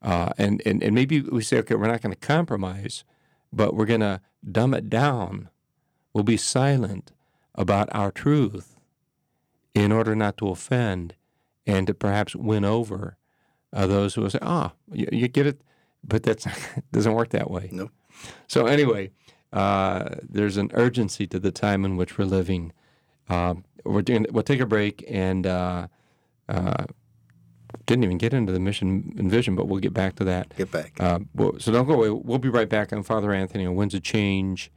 Uh, 0.02 0.30
and, 0.38 0.62
and, 0.66 0.84
and 0.84 0.94
maybe 0.94 1.22
we 1.22 1.42
say, 1.42 1.58
okay, 1.58 1.76
we're 1.76 1.88
not 1.88 2.02
going 2.02 2.14
to 2.14 2.28
compromise, 2.28 3.04
but 3.52 3.76
we're 3.76 3.86
going 3.86 4.02
to 4.02 4.22
dumb 4.50 4.74
it 4.74 4.90
down. 4.90 5.50
We'll 6.14 6.24
be 6.24 6.38
silent 6.38 7.12
about 7.56 7.90
our 7.92 8.12
truth 8.12 8.78
in 9.74 9.92
order 9.92 10.16
not 10.16 10.38
to 10.38 10.50
offend 10.50 11.16
and 11.66 11.88
to 11.88 11.94
perhaps 11.94 12.36
win 12.36 12.66
over 12.66 13.18
uh, 13.72 13.88
those 13.88 14.16
who 14.16 14.22
will 14.22 14.30
say, 14.30 14.40
ah, 14.42 14.74
you, 14.92 15.08
you 15.12 15.28
get 15.28 15.48
it, 15.48 15.62
but 16.04 16.24
that 16.24 16.46
doesn't 16.92 17.14
work 17.14 17.30
that 17.30 17.50
way. 17.50 17.70
No. 17.72 17.90
So 18.48 18.68
anyway, 18.68 19.12
uh, 19.52 20.10
there's 20.22 20.58
an 20.58 20.70
urgency 20.74 21.26
to 21.28 21.40
the 21.40 21.52
time 21.52 21.86
in 21.86 21.98
which 21.98 22.18
we're 22.18 22.26
living. 22.26 22.74
Uh, 23.30 23.56
we're 23.84 24.02
doing. 24.02 24.26
We'll 24.30 24.44
take 24.44 24.60
a 24.60 24.66
break 24.66 25.04
and 25.10 25.48
uh, 25.48 25.88
uh, 26.48 26.86
didn't 27.86 28.04
even 28.04 28.18
get 28.18 28.34
into 28.34 28.52
the 28.52 28.60
mission 28.60 29.14
and 29.18 29.30
vision, 29.30 29.56
but 29.56 29.68
we'll 29.68 29.80
get 29.80 29.94
back 29.94 30.16
to 30.18 30.24
that. 30.26 30.56
Get 30.56 30.72
back. 30.72 30.96
Uh, 31.00 31.20
so 31.58 31.72
don't 31.72 31.88
go 31.88 31.94
away. 31.94 32.10
We'll 32.10 32.38
be 32.38 32.50
right 32.50 32.70
back 32.70 32.94
on 32.94 33.04
Father 33.04 33.34
Anthony 33.34 33.66
on 33.66 33.76
Winds 33.76 33.94
of 33.94 34.04
Change 34.04 34.72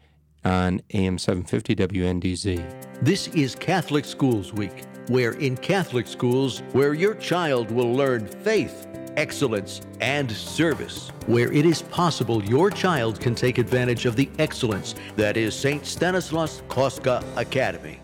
on 0.46 0.80
AM 0.94 1.18
750 1.18 1.76
WNDZ. 1.76 3.02
This 3.02 3.28
is 3.28 3.54
Catholic 3.54 4.04
Schools 4.04 4.52
Week, 4.52 4.84
where 5.08 5.32
in 5.32 5.56
Catholic 5.56 6.06
schools, 6.06 6.62
where 6.72 6.94
your 6.94 7.14
child 7.14 7.70
will 7.70 7.92
learn 7.92 8.26
faith 8.26 8.86
excellence, 9.16 9.80
and 10.00 10.30
service. 10.30 11.10
Where 11.26 11.52
it 11.52 11.66
is 11.66 11.82
possible 11.82 12.44
your 12.44 12.70
child 12.70 13.20
can 13.20 13.34
take 13.34 13.58
advantage 13.58 14.06
of 14.06 14.16
the 14.16 14.28
excellence 14.38 14.94
that 15.16 15.36
is 15.36 15.54
St. 15.54 15.84
Stanislaus 15.84 16.62
Kostka 16.68 17.24
Academy. 17.36 18.00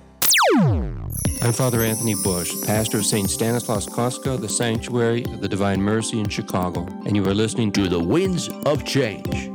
I'm 0.56 1.52
Father 1.52 1.80
Anthony 1.80 2.14
Bush, 2.22 2.52
pastor 2.64 2.98
of 2.98 3.06
St. 3.06 3.30
Stanislaus 3.30 3.86
Kostka, 3.86 4.40
the 4.40 4.48
Sanctuary 4.48 5.24
of 5.24 5.40
the 5.40 5.48
Divine 5.48 5.80
Mercy 5.80 6.20
in 6.20 6.28
Chicago, 6.28 6.86
and 7.06 7.16
you 7.16 7.24
are 7.26 7.34
listening 7.34 7.72
to 7.72 7.88
The 7.88 7.98
Winds 7.98 8.48
of 8.66 8.84
Change. 8.84 9.50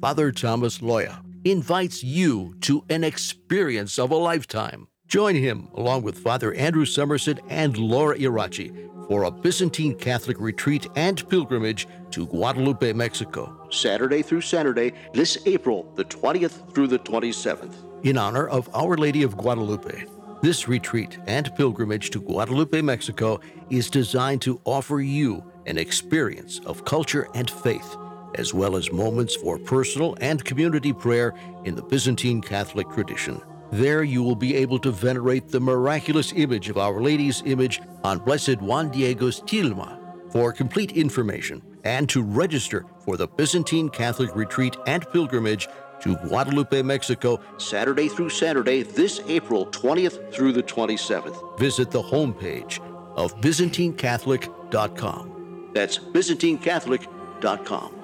Father 0.00 0.32
Thomas 0.32 0.78
Loya, 0.78 1.22
invites 1.44 2.02
you 2.02 2.54
to 2.62 2.84
an 2.88 3.04
experience 3.04 3.98
of 3.98 4.10
a 4.10 4.16
lifetime. 4.16 4.88
Join 5.06 5.34
him, 5.34 5.68
along 5.74 6.02
with 6.02 6.18
Father 6.18 6.54
Andrew 6.54 6.84
Somerset 6.84 7.40
and 7.48 7.76
Laura 7.76 8.16
Irachi, 8.16 8.88
for 9.08 9.24
a 9.24 9.30
Byzantine 9.30 9.96
Catholic 9.96 10.38
retreat 10.38 10.86
and 10.94 11.28
pilgrimage 11.28 11.88
to 12.12 12.26
Guadalupe, 12.26 12.92
Mexico, 12.92 13.66
Saturday 13.70 14.22
through 14.22 14.42
Saturday, 14.42 14.92
this 15.12 15.38
April, 15.46 15.92
the 15.96 16.04
20th 16.04 16.72
through 16.72 16.86
the 16.86 16.98
27th, 17.00 17.74
in 18.04 18.16
honor 18.16 18.46
of 18.48 18.68
Our 18.72 18.96
Lady 18.96 19.24
of 19.24 19.36
Guadalupe. 19.36 20.04
This 20.42 20.68
retreat 20.68 21.18
and 21.26 21.50
pilgrimage 21.56 22.10
to 22.10 22.20
Guadalupe, 22.20 22.80
Mexico 22.80 23.40
is 23.68 23.90
designed 23.90 24.42
to 24.42 24.60
offer 24.64 25.00
you 25.00 25.44
an 25.66 25.76
experience 25.76 26.60
of 26.64 26.84
culture 26.84 27.26
and 27.34 27.50
faith, 27.50 27.96
as 28.34 28.54
well 28.54 28.76
as 28.76 28.92
moments 28.92 29.36
for 29.36 29.58
personal 29.58 30.16
and 30.20 30.44
community 30.44 30.92
prayer 30.92 31.34
in 31.64 31.74
the 31.74 31.82
Byzantine 31.82 32.40
Catholic 32.40 32.88
tradition. 32.90 33.40
There 33.72 34.02
you 34.02 34.22
will 34.22 34.36
be 34.36 34.56
able 34.56 34.78
to 34.80 34.90
venerate 34.90 35.48
the 35.48 35.60
miraculous 35.60 36.32
image 36.34 36.68
of 36.68 36.78
Our 36.78 37.00
Lady's 37.00 37.42
image 37.46 37.80
on 38.02 38.18
Blessed 38.18 38.60
Juan 38.60 38.90
Diego's 38.90 39.40
tilma. 39.42 39.98
For 40.32 40.52
complete 40.52 40.92
information 40.92 41.62
and 41.84 42.08
to 42.08 42.22
register 42.22 42.86
for 43.00 43.16
the 43.16 43.26
Byzantine 43.26 43.88
Catholic 43.88 44.36
retreat 44.36 44.76
and 44.86 45.04
pilgrimage 45.10 45.66
to 46.02 46.14
Guadalupe, 46.16 46.82
Mexico, 46.82 47.40
Saturday 47.58 48.08
through 48.08 48.30
Saturday, 48.30 48.82
this 48.82 49.20
April 49.26 49.66
20th 49.66 50.32
through 50.32 50.52
the 50.52 50.62
27th. 50.62 51.58
Visit 51.58 51.90
the 51.90 52.02
homepage 52.02 52.80
of 53.16 53.38
ByzantineCatholic.com. 53.40 55.70
That's 55.74 55.98
ByzantineCatholic.com. 55.98 57.99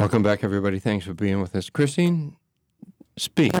Welcome 0.00 0.22
back, 0.22 0.42
everybody. 0.42 0.78
Thanks 0.78 1.04
for 1.04 1.12
being 1.12 1.42
with 1.42 1.54
us. 1.54 1.68
Christine, 1.68 2.34
speak. 3.18 3.52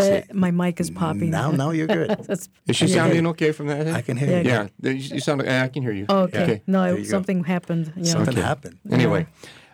Uh, 0.00 0.22
my 0.32 0.50
mic 0.50 0.80
is 0.80 0.90
popping. 0.90 1.30
Now, 1.30 1.52
now 1.52 1.70
you're 1.70 1.86
good. 1.86 2.10
Is 2.66 2.74
she 2.74 2.88
sounding 2.88 3.24
okay 3.28 3.52
from 3.52 3.68
that? 3.68 3.86
I 3.86 4.02
can 4.02 4.16
hear 4.16 4.42
you. 4.42 4.48
Yeah, 4.50 4.66
you 4.82 4.94
you 4.94 5.20
sound. 5.20 5.42
I 5.42 5.68
can 5.68 5.84
hear 5.84 5.92
you. 5.92 6.06
oh, 6.08 6.22
okay. 6.22 6.42
Okay. 6.42 6.62
No, 6.66 6.82
There 6.82 6.94
it, 6.94 6.98
you 6.98 7.04
go. 7.04 7.10
something 7.10 7.44
happened. 7.44 7.92
You 7.94 8.02
know. 8.02 8.08
Something 8.08 8.36
happened. 8.38 8.80
Anyway, 8.90 9.28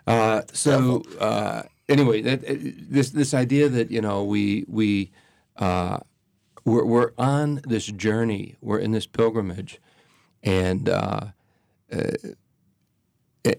uh, 0.05 0.43
so 0.53 1.01
uh, 1.19 1.63
anyway, 1.89 2.21
that, 2.21 2.47
uh, 2.47 2.53
this 2.89 3.09
this 3.09 3.33
idea 3.33 3.67
that 3.67 3.89
you 3.89 3.99
know 3.99 4.23
we 4.23 4.65
we 4.67 5.11
uh, 5.55 5.97
we're, 6.63 6.85
we're 6.85 7.11
on 7.17 7.61
this 7.63 7.87
journey, 7.87 8.55
we're 8.61 8.77
in 8.77 8.91
this 8.91 9.07
pilgrimage, 9.07 9.81
and 10.43 10.89
uh, 10.89 11.21
uh, 11.91 12.11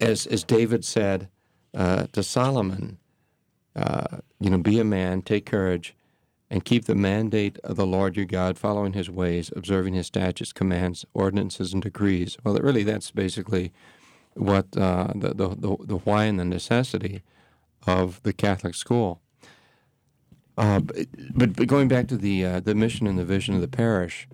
as 0.01 0.24
as 0.27 0.44
David 0.44 0.85
said 0.85 1.29
uh, 1.79 2.09
to 2.12 2.25
Solomon, 2.25 2.99
uh, 3.77 4.19
you 4.41 4.51
know, 4.51 4.59
be 4.59 4.81
a 4.81 4.85
man, 4.85 5.23
take 5.23 5.47
courage, 5.47 5.95
and 6.51 6.64
keep 6.64 6.87
the 6.87 6.95
mandate 6.95 7.59
of 7.62 7.77
the 7.77 7.87
Lord 7.87 8.17
your 8.17 8.27
God, 8.27 8.59
following 8.59 8.95
His 8.95 9.09
ways, 9.09 9.53
observing 9.55 9.95
His 9.95 10.09
statutes, 10.09 10.53
commands, 10.53 11.07
ordinances, 11.14 11.73
and 11.73 11.83
decrees. 11.83 12.37
Well, 12.43 12.57
really, 12.57 12.83
that's 12.83 13.12
basically 13.12 13.73
what 14.35 14.67
uh, 14.77 15.12
the, 15.14 15.35
the 15.35 15.77
the 15.85 15.99
why 15.99 16.25
and 16.25 16.41
the 16.41 16.45
necessity 16.45 17.23
of 17.87 18.21
the 18.25 18.33
Catholic 18.33 18.75
school. 18.75 19.21
Uh, 20.57 20.81
but, 20.81 21.07
but 21.35 21.55
but 21.55 21.69
going 21.69 21.87
back 21.87 22.09
to 22.09 22.17
the 22.17 22.45
uh, 22.45 22.61
the 22.61 22.75
mission 22.75 23.07
and 23.07 23.19
the 23.19 23.25
vision 23.25 23.55
of 23.55 23.61
the 23.61 23.69
parish, 23.69 24.27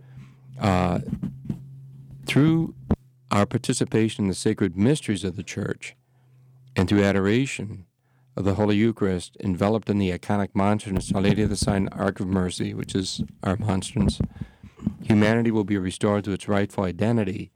uh, 0.59 1.01
through 2.25 2.75
our 3.31 3.45
participation 3.45 4.25
in 4.25 4.29
the 4.29 4.35
sacred 4.35 4.79
mysteries 4.79 5.25
of 5.25 5.37
the 5.37 5.43
Church, 5.43 5.95
and 6.77 6.89
through 6.89 7.05
adoration 7.05 7.87
of 8.37 8.45
the 8.45 8.55
Holy 8.55 8.77
Eucharist, 8.77 9.37
enveloped 9.41 9.89
in 9.89 9.99
the 9.99 10.11
iconic 10.11 10.49
monstrance, 10.55 11.13
Our 11.13 11.23
Lady 11.23 11.43
of 11.43 11.51
the 11.51 11.57
Sign 11.57 11.89
Ark 11.93 12.19
of 12.19 12.27
Mercy, 12.27 12.75
which 12.75 12.95
is 12.95 13.23
our 13.43 13.57
monstrance, 13.57 14.21
humanity 15.03 15.51
will 15.51 15.65
be 15.65 15.79
restored 15.79 16.25
to 16.25 16.33
its 16.33 16.49
rightful 16.49 16.85
identity 16.85 17.53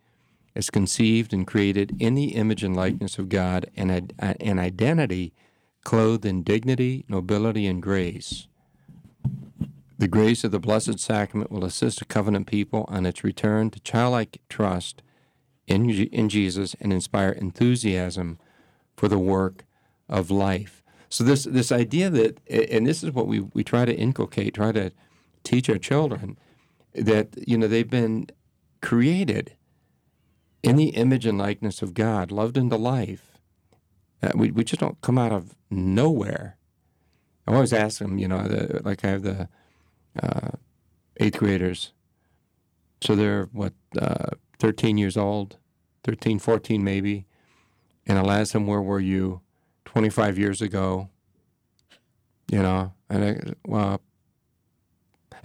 as 0.55 0.71
conceived 0.71 1.33
and 1.33 1.47
created 1.47 1.97
in 2.01 2.15
the 2.15 2.35
image 2.35 2.63
and 2.63 2.77
likeness 2.77 3.19
of 3.19 3.29
God, 3.29 3.71
and 3.77 4.13
uh, 4.19 4.35
an 4.41 4.59
identity 4.59 5.33
clothed 5.85 6.25
in 6.25 6.43
dignity, 6.43 7.05
nobility, 7.09 7.67
and 7.67 7.83
grace. 7.83 8.47
The 9.99 10.09
grace 10.09 10.45
of 10.45 10.53
the 10.53 10.61
Blessed 10.61 11.01
Sacrament 11.01 11.51
will 11.51 11.65
assist 11.65 12.01
a 12.01 12.05
covenant 12.05 12.47
people 12.47 12.85
on 12.89 13.05
its 13.05 13.25
return 13.25 13.71
to 13.71 13.81
childlike 13.81 14.41
trust 14.49 15.03
in, 15.67 15.91
in 15.91 16.29
Jesus 16.29 16.77
and 16.81 16.93
inspire 16.93 17.31
enthusiasm 17.31 18.39
for 18.99 19.07
the 19.07 19.19
work 19.19 19.65
of 20.09 20.29
life. 20.29 20.83
So 21.09 21.23
this 21.23 21.45
this 21.45 21.71
idea 21.71 22.11
that, 22.11 22.41
and 22.51 22.87
this 22.87 23.03
is 23.03 23.13
what 23.13 23.29
we, 23.29 23.41
we 23.41 23.63
try 23.63 23.85
to 23.85 23.95
inculcate, 23.95 24.55
try 24.55 24.73
to 24.73 24.91
teach 25.45 25.71
our 25.71 25.79
children, 25.79 26.37
that 26.95 27.29
you 27.49 27.57
know 27.57 27.69
they've 27.69 27.89
been 27.89 28.27
created 28.83 29.55
in 30.63 30.77
the 30.77 30.89
image 30.89 31.25
and 31.25 31.39
likeness 31.39 31.81
of 31.81 31.95
God, 31.95 32.33
loved 32.33 32.57
into 32.57 32.77
life. 32.77 33.39
Uh, 34.21 34.33
we 34.35 34.51
we 34.51 34.65
just 34.65 34.81
don't 34.81 35.01
come 35.01 35.17
out 35.17 35.33
of 35.33 35.55
nowhere. 35.71 36.57
I 37.47 37.55
always 37.55 37.73
ask 37.73 38.01
them, 38.01 38.19
you 38.19 38.29
know, 38.29 38.47
the, 38.47 38.83
like 38.85 39.05
I 39.05 39.09
have 39.09 39.23
the 39.23 39.49
uh, 40.21 40.51
eighth 41.19 41.39
graders, 41.39 41.93
so 43.01 43.15
they're 43.15 43.49
what 43.53 43.73
uh, 43.99 44.31
13 44.59 44.99
years 44.99 45.17
old, 45.17 45.57
13, 46.05 46.41
14 46.41 46.83
maybe, 46.85 47.25
and 48.09 48.19
I'll 48.19 48.31
ask 48.31 48.55
where 48.55 48.81
were 48.81 49.01
you 49.01 49.43
25 49.85 50.39
years 50.39 50.63
ago? 50.63 51.11
You 52.51 52.63
know, 52.63 52.95
and 53.11 53.25
I, 53.25 53.53
well, 53.67 54.01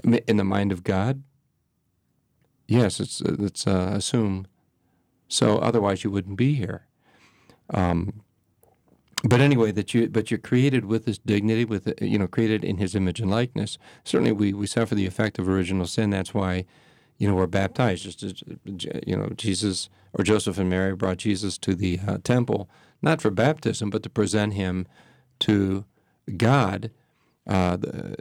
in 0.04 0.38
the 0.38 0.44
mind 0.44 0.72
of 0.72 0.84
God. 0.84 1.24
Yes, 2.68 3.00
it's 3.00 3.22
it's 3.22 3.68
uh, 3.68 3.92
assumed. 3.96 4.48
So 5.28 5.58
otherwise, 5.58 6.04
you 6.04 6.12
wouldn't 6.12 6.38
be 6.38 6.54
here. 6.54 6.88
Um, 7.74 8.22
but 9.24 9.42
anyway, 9.42 9.72
that 9.72 9.94
you 9.94 10.08
but 10.10 10.32
you're 10.32 10.38
created 10.38 10.86
with 10.86 11.06
this 11.06 11.18
dignity, 11.18 11.66
with 11.66 11.94
you 12.02 12.18
know, 12.18 12.28
created 12.28 12.64
in 12.64 12.78
His 12.78 12.96
image 12.96 13.20
and 13.20 13.30
likeness. 13.30 13.78
Certainly, 14.06 14.34
we 14.34 14.54
we 14.54 14.68
suffer 14.68 14.96
the 14.96 15.06
effect 15.06 15.40
of 15.40 15.50
original 15.50 15.86
sin. 15.86 16.10
That's 16.10 16.34
why, 16.34 16.66
you 17.18 17.28
know, 17.28 17.36
we're 17.36 17.48
baptized. 17.48 18.04
Just 18.04 18.24
as, 18.24 18.44
you 19.06 19.18
know, 19.18 19.30
Jesus 19.36 19.90
or 20.14 20.24
Joseph 20.24 20.58
and 20.58 20.70
Mary 20.70 20.96
brought 20.96 21.18
Jesus 21.18 21.58
to 21.60 21.76
the 21.76 22.00
uh, 22.08 22.18
temple, 22.24 22.70
not 23.02 23.22
for 23.22 23.32
baptism, 23.32 23.90
but 23.90 24.04
to 24.04 24.10
present 24.10 24.54
him 24.54 24.88
to 25.40 25.86
God. 26.38 26.92
Uh, 27.48 27.78
the, 27.78 28.16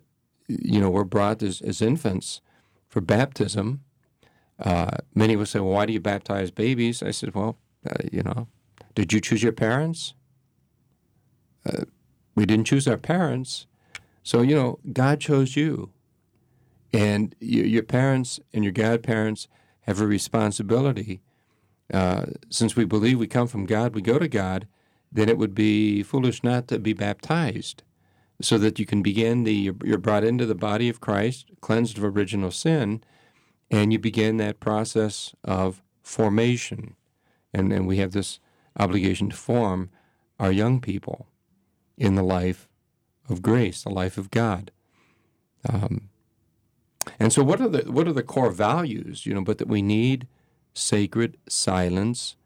you 0.49 0.81
know, 0.81 0.91
we're 0.91 1.05
brought 1.05 1.43
as, 1.43 1.61
as 1.61 1.81
infants 1.81 2.41
for 2.89 3.01
baptism. 3.01 3.83
Uh, 4.59 4.99
many 5.15 5.37
will 5.37 5.47
say, 5.47 5.61
well, 5.61 5.75
why 5.75 5.87
do 5.87 5.93
you 5.93 6.01
baptize 6.01 6.51
babies? 6.51 7.03
I 7.03 7.11
said, 7.11 7.35
well, 7.35 7.59
uh, 7.89 7.95
you 8.11 8.23
know, 8.23 8.49
did 8.95 9.13
you 9.13 9.21
choose 9.21 9.43
your 9.43 9.53
parents? 9.53 10.15
Uh, 11.65 11.85
we 12.35 12.47
didn't 12.47 12.67
choose 12.67 12.89
our 12.89 12.97
parents. 12.97 13.67
So, 14.23 14.41
you 14.43 14.55
know, 14.55 14.79
God 14.93 15.21
chose 15.21 15.57
you. 15.57 15.91
And 16.93 17.35
you, 17.41 17.63
your 17.63 17.83
parents 17.83 18.41
and 18.53 18.65
your 18.65 18.73
godparents 18.73 19.49
have 19.83 20.01
a 20.01 20.07
responsibility. 20.07 21.23
Uh, 21.93 22.27
since 22.49 22.75
we 22.75 22.85
believe 22.85 23.19
we 23.19 23.27
come 23.27 23.47
from 23.47 23.67
God, 23.67 23.95
we 23.95 24.03
go 24.03 24.19
to 24.19 24.29
God, 24.29 24.67
then 25.11 25.29
it 25.29 25.37
would 25.37 25.55
be 25.55 26.03
foolish 26.03 26.43
not 26.43 26.69
to 26.69 26.79
be 26.79 26.95
baptized 26.95 27.83
so 28.41 28.59
that 28.59 28.79
you 28.79 28.87
can 28.87 29.03
begin 29.03 29.45
the, 29.45 29.73
you're 29.85 29.99
brought 29.99 30.25
into 30.25 30.47
the 30.47 30.55
body 30.55 30.89
of 30.89 31.01
Christ, 31.01 31.51
cleansed 31.61 31.99
of 31.99 32.05
original 32.05 32.51
sin, 32.51 33.05
and 33.71 33.93
you 33.93 33.99
begin 33.99 34.39
that 34.39 34.61
process 34.61 35.35
of 35.45 35.83
formation. 36.03 36.97
And, 37.53 37.73
and 37.73 37.87
we 37.87 37.99
have 37.99 38.13
this 38.13 38.41
obligation 38.79 39.31
to 39.31 39.37
form 39.37 39.91
our 40.41 40.51
young 40.51 40.81
people 40.81 41.27
in 41.97 42.15
the 42.15 42.23
life 42.25 42.69
of 43.29 43.43
grace, 43.43 43.83
the 43.83 43.91
life 43.91 44.19
of 44.19 44.31
God. 44.31 44.71
Um, 45.69 46.09
and 47.19 47.33
so, 47.33 47.43
what 47.43 47.61
are 47.61 47.69
the 47.69 47.91
what 47.91 48.09
are 48.09 48.13
the 48.13 48.23
core 48.23 48.51
values? 48.51 49.27
You 49.27 49.35
know, 49.35 49.43
but 49.43 49.59
that 49.59 49.69
we 49.69 49.83
need 49.83 50.27
sacred 50.75 51.37
silence, 51.49 52.37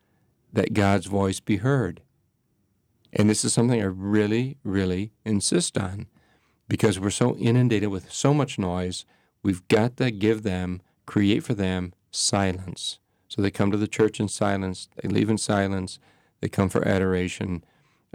that 0.53 0.75
God's 0.75 1.07
voice 1.07 1.41
be 1.41 1.59
heard. 1.59 2.01
And 3.13 3.31
this 3.31 3.45
is 3.45 3.53
something 3.53 3.81
I 3.81 3.87
really, 3.87 4.59
really 4.65 5.13
insist 5.25 5.79
on, 5.79 6.07
because 6.69 6.99
we're 6.99 7.11
so 7.11 7.37
inundated 7.37 7.89
with 7.89 8.13
so 8.13 8.35
much 8.35 8.59
noise. 8.59 9.05
We've 9.43 9.67
got 9.69 9.97
to 9.99 10.11
give 10.11 10.43
them, 10.43 10.83
create 11.07 11.45
for 11.45 11.55
them 11.55 11.95
silence. 12.11 12.99
So 13.29 13.43
they 13.43 13.51
come 13.51 13.71
to 13.71 13.77
the 13.77 13.89
church 13.89 14.21
in 14.21 14.29
silence. 14.29 14.89
They 15.03 15.09
leave 15.09 15.31
in 15.31 15.39
silence. 15.39 15.99
They 16.41 16.49
come 16.49 16.69
for 16.69 16.87
adoration. 16.87 17.65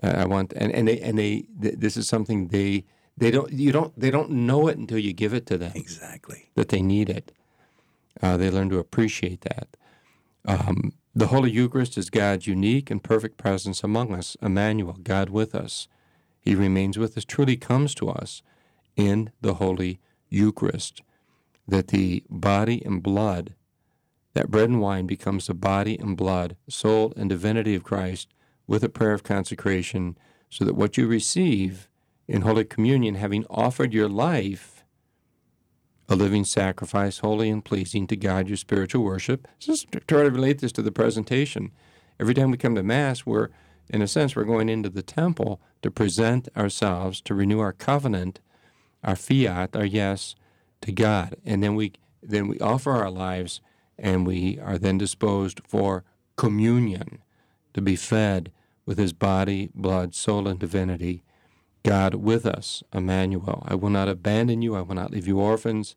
Uh, 0.02 0.08
I 0.18 0.26
want, 0.26 0.54
and, 0.56 0.72
and 0.72 0.88
they 0.88 1.00
and 1.00 1.18
they. 1.18 1.46
Th- 1.62 1.76
this 1.78 1.98
is 1.98 2.08
something 2.08 2.48
they 2.48 2.86
they 3.18 3.30
don't 3.30 3.52
you 3.52 3.72
don't 3.72 3.98
they 4.00 4.10
don't 4.10 4.32
know 4.32 4.68
it 4.68 4.78
until 4.78 4.98
you 4.98 5.14
give 5.14 5.34
it 5.34 5.46
to 5.48 5.58
them 5.58 5.74
Exactly. 5.76 6.50
that 6.56 6.70
they 6.70 6.82
need 6.82 7.10
it. 7.10 7.32
Uh, 8.22 8.38
they 8.38 8.50
learn 8.50 8.70
to 8.70 8.80
appreciate 8.80 9.42
that. 9.42 9.68
Um, 10.46 10.94
the 11.14 11.28
Holy 11.28 11.52
Eucharist 11.52 11.98
is 11.98 12.10
God's 12.10 12.48
unique 12.48 12.90
and 12.90 13.04
perfect 13.04 13.38
presence 13.38 13.84
among 13.84 14.14
us, 14.14 14.38
Emmanuel, 14.42 14.98
God 15.04 15.30
with 15.30 15.54
us. 15.54 15.88
He 16.40 16.56
remains 16.56 16.98
with 16.98 17.18
us, 17.18 17.26
truly 17.26 17.58
comes 17.58 17.94
to 17.96 18.10
us 18.10 18.42
in 18.96 19.32
the 19.42 19.56
Holy 19.56 20.00
Eucharist. 20.30 21.02
That 21.68 21.90
the 21.90 22.24
body 22.30 22.84
and 22.84 23.04
blood, 23.04 23.56
that 24.34 24.50
bread 24.50 24.70
and 24.70 24.82
wine 24.82 25.06
becomes 25.06 25.48
the 25.48 25.54
body 25.54 25.98
and 26.00 26.18
blood, 26.18 26.56
soul 26.68 27.14
and 27.16 27.30
divinity 27.30 27.76
of 27.76 27.84
Christ 27.84 28.30
with 28.66 28.84
a 28.84 28.90
prayer 28.90 29.14
of 29.14 29.24
consecration, 29.24 30.18
so 30.50 30.66
that 30.66 30.76
what 30.76 30.98
you 30.98 31.08
receive 31.08 31.88
in 32.28 32.42
Holy 32.42 32.64
Communion, 32.64 33.16
having 33.16 33.46
offered 33.50 33.94
your 33.94 34.10
life, 34.10 34.81
a 36.12 36.16
living 36.16 36.44
sacrifice, 36.44 37.20
holy 37.20 37.50
and 37.50 37.64
pleasing 37.64 38.06
to 38.06 38.18
God, 38.18 38.50
your 38.50 38.58
spiritual 38.58 39.02
worship. 39.02 39.48
Just 39.60 39.90
try 40.08 40.24
to 40.24 40.30
relate 40.30 40.60
this 40.60 40.74
to 40.74 40.82
the 40.82 40.92
presentation. 40.92 41.72
Every 42.20 42.34
time 42.34 42.52
we 42.52 42.58
come 42.58 42.76
to 42.76 42.84
Mass, 42.84 43.26
we're, 43.26 43.48
in 43.90 44.02
a 44.02 44.10
sense, 44.10 44.36
we're 44.36 44.44
going 44.44 44.68
into 44.68 44.90
the 44.90 45.04
temple 45.04 45.62
to 45.82 45.90
present 45.90 46.50
ourselves, 46.58 47.22
to 47.22 47.34
renew 47.34 47.62
our 47.62 47.72
covenant, 47.72 48.42
our 49.06 49.16
fiat, 49.16 49.74
our 49.74 49.86
yes 49.86 50.36
to 50.82 50.92
God. 50.92 51.38
And 51.46 51.64
then 51.64 51.76
we 51.76 51.94
then 52.22 52.50
we 52.50 52.60
offer 52.60 52.92
our 52.92 53.10
lives 53.10 53.62
and 53.98 54.28
we 54.28 54.60
are 54.60 54.78
then 54.78 54.98
disposed 54.98 55.62
for 55.66 56.04
communion, 56.36 57.20
to 57.74 57.82
be 57.82 57.96
fed 57.96 58.52
with 58.86 58.98
his 58.98 59.14
body, 59.14 59.70
blood, 59.74 60.14
soul, 60.14 60.46
and 60.48 60.60
divinity. 60.60 61.24
God 61.84 62.16
with 62.16 62.46
us, 62.46 62.84
Emmanuel. 62.94 63.66
I 63.68 63.76
will 63.76 63.90
not 63.90 64.08
abandon 64.08 64.62
you. 64.62 64.76
I 64.76 64.82
will 64.82 64.96
not 64.96 65.12
leave 65.12 65.28
you 65.28 65.40
orphans. 65.40 65.96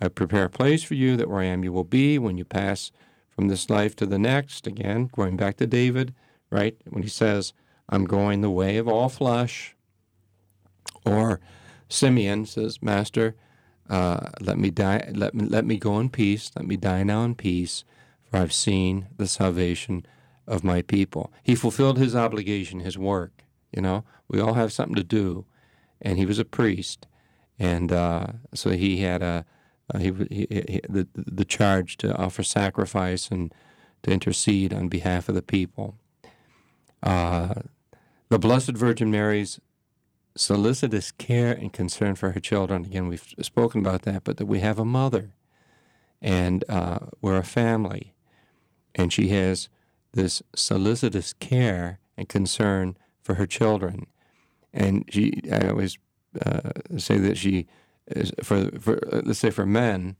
I 0.00 0.08
prepare 0.08 0.44
a 0.44 0.50
place 0.50 0.82
for 0.82 0.94
you 0.94 1.16
that 1.16 1.28
where 1.28 1.40
I 1.40 1.46
am 1.46 1.62
you 1.62 1.72
will 1.72 1.84
be 1.84 2.18
when 2.18 2.38
you 2.38 2.44
pass 2.44 2.90
from 3.28 3.48
this 3.48 3.68
life 3.68 3.94
to 3.96 4.06
the 4.06 4.18
next. 4.18 4.66
Again, 4.66 5.10
going 5.14 5.36
back 5.36 5.56
to 5.58 5.66
David, 5.66 6.14
right? 6.50 6.76
When 6.88 7.02
he 7.02 7.08
says, 7.08 7.52
I'm 7.88 8.04
going 8.04 8.40
the 8.40 8.50
way 8.50 8.76
of 8.76 8.88
all 8.88 9.08
flesh. 9.08 9.76
Or 11.04 11.40
Simeon 11.88 12.46
says, 12.46 12.82
Master, 12.82 13.34
uh, 13.88 14.30
let 14.40 14.58
me 14.58 14.70
die. 14.70 15.10
Let 15.14 15.34
me 15.34 15.46
let 15.46 15.66
me 15.66 15.76
go 15.76 15.98
in 15.98 16.08
peace. 16.10 16.50
Let 16.54 16.66
me 16.66 16.76
die 16.76 17.02
now 17.02 17.24
in 17.24 17.34
peace, 17.34 17.84
for 18.22 18.38
I've 18.38 18.52
seen 18.52 19.08
the 19.16 19.26
salvation 19.26 20.06
of 20.46 20.62
my 20.62 20.82
people. 20.82 21.32
He 21.42 21.54
fulfilled 21.56 21.98
his 21.98 22.14
obligation, 22.14 22.80
his 22.80 22.96
work. 22.96 23.44
You 23.72 23.82
know, 23.82 24.04
we 24.28 24.40
all 24.40 24.54
have 24.54 24.72
something 24.72 24.96
to 24.96 25.04
do, 25.04 25.44
and 26.00 26.18
he 26.18 26.26
was 26.26 26.38
a 26.38 26.44
priest, 26.44 27.06
and 27.58 27.92
uh, 27.92 28.26
so 28.54 28.70
he 28.70 28.98
had 28.98 29.22
a 29.22 29.44
uh, 29.92 29.98
he, 29.98 30.12
he, 30.30 30.46
he, 30.50 30.80
the 30.88 31.06
the 31.14 31.44
charge 31.44 31.96
to 31.98 32.16
offer 32.16 32.42
sacrifice 32.42 33.28
and 33.30 33.52
to 34.02 34.10
intercede 34.10 34.72
on 34.72 34.88
behalf 34.88 35.28
of 35.28 35.34
the 35.34 35.42
people. 35.42 35.96
Uh, 37.02 37.54
the 38.28 38.38
Blessed 38.38 38.72
Virgin 38.72 39.10
Mary's 39.10 39.60
solicitous 40.36 41.10
care 41.12 41.52
and 41.52 41.72
concern 41.72 42.14
for 42.14 42.30
her 42.32 42.40
children. 42.40 42.84
Again, 42.84 43.08
we've 43.08 43.34
spoken 43.40 43.80
about 43.80 44.02
that, 44.02 44.24
but 44.24 44.36
that 44.36 44.46
we 44.46 44.60
have 44.60 44.78
a 44.78 44.84
mother, 44.84 45.34
and 46.22 46.64
uh, 46.68 47.00
we're 47.20 47.38
a 47.38 47.44
family, 47.44 48.14
and 48.94 49.12
she 49.12 49.28
has 49.28 49.68
this 50.12 50.42
solicitous 50.54 51.32
care 51.34 51.98
and 52.16 52.28
concern 52.28 52.96
for 53.22 53.34
her 53.34 53.46
children. 53.46 54.06
And 54.72 55.04
she, 55.08 55.42
I 55.52 55.68
always 55.68 55.98
uh, 56.44 56.70
say 56.96 57.18
that 57.18 57.36
she, 57.36 57.66
is, 58.06 58.32
for, 58.42 58.70
for 58.78 58.98
let's 59.24 59.38
say 59.38 59.50
for 59.50 59.66
men, 59.66 60.16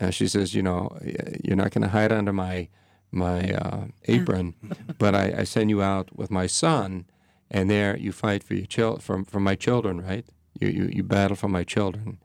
uh, 0.00 0.10
she 0.10 0.28
says, 0.28 0.54
you 0.54 0.62
know, 0.62 0.96
you're 1.42 1.56
not 1.56 1.72
going 1.72 1.82
to 1.82 1.88
hide 1.88 2.12
under 2.12 2.32
my 2.32 2.68
my 3.10 3.52
uh, 3.52 3.86
apron, 4.04 4.54
but 4.98 5.14
I, 5.14 5.34
I, 5.38 5.44
send 5.44 5.70
you 5.70 5.82
out 5.82 6.14
with 6.14 6.30
my 6.30 6.46
son, 6.46 7.06
and 7.50 7.70
there 7.70 7.96
you 7.96 8.12
fight 8.12 8.44
for 8.44 8.54
your 8.54 8.66
chil- 8.66 8.98
for, 8.98 9.24
for 9.24 9.40
my 9.40 9.54
children, 9.54 10.02
right? 10.02 10.26
You, 10.60 10.68
you, 10.68 10.90
you 10.92 11.02
battle 11.02 11.36
for 11.36 11.48
my 11.48 11.64
children. 11.64 12.18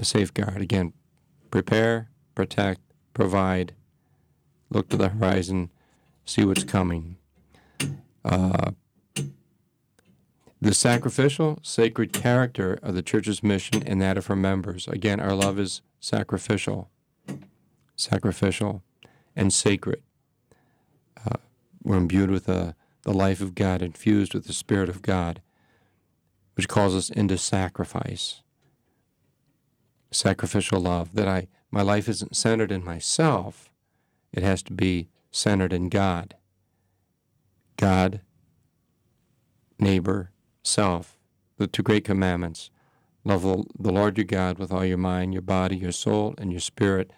safeguard 0.00 0.62
again, 0.62 0.94
prepare, 1.50 2.08
protect, 2.34 2.80
provide, 3.12 3.74
look 4.70 4.88
to 4.88 4.96
the 4.96 5.10
horizon, 5.10 5.70
see 6.24 6.44
what's 6.44 6.64
coming. 6.64 7.16
Uh, 8.24 8.70
the 10.60 10.74
sacrificial, 10.74 11.58
sacred 11.62 12.12
character 12.12 12.78
of 12.82 12.94
the 12.94 13.02
church's 13.02 13.42
mission 13.42 13.82
and 13.86 14.00
that 14.02 14.18
of 14.18 14.26
her 14.26 14.36
members. 14.36 14.86
Again, 14.88 15.18
our 15.18 15.34
love 15.34 15.58
is 15.58 15.80
sacrificial, 16.00 16.90
sacrificial, 17.96 18.82
and 19.34 19.52
sacred. 19.52 20.02
Uh, 21.24 21.38
we're 21.82 21.96
imbued 21.96 22.30
with 22.30 22.44
the, 22.44 22.74
the 23.02 23.14
life 23.14 23.40
of 23.40 23.54
God, 23.54 23.80
infused 23.80 24.34
with 24.34 24.46
the 24.46 24.52
Spirit 24.52 24.90
of 24.90 25.00
God, 25.00 25.40
which 26.54 26.68
calls 26.68 26.94
us 26.94 27.08
into 27.08 27.38
sacrifice. 27.38 28.42
Sacrificial 30.10 30.80
love, 30.80 31.14
that 31.14 31.28
I 31.28 31.48
my 31.70 31.82
life 31.82 32.08
isn't 32.08 32.34
centered 32.34 32.72
in 32.72 32.84
myself, 32.84 33.70
it 34.32 34.42
has 34.42 34.60
to 34.64 34.72
be 34.72 35.08
centered 35.30 35.72
in 35.72 35.88
God. 35.88 36.34
God, 37.76 38.20
neighbor, 39.78 40.32
self, 40.62 41.18
the 41.58 41.66
two 41.66 41.82
great 41.82 42.04
commandments. 42.04 42.70
Love 43.24 43.42
the 43.42 43.92
Lord 43.92 44.16
your 44.16 44.24
God 44.24 44.58
with 44.58 44.72
all 44.72 44.84
your 44.84 44.98
mind, 44.98 45.34
your 45.34 45.42
body, 45.42 45.76
your 45.76 45.92
soul, 45.92 46.34
and 46.38 46.50
your 46.50 46.60
spirit. 46.60 47.12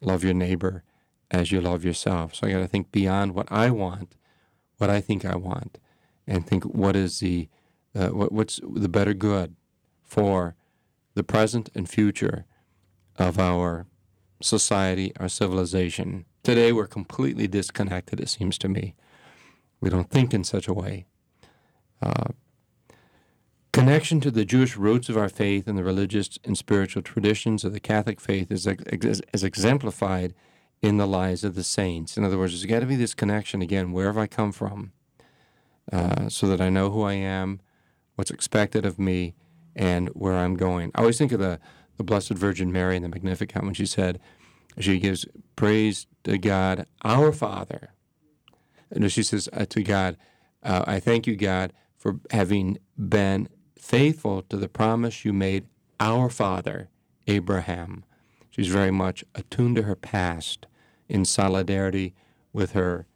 Love 0.00 0.24
your 0.24 0.34
neighbor 0.34 0.82
as 1.30 1.52
you 1.52 1.60
love 1.60 1.84
yourself. 1.84 2.34
So 2.34 2.46
I 2.46 2.52
got 2.52 2.58
to 2.58 2.68
think 2.68 2.90
beyond 2.90 3.34
what 3.34 3.50
I 3.50 3.70
want, 3.70 4.16
what 4.78 4.90
I 4.90 5.00
think 5.00 5.24
I 5.24 5.36
want, 5.36 5.78
and 6.26 6.46
think 6.46 6.64
what 6.64 6.96
is 6.96 7.20
the 7.20 7.48
uh, 7.94 8.08
what, 8.08 8.32
what's 8.32 8.60
the 8.62 8.88
better 8.88 9.12
good 9.12 9.54
for 10.02 10.56
the 11.14 11.22
present 11.22 11.68
and 11.74 11.88
future 11.88 12.46
of 13.16 13.38
our 13.38 13.86
society, 14.40 15.12
our 15.20 15.28
civilization. 15.28 16.24
Today 16.42 16.72
we're 16.72 16.86
completely 16.86 17.46
disconnected. 17.46 18.18
It 18.18 18.30
seems 18.30 18.56
to 18.58 18.68
me 18.68 18.94
we 19.80 19.90
don't 19.90 20.10
think 20.10 20.32
in 20.32 20.44
such 20.44 20.68
a 20.68 20.72
way. 20.72 21.06
Uh, 22.00 22.28
Connection 23.72 24.20
to 24.20 24.30
the 24.30 24.44
Jewish 24.44 24.76
roots 24.76 25.08
of 25.08 25.16
our 25.16 25.30
faith 25.30 25.66
and 25.66 25.78
the 25.78 25.82
religious 25.82 26.38
and 26.44 26.58
spiritual 26.58 27.00
traditions 27.00 27.64
of 27.64 27.72
the 27.72 27.80
Catholic 27.80 28.20
faith 28.20 28.52
is, 28.52 28.66
ex- 28.66 29.22
is 29.32 29.42
exemplified 29.42 30.34
in 30.82 30.98
the 30.98 31.06
lives 31.06 31.42
of 31.42 31.54
the 31.54 31.64
saints. 31.64 32.18
In 32.18 32.24
other 32.24 32.36
words, 32.36 32.52
there's 32.52 32.66
got 32.66 32.80
to 32.80 32.86
be 32.86 32.96
this 32.96 33.14
connection 33.14 33.62
again, 33.62 33.92
where 33.92 34.06
have 34.06 34.18
I 34.18 34.26
come 34.26 34.52
from, 34.52 34.92
uh, 35.90 36.28
so 36.28 36.46
that 36.48 36.60
I 36.60 36.68
know 36.68 36.90
who 36.90 37.02
I 37.02 37.14
am, 37.14 37.60
what's 38.16 38.30
expected 38.30 38.84
of 38.84 38.98
me, 38.98 39.34
and 39.74 40.10
where 40.10 40.34
I'm 40.34 40.54
going. 40.54 40.90
I 40.94 41.00
always 41.00 41.16
think 41.16 41.32
of 41.32 41.40
the, 41.40 41.58
the 41.96 42.04
Blessed 42.04 42.32
Virgin 42.34 42.72
Mary 42.72 42.96
in 42.96 43.02
the 43.02 43.08
Magnificat 43.08 43.64
when 43.64 43.72
she 43.72 43.86
said, 43.86 44.20
she 44.78 44.98
gives 44.98 45.24
praise 45.56 46.06
to 46.24 46.36
God, 46.36 46.86
our 47.04 47.32
Father. 47.32 47.94
And 48.90 49.10
she 49.10 49.22
says 49.22 49.48
uh, 49.54 49.64
to 49.64 49.82
God, 49.82 50.18
uh, 50.62 50.84
I 50.86 51.00
thank 51.00 51.26
you, 51.26 51.36
God, 51.36 51.72
for 51.96 52.20
having 52.30 52.78
been 52.98 53.48
faithful 53.82 54.42
to 54.42 54.56
the 54.56 54.68
promise 54.68 55.24
you 55.24 55.32
made 55.32 55.66
our 55.98 56.30
father, 56.30 56.88
Abraham. 57.26 58.04
She's 58.50 58.68
very 58.68 58.92
much 58.92 59.24
attuned 59.34 59.76
to 59.76 59.82
her 59.82 59.96
past 59.96 60.66
in 61.08 61.24
solidarity 61.24 62.14
with 62.52 62.72
her, 62.72 63.06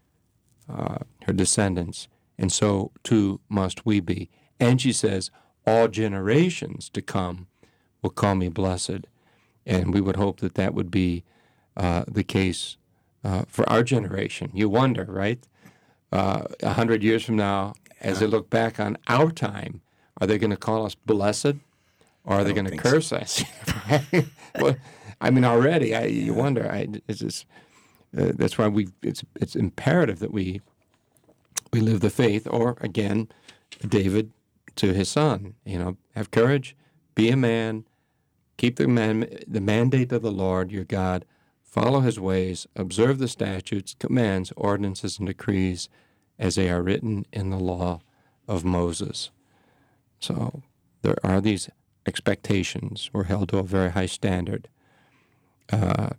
uh, 0.69 0.99
her 1.25 1.33
descendants, 1.33 2.09
and 2.37 2.53
so 2.53 2.91
too 3.05 3.41
must 3.49 3.87
we 3.87 4.01
be. 4.01 4.29
And 4.59 4.81
she 4.81 4.93
says, 4.93 5.31
All 5.67 5.89
generations 5.89 6.91
to 6.91 7.01
come 7.01 7.47
will 8.03 8.11
call 8.11 8.35
me 8.35 8.49
blessed. 8.49 9.07
And 9.65 9.95
we 9.95 10.01
would 10.01 10.17
hope 10.17 10.41
that 10.41 10.55
that 10.57 10.75
would 10.75 10.91
be 10.91 11.25
uh, 11.77 12.05
the 12.09 12.25
case 12.25 12.77
uh, 13.25 13.45
for 13.49 13.69
our 13.69 13.83
generation. 13.83 14.51
You 14.53 14.69
wonder, 14.69 15.05
right? 15.09 15.47
Uh, 16.13 16.45
a 16.63 16.75
hundred 16.75 17.03
years 17.03 17.25
from 17.25 17.37
now, 17.37 17.75
as 18.01 18.21
they 18.21 18.27
look 18.27 18.51
back 18.51 18.79
on 18.79 18.97
our 19.09 19.31
time, 19.31 19.81
are 20.21 20.27
they 20.27 20.39
going 20.39 20.51
to 20.51 20.57
call 20.57 20.87
us 20.87 20.95
blessed, 20.95 21.55
or 22.25 22.37
are 22.37 22.45
they 22.45 22.53
going 22.53 22.67
to 22.67 22.77
curse 22.77 23.09
so. 23.09 23.17
us? 23.17 23.45
well, 24.61 24.77
I 25.21 25.31
mean, 25.31 25.45
already, 25.45 25.95
I, 25.95 26.05
you 26.07 26.35
wonder. 26.35 26.71
I, 26.71 26.87
just, 27.09 27.47
uh, 28.17 28.33
that's 28.35 28.59
why 28.59 28.69
we. 28.69 28.89
It's 29.03 29.25
it's 29.37 29.57
imperative 29.57 30.19
that 30.21 30.33
we 30.33 30.61
we 31.73 31.81
live 31.81 32.01
the 32.01 32.11
faith. 32.11 32.47
Or 32.51 32.77
again, 32.81 33.29
David 33.87 34.33
to 34.77 34.93
his 34.93 35.09
son. 35.09 35.55
You 35.65 35.79
know, 35.79 35.97
have 36.15 36.31
courage, 36.31 36.77
be 37.15 37.31
a 37.31 37.37
man, 37.37 37.85
keep 38.57 38.77
the 38.77 38.87
man 38.87 39.29
the 39.47 39.61
mandate 39.61 40.13
of 40.13 40.23
the 40.23 40.31
Lord 40.33 40.71
your 40.71 40.85
God, 40.85 41.25
follow 41.63 42.01
His 42.01 42.21
ways, 42.21 42.67
observe 42.77 43.19
the 43.19 43.29
statutes, 43.29 43.97
commands, 43.99 44.53
ordinances, 44.57 45.19
and 45.19 45.27
decrees 45.27 45.89
as 46.39 46.55
they 46.55 46.71
are 46.71 46.83
written 46.83 47.27
in 47.33 47.51
the 47.51 47.59
law 47.59 48.01
of 48.47 48.65
Moses. 48.65 49.31
So 50.21 50.63
there 51.03 51.17
are 51.23 51.41
these 51.41 51.69
expectations. 52.07 53.11
We're 53.13 53.25
held 53.25 53.49
to 53.51 53.59
a 53.59 53.63
very 53.63 53.91
high 53.91 54.07
standard. 54.07 54.69
Uh, 55.71 56.11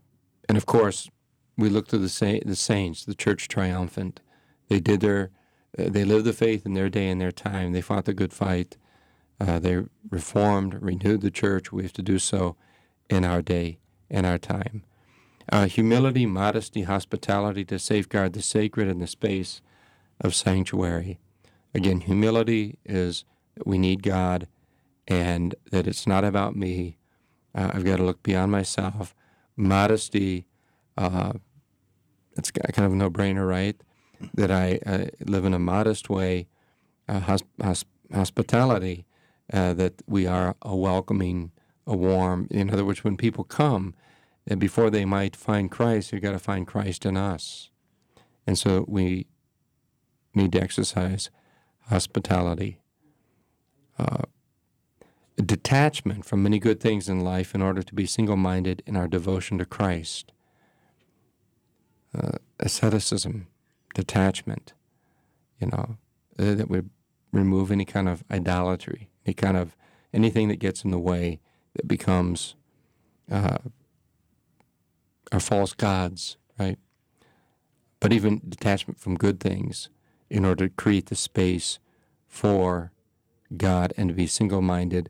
and 0.48 0.58
of 0.58 0.66
course, 0.66 1.10
we 1.58 1.70
look 1.70 1.88
to 1.88 1.98
the, 1.98 2.10
sa- 2.10 2.40
the 2.46 2.56
saints, 2.56 3.06
the 3.06 3.16
church 3.16 3.48
triumphant. 3.48 4.20
They 4.70 4.80
did 4.80 5.00
their, 5.00 5.32
uh, 5.78 5.90
they 5.90 6.06
lived 6.06 6.26
the 6.26 6.34
faith 6.34 6.66
in 6.66 6.74
their 6.74 6.90
day 6.90 7.10
and 7.10 7.20
their 7.20 7.32
time. 7.32 7.72
They 7.72 7.82
fought 7.82 8.06
the 8.06 8.14
good 8.14 8.34
fight. 8.34 8.78
Uh, 9.40 9.60
they 9.60 9.84
reformed, 10.10 10.82
renewed 10.82 11.22
the 11.22 11.32
church. 11.32 11.72
We 11.72 11.84
have 11.84 11.94
to 11.94 12.02
do 12.02 12.20
so 12.20 12.56
in 13.10 13.24
our 13.24 13.42
day, 13.42 13.80
in 14.10 14.26
our 14.26 14.38
time. 14.38 14.84
Uh, 15.50 15.66
humility, 15.68 16.26
modesty, 16.26 16.84
hospitality 16.84 17.64
to 17.66 17.80
safeguard 17.80 18.34
the 18.34 18.42
sacred 18.42 18.88
in 18.88 19.00
the 19.00 19.08
space 19.08 19.62
of 20.20 20.36
sanctuary. 20.36 21.20
Again, 21.74 22.02
humility 22.02 22.78
is 22.84 23.24
we 23.66 23.78
need 23.78 24.04
God 24.04 24.48
and 25.08 25.56
that 25.72 25.88
it's 25.88 26.06
not 26.06 26.24
about 26.24 26.56
me. 26.56 26.98
Uh, 27.56 27.72
I've 27.74 27.86
got 27.86 27.98
to 27.98 28.04
look 28.04 28.24
beyond 28.24 28.52
myself. 28.52 29.16
Modesty, 29.56 30.46
uh, 30.98 31.34
it's 32.38 32.52
kind 32.52 32.86
of 32.86 32.92
a 32.92 32.96
no 32.96 33.10
brainer, 33.10 33.48
right? 33.48 33.82
That 34.34 34.52
I 34.52 34.80
uh, 34.86 35.06
live 35.26 35.46
in 35.46 35.54
a 35.54 35.60
modest 35.60 36.10
way. 36.10 36.48
Uh, 37.08 37.22
hosp- 37.22 37.44
hosp- 37.62 37.86
hospitality, 38.14 39.06
uh, 39.54 39.74
that 39.74 40.02
we 40.08 40.28
are 40.28 40.56
a 40.62 40.76
welcoming, 40.76 41.52
a 41.86 41.96
warm. 41.96 42.48
In 42.52 42.70
other 42.70 42.84
words, 42.84 43.04
when 43.04 43.16
people 43.16 43.46
come, 43.46 43.96
and 44.46 44.60
before 44.60 44.90
they 44.90 45.06
might 45.06 45.36
find 45.36 45.72
Christ, 45.72 46.12
you've 46.12 46.22
got 46.22 46.32
to 46.32 46.40
find 46.40 46.68
Christ 46.68 47.06
in 47.06 47.16
us. 47.16 47.70
And 48.46 48.58
so 48.58 48.86
we 48.88 49.28
need 50.34 50.52
to 50.54 50.62
exercise 50.62 51.30
hospitality. 51.88 52.80
Uh, 53.98 54.24
detachment 55.44 56.26
from 56.26 56.44
many 56.44 56.60
good 56.60 56.80
things 56.80 57.08
in 57.08 57.20
life 57.20 57.54
in 57.54 57.62
order 57.62 57.84
to 57.84 57.94
be 57.94 58.06
single 58.06 58.38
minded 58.38 58.82
in 58.86 58.96
our 58.96 59.08
devotion 59.08 59.58
to 59.58 59.66
Christ. 59.66 60.32
Uh, 62.18 62.38
asceticism, 62.60 63.48
detachment, 63.94 64.74
you 65.60 65.68
know, 65.68 65.98
uh, 66.40 66.56
that 66.56 66.70
would 66.70 66.90
remove 67.32 67.72
any 67.72 67.86
kind 67.86 68.10
of 68.10 68.24
idolatry, 68.32 69.10
any 69.26 69.34
kind 69.34 69.58
of 69.58 69.76
anything 70.14 70.48
that 70.48 70.60
gets 70.60 70.84
in 70.84 70.92
the 70.92 71.00
way 71.00 71.40
that 71.76 71.88
becomes 71.88 72.56
uh, 73.32 73.58
our 75.32 75.40
false 75.40 75.74
gods, 75.74 76.38
right? 76.58 76.80
But 78.00 78.14
even 78.14 78.42
detachment 78.48 79.00
from 79.00 79.16
good 79.16 79.40
things 79.40 79.90
in 80.30 80.46
order 80.46 80.68
to 80.68 80.74
create 80.74 81.08
the 81.08 81.16
space 81.16 81.80
for 82.28 82.92
God 83.56 83.94
and 83.98 84.10
to 84.10 84.16
be 84.16 84.28
single 84.28 84.62
minded 84.62 85.10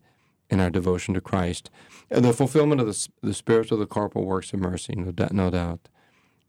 in 0.49 0.59
our 0.59 0.69
devotion 0.69 1.13
to 1.13 1.21
Christ. 1.21 1.69
And 2.09 2.23
the 2.23 2.33
fulfillment 2.33 2.81
of 2.81 2.87
the, 2.87 3.07
the 3.21 3.33
spiritual, 3.33 3.77
the 3.77 3.85
corporal 3.85 4.25
works 4.25 4.53
of 4.53 4.59
mercy, 4.59 4.93
no, 4.95 5.11
doubt, 5.11 5.33
no 5.33 5.49
doubt 5.49 5.89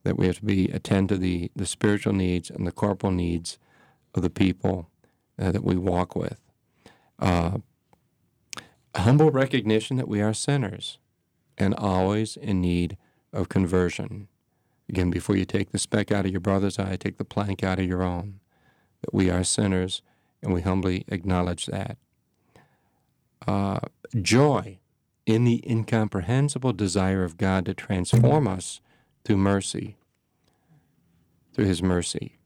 that 0.04 0.16
we 0.16 0.26
have 0.26 0.36
to 0.36 0.44
be 0.44 0.68
attend 0.68 1.08
to 1.08 1.16
the, 1.16 1.50
the 1.56 1.66
spiritual 1.66 2.12
needs 2.12 2.50
and 2.50 2.66
the 2.66 2.72
corporal 2.72 3.12
needs 3.12 3.58
of 4.14 4.22
the 4.22 4.30
people 4.30 4.88
uh, 5.38 5.50
that 5.50 5.64
we 5.64 5.76
walk 5.76 6.14
with. 6.14 6.40
Uh, 7.18 7.58
humble 8.94 9.30
recognition 9.30 9.96
that 9.96 10.08
we 10.08 10.20
are 10.20 10.34
sinners 10.34 10.98
and 11.56 11.74
always 11.74 12.36
in 12.36 12.60
need 12.60 12.96
of 13.32 13.48
conversion. 13.48 14.28
Again, 14.88 15.10
before 15.10 15.36
you 15.36 15.44
take 15.44 15.70
the 15.70 15.78
speck 15.78 16.10
out 16.10 16.24
of 16.24 16.30
your 16.30 16.40
brother's 16.40 16.78
eye, 16.78 16.96
take 16.96 17.18
the 17.18 17.24
plank 17.24 17.62
out 17.62 17.78
of 17.78 17.86
your 17.86 18.02
own. 18.02 18.40
That 19.02 19.14
we 19.14 19.30
are 19.30 19.44
sinners 19.44 20.02
and 20.42 20.52
we 20.52 20.62
humbly 20.62 21.04
acknowledge 21.08 21.66
that. 21.66 21.96
Uh, 23.46 23.80
joy 24.20 24.78
in 25.26 25.44
the 25.44 25.62
incomprehensible 25.68 26.72
desire 26.72 27.24
of 27.24 27.36
God 27.36 27.66
to 27.66 27.74
transform 27.74 28.48
us 28.48 28.80
through 29.24 29.36
mercy, 29.36 29.96
through 31.54 31.66
His 31.66 31.82
mercy. 31.82 32.38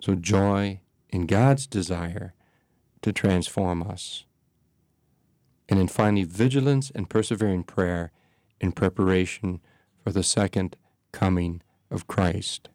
So, 0.00 0.14
joy 0.14 0.80
in 1.10 1.26
God's 1.26 1.66
desire 1.66 2.34
to 3.02 3.12
transform 3.12 3.82
us. 3.82 4.24
And 5.68 5.78
then 5.78 5.88
finally, 5.88 6.24
vigilance 6.24 6.90
and 6.94 7.10
persevering 7.10 7.64
prayer 7.64 8.12
in 8.60 8.72
preparation 8.72 9.60
for 10.02 10.12
the 10.12 10.22
second 10.22 10.76
coming 11.12 11.62
of 11.90 12.06
Christ. 12.06 12.68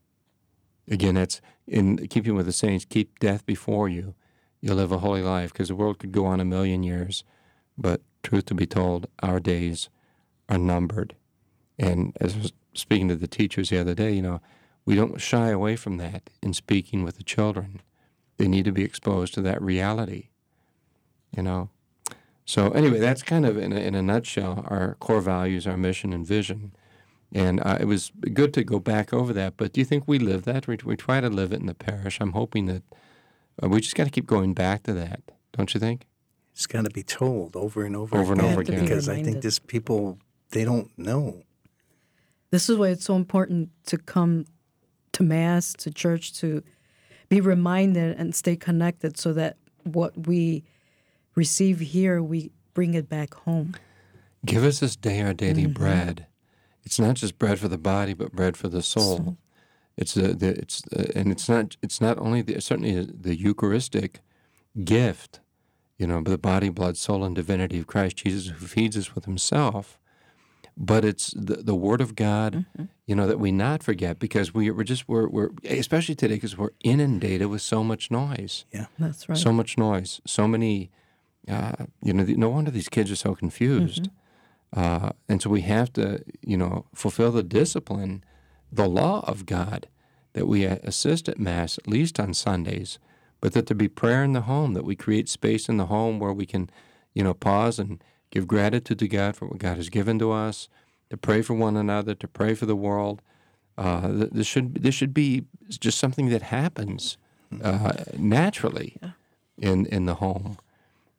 Again, 0.89 1.15
that's 1.15 1.41
in 1.67 2.07
keeping 2.07 2.36
with 2.36 2.45
the 2.45 2.51
saints, 2.51 2.86
keep 2.86 3.19
death 3.19 3.45
before 3.45 3.88
you. 3.88 4.15
You'll 4.61 4.77
live 4.77 4.91
a 4.91 4.99
holy 4.99 5.21
life 5.21 5.51
because 5.51 5.67
the 5.67 5.75
world 5.75 5.99
could 5.99 6.11
go 6.11 6.25
on 6.25 6.39
a 6.39 6.45
million 6.45 6.84
years, 6.84 7.23
but 7.77 8.01
truth 8.21 8.45
to 8.45 8.55
be 8.55 8.65
told, 8.65 9.07
our 9.21 9.39
days 9.39 9.89
are 10.49 10.57
numbered. 10.57 11.15
And 11.77 12.15
as 12.19 12.36
I 12.36 12.39
was 12.39 12.53
speaking 12.73 13.07
to 13.09 13.15
the 13.15 13.27
teachers 13.27 13.69
the 13.69 13.79
other 13.79 13.93
day, 13.93 14.11
you 14.13 14.21
know, 14.21 14.41
we 14.86 14.95
don't 14.95 15.21
shy 15.21 15.49
away 15.49 15.75
from 15.75 15.97
that 15.97 16.29
in 16.41 16.53
speaking 16.53 17.03
with 17.03 17.17
the 17.17 17.23
children. 17.23 17.81
They 18.38 18.47
need 18.47 18.65
to 18.65 18.71
be 18.71 18.84
exposed 18.84 19.34
to 19.36 19.41
that 19.41 19.61
reality, 19.61 20.29
you 21.36 21.43
know. 21.43 21.69
So 22.45 22.71
anyway, 22.71 22.99
that's 22.99 23.23
kind 23.23 23.45
of 23.45 23.57
in 23.57 23.71
a, 23.71 23.77
in 23.77 23.95
a 23.95 24.01
nutshell 24.01 24.65
our 24.67 24.95
core 24.99 25.21
values, 25.21 25.65
our 25.65 25.77
mission 25.77 26.11
and 26.11 26.25
vision. 26.25 26.73
And 27.34 27.59
uh, 27.65 27.77
it 27.81 27.86
was 27.86 28.11
good 28.34 28.53
to 28.53 28.63
go 28.63 28.79
back 28.79 29.11
over 29.11 29.34
that. 29.34 29.57
But 29.57 29.73
do 29.73 29.81
you 29.81 29.86
think 29.86 30.07
we 30.07 30.19
live 30.19 30.43
that? 30.45 30.67
We, 30.67 30.77
we 30.86 30.95
try 30.95 31.19
to 31.19 31.29
live 31.29 31.51
it 31.51 31.59
in 31.59 31.65
the 31.65 31.73
parish. 31.73 32.19
I'm 32.21 32.34
hoping 32.34 32.67
that 32.67 32.84
uh, 33.61 33.69
we 33.69 33.81
just 33.81 33.95
got 33.95 34.03
to 34.03 34.11
keep 34.11 34.27
going 34.27 34.53
back 34.53 34.84
to 34.84 34.93
that, 34.93 35.21
don't 35.57 35.73
you 35.73 35.79
think? 35.79 36.05
It's 36.53 36.67
got 36.67 36.86
to 36.86 36.91
be 36.91 37.01
told 37.01 37.55
over 37.55 37.84
and 37.84 37.95
over, 37.95 38.15
Over 38.15 38.34
and 38.34 38.41
again, 38.41 38.51
over 38.53 38.61
again. 38.61 38.81
because 38.81 39.09
I 39.09 39.15
think 39.15 39.25
Reminded. 39.25 39.43
this 39.43 39.57
people 39.59 40.19
they 40.51 40.63
don't 40.63 40.91
know. 40.99 41.41
This 42.51 42.69
is 42.69 42.77
why 42.77 42.89
it's 42.89 43.05
so 43.05 43.15
important 43.15 43.69
to 43.88 43.97
come 43.97 44.45
to 45.13 45.23
Mass, 45.23 45.73
to 45.79 45.89
church, 45.89 46.34
to 46.41 46.61
be 47.29 47.41
reminded 47.41 48.15
and 48.19 48.36
stay 48.36 48.55
connected 48.55 49.17
so 49.17 49.34
that 49.34 49.57
what 49.84 50.27
we 50.27 50.63
receive 51.34 51.79
here, 51.79 52.21
we 52.21 52.51
bring 52.75 52.93
it 52.93 53.09
back 53.09 53.34
home. 53.34 53.73
Give 54.45 54.63
us 54.63 54.79
this 54.81 54.95
day 54.95 55.21
our 55.21 55.34
daily 55.34 55.65
bread. 55.65 56.27
It's 56.84 56.99
not 56.99 57.15
just 57.15 57.38
bread 57.39 57.59
for 57.59 57.67
the 57.67 57.77
body, 57.77 58.13
but 58.13 58.31
bread 58.34 58.57
for 58.57 58.67
the 58.67 58.81
soul. 58.84 59.38
It's 59.95 60.15
a, 60.17 60.34
the, 60.34 60.49
it's 60.49 60.81
uh, 60.95 61.11
and 61.15 61.31
it's 61.31 61.47
not 61.47 61.77
it's 61.81 62.01
not 62.01 62.17
only 62.17 62.41
the, 62.41 62.59
certainly 62.61 63.05
the 63.05 63.36
Eucharistic 63.38 64.21
gift, 64.84 65.39
you 65.97 66.07
know, 66.07 66.21
the 66.21 66.38
body, 66.38 66.69
blood, 66.69 66.97
soul, 66.97 67.23
and 67.23 67.36
divinity 67.36 67.79
of 67.79 67.88
Christ 67.88 68.17
Jesus, 68.17 68.47
who 68.57 68.65
feeds 68.65 68.97
us 68.97 69.13
with 69.15 69.25
Himself. 69.25 69.99
But 70.75 71.05
it's 71.05 71.31
the, 71.38 71.57
the 71.57 71.75
Word 71.75 72.01
of 72.01 72.15
God, 72.15 72.65
you 73.05 73.15
know, 73.15 73.27
that 73.27 73.39
we 73.39 73.51
not 73.51 73.84
forget 73.84 74.17
because 74.17 74.55
we, 74.55 74.71
we're 74.71 74.84
just 74.84 75.07
we're, 75.07 75.27
we're 75.27 75.51
especially 75.63 76.15
today 76.15 76.34
because 76.36 76.57
we're 76.57 76.71
inundated 76.84 77.47
with 77.47 77.61
so 77.61 77.84
much 77.84 78.09
noise 78.09 78.65
Yeah, 78.73 78.88
That's 78.97 79.29
right. 79.29 79.38
so 79.38 79.53
much 79.53 79.77
noise, 79.77 80.19
so 80.25 80.47
many. 80.47 80.89
Uh, 81.47 81.73
you 82.01 82.13
know, 82.13 82.23
no 82.23 82.49
wonder 82.49 82.71
these 82.71 82.89
kids 82.89 83.11
are 83.11 83.17
so 83.17 83.36
confused. 83.36 84.09
Uh, 84.74 85.11
and 85.30 85.41
so 85.41 85.49
we 85.49 85.61
have 85.61 85.93
to, 85.93 86.24
you 86.41 86.57
know, 86.57 86.86
fulfill 86.93 87.32
the 87.32 87.43
discipline, 87.43 88.24
the 88.71 88.88
law 88.88 89.24
of 89.28 89.45
God, 89.45 89.88
that 90.34 90.47
we 90.47 90.65
uh, 90.65 90.78
assist 90.84 91.30
at 91.30 91.39
Mass 91.39 91.78
at 91.78 91.88
least 91.88 92.19
on 92.19 92.34
Sundays, 92.34 92.97
but 93.39 93.53
that 93.53 93.67
there 93.67 93.78
be 93.78 93.88
prayer 93.88 94.24
in 94.24 94.34
the 94.34 94.41
home, 94.41 94.74
that 94.74 94.86
we 94.86 94.95
create 94.95 95.30
space 95.30 95.69
in 95.69 95.78
the 95.78 95.86
home 95.86 96.19
where 96.19 96.34
we 96.34 96.45
can, 96.45 96.69
you 97.13 97.24
know, 97.24 97.34
pause 97.34 97.78
and 97.78 98.03
give 98.32 98.47
gratitude 98.47 98.97
to 98.99 99.07
God 99.07 99.36
for 99.36 99.47
what 99.47 99.59
God 99.59 99.78
has 99.78 99.89
given 99.89 100.17
to 100.19 100.32
us, 100.32 100.67
to 101.11 101.17
pray 101.17 101.43
for 101.43 101.53
one 101.53 101.78
another, 101.78 102.15
to 102.15 102.28
pray 102.28 102.55
for 102.55 102.65
the 102.65 102.76
world. 102.76 103.21
Uh, 103.78 104.07
this 104.32 104.47
should 104.47 104.84
this 104.84 104.95
should 104.95 105.13
be 105.13 105.45
just 105.69 105.97
something 105.97 106.30
that 106.30 106.43
happens 106.43 107.17
uh, 107.63 107.93
naturally 108.17 108.97
in 109.57 109.86
in 109.88 110.05
the 110.05 110.15
home. 110.15 110.57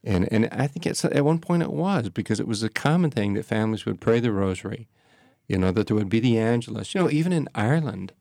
And 0.05 0.31
and 0.31 0.49
I 0.53 0.67
think 0.67 0.87
it's 0.87 1.05
at 1.05 1.25
one 1.25 1.39
point 1.39 1.63
it 1.63 1.73
was 1.73 2.11
because 2.11 2.39
it 2.39 2.47
was 2.47 2.63
a 2.63 2.69
common 2.69 3.11
thing 3.11 3.35
that 3.35 3.47
families 3.47 3.87
would 3.87 4.01
pray 4.01 4.21
the 4.21 4.31
rosary, 4.31 4.87
you 5.49 5.57
know, 5.57 5.73
that 5.73 5.87
there 5.87 5.97
would 5.97 6.11
be 6.11 6.21
the 6.21 6.39
Angelus. 6.39 6.95
You 6.95 7.03
know, 7.03 7.11
even 7.11 7.33
in 7.33 7.49
Ireland, 7.55 8.13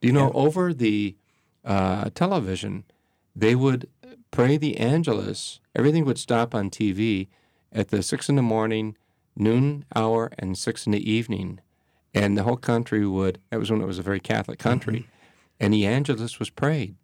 do 0.00 0.08
you 0.08 0.14
know 0.14 0.32
over 0.32 0.72
the 0.72 1.14
uh, 1.64 2.08
television, 2.14 2.84
they 3.34 3.54
would 3.54 3.88
pray 4.30 4.56
the 4.56 4.78
Angelus. 4.78 5.60
Everything 5.74 6.06
would 6.06 6.18
stop 6.18 6.54
on 6.54 6.70
TV 6.70 7.28
at 7.70 7.88
the 7.88 8.02
six 8.02 8.30
in 8.30 8.36
the 8.36 8.42
morning, 8.42 8.96
noon 9.36 9.84
hour, 9.94 10.32
and 10.38 10.56
six 10.56 10.86
in 10.86 10.92
the 10.92 11.10
evening, 11.10 11.60
and 12.14 12.36
the 12.36 12.44
whole 12.44 12.56
country 12.56 13.06
would. 13.06 13.40
That 13.50 13.60
was 13.60 13.70
when 13.70 13.82
it 13.82 13.86
was 13.86 13.98
a 13.98 14.02
very 14.02 14.20
Catholic 14.20 14.58
country, 14.58 15.06
and 15.60 15.74
the 15.74 15.86
Angelus 15.86 16.38
was 16.38 16.48
prayed. 16.48 16.96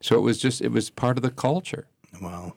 So 0.00 0.16
it 0.16 0.22
was 0.22 0.38
just 0.38 0.60
it 0.60 0.72
was 0.72 0.90
part 0.90 1.16
of 1.16 1.22
the 1.22 1.30
culture. 1.30 1.86
Wow. 2.20 2.54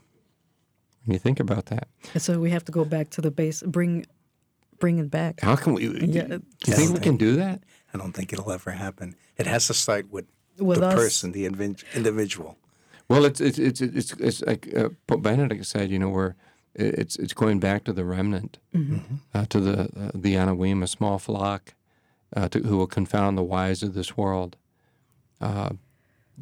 When 1.05 1.13
you 1.13 1.19
think 1.19 1.39
about 1.39 1.65
that, 1.67 1.87
And 2.13 2.21
so 2.21 2.39
we 2.39 2.49
have 2.51 2.63
to 2.65 2.71
go 2.71 2.83
back 2.85 3.09
to 3.11 3.21
the 3.21 3.29
base, 3.31 3.61
bring, 3.63 4.05
bring 4.79 4.97
it 4.99 5.09
back. 5.11 5.39
how 5.41 5.55
can 5.55 5.73
we? 5.75 5.87
Yeah, 5.87 6.23
do 6.27 6.41
you 6.67 6.73
think 6.73 6.93
we 6.93 6.99
can 6.99 7.17
do 7.17 7.35
that? 7.35 7.61
I 7.93 7.97
don't 7.97 8.11
think 8.13 8.33
it'll 8.33 8.51
ever 8.51 8.71
happen. 8.71 9.15
It 9.37 9.45
has 9.47 9.67
to 9.67 9.73
start 9.73 10.11
with, 10.11 10.25
With 10.57 10.79
the 10.79 10.87
us. 10.87 10.95
person, 10.95 11.31
the 11.31 11.45
invi- 11.47 11.83
individual. 11.95 12.57
Well, 13.07 13.23
it's 13.25 13.39
it's 13.39 13.59
it's 13.59 13.81
it's, 13.81 14.13
it's 14.13 14.41
like 14.41 14.73
uh, 14.75 14.89
Pope 15.05 15.21
Benedict 15.21 15.65
said. 15.65 15.91
You 15.91 15.99
know, 15.99 16.09
we're 16.09 16.33
it's 16.73 17.15
it's 17.17 17.33
going 17.33 17.59
back 17.59 17.83
to 17.83 17.93
the 17.93 18.03
remnant, 18.03 18.57
uh, 19.33 19.45
to 19.49 19.59
the 19.59 19.79
uh, 19.83 20.11
the 20.15 20.33
Anawim, 20.33 20.81
a 20.83 20.87
small 20.87 21.19
flock, 21.19 21.75
uh, 22.35 22.47
to, 22.49 22.59
who 22.61 22.77
will 22.77 22.87
confound 22.87 23.37
the 23.37 23.43
wise 23.43 23.83
of 23.83 23.93
this 23.93 24.17
world. 24.17 24.57
Uh, 25.39 25.69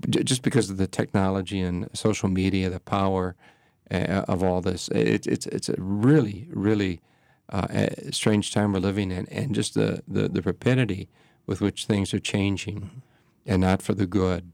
j- 0.10 0.24
just 0.24 0.42
because 0.42 0.70
of 0.72 0.78
the 0.78 0.88
technology 0.88 1.60
and 1.60 1.90
social 1.94 2.30
media, 2.30 2.70
the 2.70 2.80
power, 2.80 3.36
uh, 3.36 3.53
of 3.94 4.44
all 4.44 4.62
this. 4.62 4.88
It, 4.90 5.28
it's 5.28 5.46
it's 5.48 5.70
a 5.70 5.76
really 5.78 6.48
really 6.52 7.02
uh, 7.50 7.88
strange 8.12 8.52
time 8.52 8.74
we're 8.74 8.80
living 8.80 9.12
in, 9.12 9.28
and 9.28 9.54
just 9.54 9.74
the, 9.74 10.02
the, 10.08 10.28
the 10.28 10.42
rapidity 10.42 11.10
with 11.46 11.62
which 11.62 11.86
things 11.86 12.14
are 12.14 12.20
changing, 12.20 13.02
and 13.46 13.62
not 13.62 13.82
for 13.82 13.94
the 13.94 14.08
good, 14.08 14.52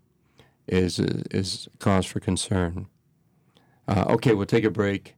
is 0.68 1.00
is 1.00 1.68
cause 1.80 2.06
for 2.06 2.20
concern. 2.20 2.88
Uh, 3.88 4.06
okay, 4.10 4.34
we'll 4.34 4.46
take 4.46 4.64
a 4.64 4.72
break, 4.72 5.16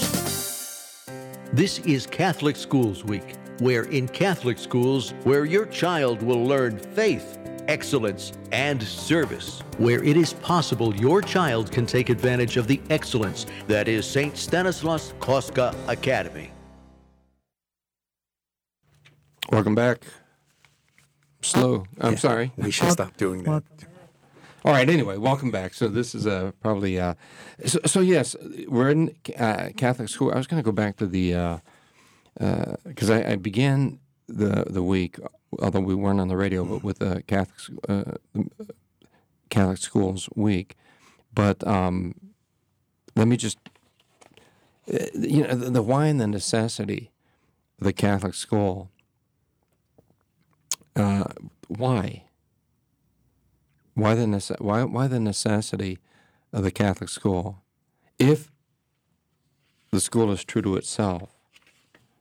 This 1.54 1.80
is 1.80 2.06
Catholic 2.06 2.58
Schools 2.58 3.06
Week, 3.06 3.36
where 3.60 3.84
in 3.84 4.10
Catholic 4.10 4.58
schools, 4.58 5.14
where 5.24 5.46
your 5.46 5.68
child 5.68 6.22
will 6.22 6.44
learn 6.44 6.80
faith, 6.80 7.38
excellence, 7.68 8.34
and 8.52 8.82
service, 8.82 9.62
where 9.78 10.04
it 10.04 10.18
is 10.18 10.34
possible 10.34 10.96
your 10.96 11.22
child 11.22 11.72
can 11.72 11.86
take 11.86 12.10
advantage 12.10 12.58
of 12.58 12.68
the 12.68 12.82
excellence 12.90 13.46
that 13.68 13.88
is 13.88 14.06
St. 14.06 14.38
Stanislaus 14.38 15.14
Kostka 15.20 15.76
Academy. 15.88 16.52
Welcome 19.52 19.76
back. 19.76 20.04
Slow. 21.42 21.86
I'm 22.00 22.18
sorry. 22.18 22.52
We 22.58 22.72
should 22.72 22.92
stop 22.92 23.18
doing 23.18 23.44
that. 23.44 23.50
Well, 23.50 23.64
All 24.66 24.72
right. 24.72 24.90
Anyway, 24.90 25.18
welcome 25.18 25.52
back. 25.52 25.74
So 25.74 25.88
this 25.90 26.16
is 26.16 26.26
uh, 26.26 26.54
probably 26.62 27.00
uh, 27.00 27.16
so, 27.66 27.80
so. 27.86 28.00
Yes, 28.00 28.36
we're 28.68 28.90
in 28.90 29.14
uh, 29.38 29.70
Catholic 29.76 30.08
school. 30.10 30.32
I 30.32 30.38
was 30.38 30.48
going 30.48 30.62
to 30.62 30.66
go 30.66 30.72
back 30.72 30.98
to 30.98 31.06
the 31.06 31.60
because 32.86 33.10
I, 33.10 33.34
I 33.34 33.36
began 33.36 34.00
the 34.28 34.66
the 34.68 34.82
week, 34.82 35.20
although 35.62 35.80
we 35.80 35.96
weren't 35.96 36.20
on 36.20 36.28
the 36.28 36.38
radio, 36.38 36.66
but 36.66 36.84
with 36.84 37.00
the 37.00 37.24
Catholic 37.28 37.80
uh, 37.88 38.14
Catholic 39.50 39.78
schools 39.78 40.30
week. 40.36 40.76
But 41.34 41.66
um, 41.68 42.16
let 43.16 43.28
me 43.28 43.38
just 43.38 43.58
uh, 44.92 45.06
you 45.14 45.44
know 45.44 45.56
the, 45.56 45.70
the 45.70 45.82
why 45.82 46.08
and 46.08 46.20
the 46.20 46.28
necessity 46.28 47.12
of 47.80 47.86
the 47.86 47.94
Catholic 47.94 48.34
school. 48.34 48.90
Uh, 50.96 51.26
why? 51.68 52.26
Why 53.96 54.16
the 54.16 54.26
nece- 54.26 54.62
why 54.62 54.84
why 54.84 55.08
the 55.08 55.20
necessity 55.20 56.00
of 56.52 56.64
the 56.64 56.72
Catholic 56.72 57.10
school 57.10 57.64
if 58.20 58.52
the 59.92 60.00
school 60.00 60.32
is 60.32 60.44
true 60.44 60.62
to 60.62 60.76
itself? 60.76 61.33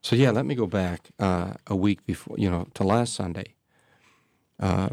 So 0.03 0.17
yeah, 0.17 0.31
let 0.31 0.45
me 0.45 0.53
go 0.53 0.67
back 0.67 1.11
uh, 1.17 1.53
a 1.65 1.75
week 1.75 2.05
before 2.05 2.35
you 2.37 2.49
know 2.49 2.67
to 2.73 2.83
last 2.83 3.15
Sunday, 3.15 3.55
uh, 4.59 4.89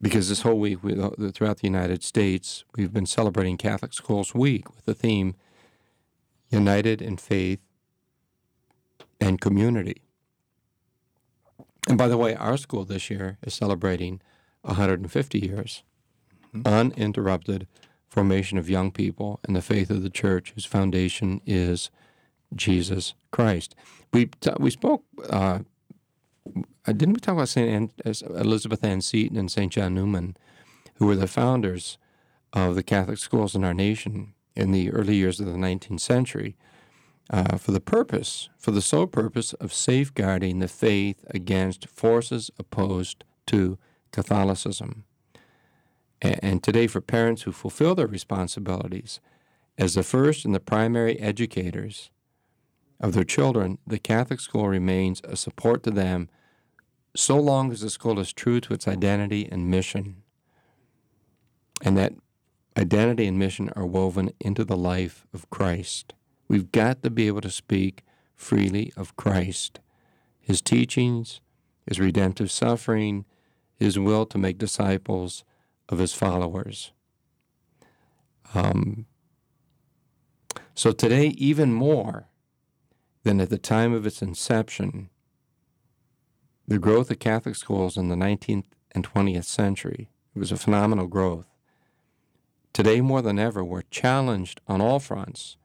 because 0.00 0.28
this 0.28 0.42
whole 0.42 0.60
week 0.60 0.82
we, 0.84 0.98
uh, 0.98 1.10
throughout 1.34 1.58
the 1.58 1.66
United 1.66 2.04
States 2.04 2.64
we've 2.76 2.92
been 2.92 3.04
celebrating 3.04 3.56
Catholic 3.56 3.92
Schools 3.92 4.34
Week 4.36 4.72
with 4.72 4.84
the 4.84 4.94
theme 4.94 5.34
"United 6.50 7.02
in 7.02 7.16
Faith 7.16 7.58
and 9.20 9.40
Community." 9.40 10.02
And 11.88 11.98
by 11.98 12.06
the 12.06 12.16
way, 12.16 12.36
our 12.36 12.56
school 12.56 12.84
this 12.84 13.10
year 13.10 13.38
is 13.42 13.54
celebrating 13.54 14.20
150 14.62 15.38
years 15.40 15.82
uninterrupted 16.64 17.66
formation 18.08 18.56
of 18.56 18.70
young 18.70 18.90
people 18.92 19.40
in 19.48 19.54
the 19.54 19.62
faith 19.62 19.90
of 19.90 20.02
the 20.02 20.10
church, 20.10 20.52
whose 20.54 20.64
foundation 20.64 21.40
is 21.44 21.90
Jesus 22.54 23.14
Christ. 23.30 23.74
We 24.12 24.26
t- 24.26 24.50
we 24.58 24.70
spoke. 24.70 25.04
Uh, 25.28 25.60
uh, 26.86 26.92
didn't 26.92 27.14
we 27.14 27.20
talk 27.20 27.34
about 27.34 27.48
Saint 27.48 27.92
An- 28.04 28.12
Elizabeth 28.36 28.82
Ann 28.82 29.02
Seton 29.02 29.36
and 29.36 29.50
Saint 29.50 29.72
John 29.72 29.94
Neumann, 29.94 30.36
who 30.94 31.06
were 31.06 31.16
the 31.16 31.26
founders 31.26 31.98
of 32.52 32.74
the 32.74 32.82
Catholic 32.82 33.18
schools 33.18 33.54
in 33.54 33.64
our 33.64 33.74
nation 33.74 34.32
in 34.56 34.72
the 34.72 34.90
early 34.90 35.16
years 35.16 35.38
of 35.38 35.46
the 35.46 35.52
19th 35.52 36.00
century, 36.00 36.56
uh, 37.30 37.58
for 37.58 37.72
the 37.72 37.80
purpose, 37.80 38.48
for 38.56 38.70
the 38.70 38.80
sole 38.80 39.06
purpose 39.06 39.52
of 39.54 39.72
safeguarding 39.72 40.58
the 40.58 40.68
faith 40.68 41.24
against 41.28 41.86
forces 41.88 42.50
opposed 42.58 43.24
to 43.46 43.78
Catholicism. 44.10 45.04
And 46.20 46.62
today, 46.62 46.88
for 46.88 47.00
parents 47.00 47.42
who 47.42 47.52
fulfill 47.52 47.94
their 47.94 48.06
responsibilities 48.06 49.20
as 49.76 49.94
the 49.94 50.02
first 50.02 50.44
and 50.44 50.54
the 50.54 50.60
primary 50.60 51.18
educators 51.20 52.10
of 53.00 53.12
their 53.12 53.24
children, 53.24 53.78
the 53.86 53.98
Catholic 53.98 54.40
school 54.40 54.68
remains 54.68 55.20
a 55.24 55.36
support 55.36 55.82
to 55.84 55.90
them 55.90 56.28
so 57.16 57.36
long 57.36 57.72
as 57.72 57.80
the 57.80 57.90
school 57.90 58.18
is 58.18 58.32
true 58.32 58.60
to 58.60 58.74
its 58.74 58.88
identity 58.88 59.48
and 59.50 59.70
mission. 59.70 60.22
And 61.82 61.96
that 61.96 62.14
identity 62.76 63.26
and 63.26 63.38
mission 63.38 63.70
are 63.76 63.86
woven 63.86 64.30
into 64.40 64.64
the 64.64 64.76
life 64.76 65.26
of 65.32 65.48
Christ. 65.50 66.14
We've 66.48 66.70
got 66.72 67.02
to 67.02 67.10
be 67.10 67.26
able 67.26 67.40
to 67.42 67.50
speak 67.50 68.04
freely 68.34 68.92
of 68.96 69.16
Christ, 69.16 69.80
his 70.40 70.62
teachings, 70.62 71.40
his 71.86 71.98
redemptive 71.98 72.50
suffering, 72.50 73.24
his 73.74 73.98
will 73.98 74.26
to 74.26 74.38
make 74.38 74.58
disciples 74.58 75.44
of 75.88 75.98
his 75.98 76.14
followers. 76.14 76.92
Um, 78.54 79.06
so 80.74 80.92
today, 80.92 81.28
even 81.36 81.72
more 81.72 82.27
than 83.22 83.40
at 83.40 83.50
the 83.50 83.58
time 83.58 83.92
of 83.92 84.06
its 84.06 84.22
inception, 84.22 85.10
the 86.66 86.78
growth 86.78 87.10
of 87.10 87.18
Catholic 87.18 87.56
schools 87.56 87.96
in 87.96 88.08
the 88.08 88.14
19th 88.14 88.66
and 88.92 89.08
20th 89.08 89.44
century 89.44 90.08
it 90.34 90.38
was 90.38 90.52
a 90.52 90.56
phenomenal 90.56 91.08
growth. 91.08 91.46
Today, 92.72 93.00
more 93.00 93.22
than 93.22 93.40
ever, 93.40 93.64
we're 93.64 93.82
challenged 93.90 94.60
on 94.68 94.80
all 94.80 95.00
fronts 95.00 95.56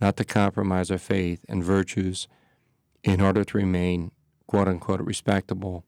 not 0.00 0.16
to 0.16 0.24
compromise 0.24 0.90
our 0.90 0.98
faith 0.98 1.44
and 1.48 1.64
virtues 1.64 2.28
in 3.02 3.20
order 3.20 3.42
to 3.42 3.58
remain, 3.58 4.12
quote 4.46 4.68
unquote, 4.68 5.00
respectable 5.00 5.84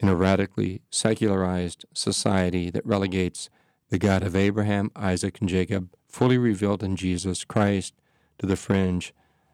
in 0.00 0.08
a 0.08 0.16
radically 0.16 0.80
secularized 0.90 1.84
society 1.92 2.70
that 2.70 2.86
relegates 2.86 3.50
the 3.90 3.98
God 3.98 4.22
of 4.22 4.34
Abraham, 4.34 4.90
Isaac, 4.96 5.40
and 5.40 5.48
Jacob, 5.48 5.90
fully 6.08 6.38
revealed 6.38 6.82
in 6.82 6.96
Jesus 6.96 7.44
Christ, 7.44 7.92
to 8.38 8.46
the 8.46 8.56
fringe 8.56 9.12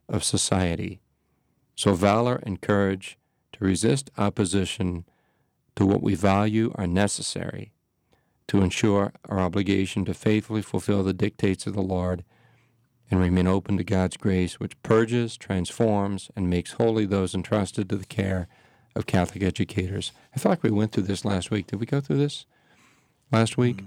of 0.09 0.25
society. 0.25 1.01
So, 1.75 1.95
valor 1.95 2.41
and 2.43 2.61
courage 2.61 3.19
to 3.53 3.65
resist 3.65 4.11
opposition 4.19 5.05
to 5.77 5.87
what 5.87 6.03
we 6.03 6.15
value 6.15 6.73
are 6.75 6.87
necessary 6.87 7.73
to 8.49 8.63
ensure 8.63 9.13
our 9.29 9.39
obligation 9.39 10.05
to 10.07 10.15
faithfully 10.15 10.63
fulfill 10.63 11.05
the 11.05 11.13
dictates 11.13 11.67
of 11.67 11.75
the 11.75 11.83
Lord 11.83 12.25
and 13.11 13.21
remain 13.21 13.47
open 13.47 13.77
to 13.77 13.85
God's 13.85 14.17
grace, 14.17 14.59
which 14.59 14.81
purges, 14.83 15.37
transforms, 15.37 16.31
and 16.35 16.51
makes 16.51 16.73
holy 16.73 17.07
those 17.07 17.35
entrusted 17.35 17.89
to 17.89 17.97
the 17.97 18.07
care 18.07 18.49
of 18.97 19.07
Catholic 19.07 19.43
educators. 19.43 20.13
I 20.35 20.39
feel 20.39 20.51
like 20.51 20.63
we 20.63 20.71
went 20.71 20.93
through 20.93 21.05
this 21.05 21.25
last 21.25 21.51
week. 21.51 21.69
Did 21.69 21.81
we 21.81 21.87
go 21.87 22.01
through 22.01 22.19
this 22.19 22.47
last 23.31 23.57
week 23.57 23.79
mm, 23.79 23.87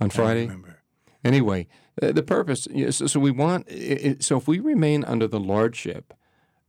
on 0.00 0.10
Friday? 0.10 0.42
remember. 0.42 0.81
Anyway, 1.24 1.68
uh, 2.02 2.12
the 2.12 2.22
purpose. 2.22 2.66
So, 2.90 3.20
we 3.20 3.30
want. 3.30 3.68
So 4.20 4.36
if 4.38 4.48
we 4.48 4.58
remain 4.60 5.04
under 5.04 5.28
the 5.28 5.40
lordship 5.40 6.14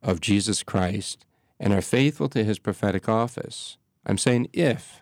of 0.01 0.21
Jesus 0.21 0.63
Christ 0.63 1.25
and 1.59 1.73
are 1.73 1.81
faithful 1.81 2.29
to 2.29 2.43
His 2.43 2.59
prophetic 2.59 3.09
office, 3.09 3.77
I'm 4.05 4.17
saying 4.17 4.49
if 4.53 5.01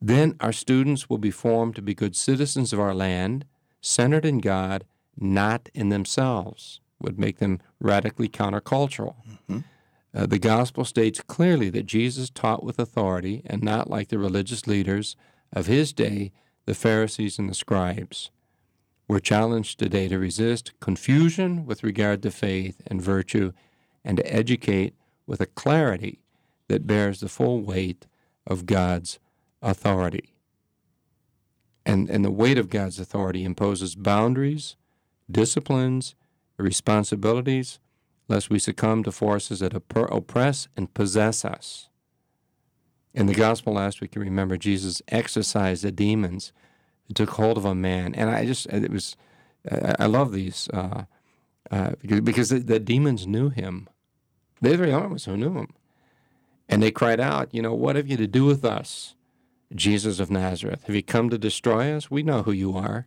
Then 0.00 0.36
our 0.40 0.52
students 0.52 1.08
will 1.08 1.18
be 1.18 1.30
formed 1.30 1.76
to 1.76 1.82
be 1.82 1.94
good 1.94 2.16
citizens 2.16 2.72
of 2.72 2.80
our 2.80 2.94
land, 2.94 3.44
centered 3.80 4.24
in 4.24 4.38
God, 4.38 4.84
not 5.16 5.68
in 5.74 5.88
themselves, 5.90 6.80
would 7.00 7.18
make 7.18 7.38
them 7.38 7.60
radically 7.80 8.28
countercultural. 8.28 9.14
Uh, 10.14 10.26
the 10.26 10.38
gospel 10.38 10.84
states 10.84 11.20
clearly 11.26 11.70
that 11.70 11.86
Jesus 11.86 12.30
taught 12.30 12.62
with 12.62 12.78
authority 12.78 13.42
and 13.46 13.62
not 13.62 13.88
like 13.88 14.08
the 14.08 14.18
religious 14.18 14.66
leaders 14.66 15.16
of 15.52 15.66
his 15.66 15.92
day, 15.92 16.32
the 16.64 16.74
Pharisees 16.74 17.38
and 17.38 17.48
the 17.48 17.54
scribes. 17.54 18.30
We're 19.08 19.20
challenged 19.20 19.78
today 19.78 20.08
to 20.08 20.18
resist 20.18 20.72
confusion 20.80 21.66
with 21.66 21.82
regard 21.82 22.22
to 22.22 22.30
faith 22.30 22.80
and 22.86 23.02
virtue 23.02 23.52
and 24.04 24.16
to 24.16 24.32
educate 24.32 24.94
with 25.26 25.40
a 25.40 25.46
clarity 25.46 26.20
that 26.68 26.86
bears 26.86 27.20
the 27.20 27.28
full 27.28 27.60
weight 27.60 28.06
of 28.46 28.66
God's 28.66 29.18
authority. 29.60 30.34
And, 31.84 32.08
and 32.08 32.24
the 32.24 32.30
weight 32.30 32.58
of 32.58 32.70
God's 32.70 32.98
authority 32.98 33.44
imposes 33.44 33.94
boundaries, 33.94 34.76
disciplines, 35.30 36.14
responsibilities, 36.56 37.78
lest 38.28 38.50
we 38.50 38.58
succumb 38.58 39.02
to 39.02 39.12
forces 39.12 39.60
that 39.60 39.74
oppress 39.74 40.68
and 40.76 40.94
possess 40.94 41.44
us. 41.44 41.88
In 43.14 43.26
the 43.26 43.34
gospel 43.34 43.74
last 43.74 44.00
week, 44.00 44.14
you 44.14 44.22
remember 44.22 44.56
Jesus 44.56 45.02
exorcised 45.08 45.84
the 45.84 45.92
demons 45.92 46.52
took 47.14 47.30
hold 47.30 47.58
of 47.58 47.64
a 47.64 47.74
man, 47.74 48.14
and 48.14 48.30
I 48.30 48.46
just 48.46 48.66
it 48.66 48.90
was 48.90 49.16
I 49.70 50.06
love 50.06 50.32
these 50.32 50.68
uh, 50.72 51.04
uh, 51.70 51.92
because 52.02 52.50
the, 52.50 52.58
the, 52.58 52.80
demons 52.80 53.26
knew 53.26 53.48
him. 53.48 53.88
They're 54.60 54.76
the 54.76 54.90
ones 54.92 55.24
who 55.24 55.36
knew 55.36 55.54
him, 55.54 55.74
and 56.68 56.82
they 56.82 56.90
cried 56.90 57.20
out, 57.20 57.54
"You 57.54 57.62
know, 57.62 57.74
what 57.74 57.96
have 57.96 58.08
you 58.08 58.16
to 58.16 58.26
do 58.26 58.44
with 58.44 58.64
us, 58.64 59.14
Jesus 59.74 60.20
of 60.20 60.30
Nazareth? 60.30 60.84
Have 60.84 60.96
you 60.96 61.02
come 61.02 61.30
to 61.30 61.38
destroy 61.38 61.92
us? 61.94 62.10
We 62.10 62.22
know 62.22 62.42
who 62.42 62.52
you 62.52 62.76
are, 62.76 63.06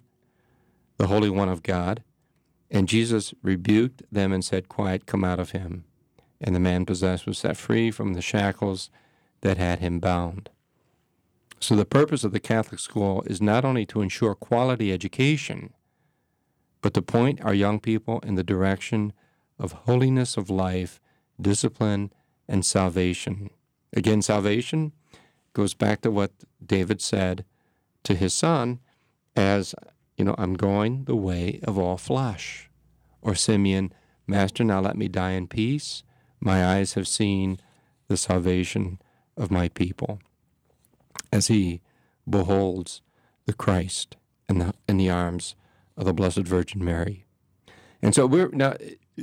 the 0.98 1.08
Holy 1.08 1.30
One 1.30 1.50
of 1.50 1.64
God." 1.64 2.04
And 2.72 2.88
Jesus 2.88 3.34
rebuked 3.44 4.02
them 4.12 4.34
and 4.34 4.44
said, 4.44 4.70
Quiet, 4.70 5.06
come 5.06 5.24
out 5.24 5.40
of 5.40 5.52
him. 5.52 5.86
And 6.42 6.56
the 6.56 6.60
man 6.60 6.84
possessed 6.84 7.28
was 7.28 7.38
set 7.38 7.56
free 7.56 7.92
from 7.92 8.16
the 8.16 8.24
shackles 8.24 8.90
that 9.42 9.58
had 9.58 9.80
him 9.80 10.00
bound. 10.00 10.50
So, 11.60 11.76
the 11.76 11.86
purpose 11.86 12.24
of 12.24 12.32
the 12.32 12.40
Catholic 12.40 12.80
school 12.80 13.24
is 13.26 13.42
not 13.42 13.66
only 13.66 13.86
to 13.88 14.02
ensure 14.02 14.36
quality 14.36 14.92
education, 14.92 15.74
but 16.82 16.94
to 16.94 17.02
point 17.02 17.44
our 17.44 17.54
young 17.54 17.80
people 17.80 18.20
in 18.20 18.36
the 18.36 18.44
direction 18.44 19.14
of 19.58 19.72
holiness 19.72 20.38
of 20.38 20.50
life, 20.50 21.00
discipline, 21.42 22.12
and 22.48 22.64
salvation. 22.64 23.50
Again, 23.94 24.22
salvation 24.22 24.92
goes 25.54 25.74
back 25.74 26.02
to 26.02 26.12
what 26.12 26.32
David 26.64 27.02
said 27.02 27.46
to 28.04 28.14
his 28.14 28.34
son 28.34 28.80
as, 29.36 29.74
you 30.18 30.26
know, 30.26 30.36
I'm 30.38 30.54
going 30.54 31.06
the 31.06 31.16
way 31.16 31.60
of 31.64 31.78
all 31.78 31.98
flesh. 31.98 32.70
Or 33.22 33.34
Simeon, 33.34 33.92
Master, 34.28 34.64
now 34.64 34.82
let 34.82 34.98
me 34.98 35.08
die 35.08 35.32
in 35.32 35.48
peace. 35.48 36.04
My 36.40 36.66
eyes 36.66 36.94
have 36.94 37.08
seen 37.08 37.60
the 38.08 38.18
salvation 38.18 39.00
of 39.38 39.52
my 39.52 39.70
people 39.70 40.20
as 41.32 41.48
he 41.48 41.82
beholds 42.30 43.02
the 43.46 43.54
Christ 43.54 44.16
in 44.50 44.60
the, 44.60 44.74
in 44.88 44.98
the 44.98 45.10
arms 45.10 45.56
of 45.98 46.06
the 46.06 46.14
Blessed 46.14 46.40
Virgin 46.40 46.84
Mary. 46.84 47.26
And 48.02 48.14
so 48.14 48.26
we're 48.28 48.50
now 48.50 48.76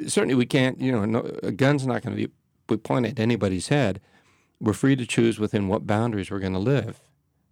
certainly 0.07 0.35
we 0.35 0.47
can't, 0.47 0.81
you 0.81 0.93
know, 0.93 1.05
no, 1.05 1.21
a 1.43 1.53
gun's 1.53 1.87
not 1.87 2.03
going 2.03 2.17
to 2.17 2.29
be 2.69 2.77
pointed 2.79 3.13
at 3.13 3.23
anybody's 3.23 3.69
head. 3.69 4.01
We're 4.61 4.73
free 4.73 4.97
to 4.97 5.07
choose 5.07 5.39
within 5.39 5.69
what 5.69 5.87
boundaries 5.87 6.31
we're 6.31 6.39
going 6.39 6.53
to 6.53 6.59
live. 6.59 7.01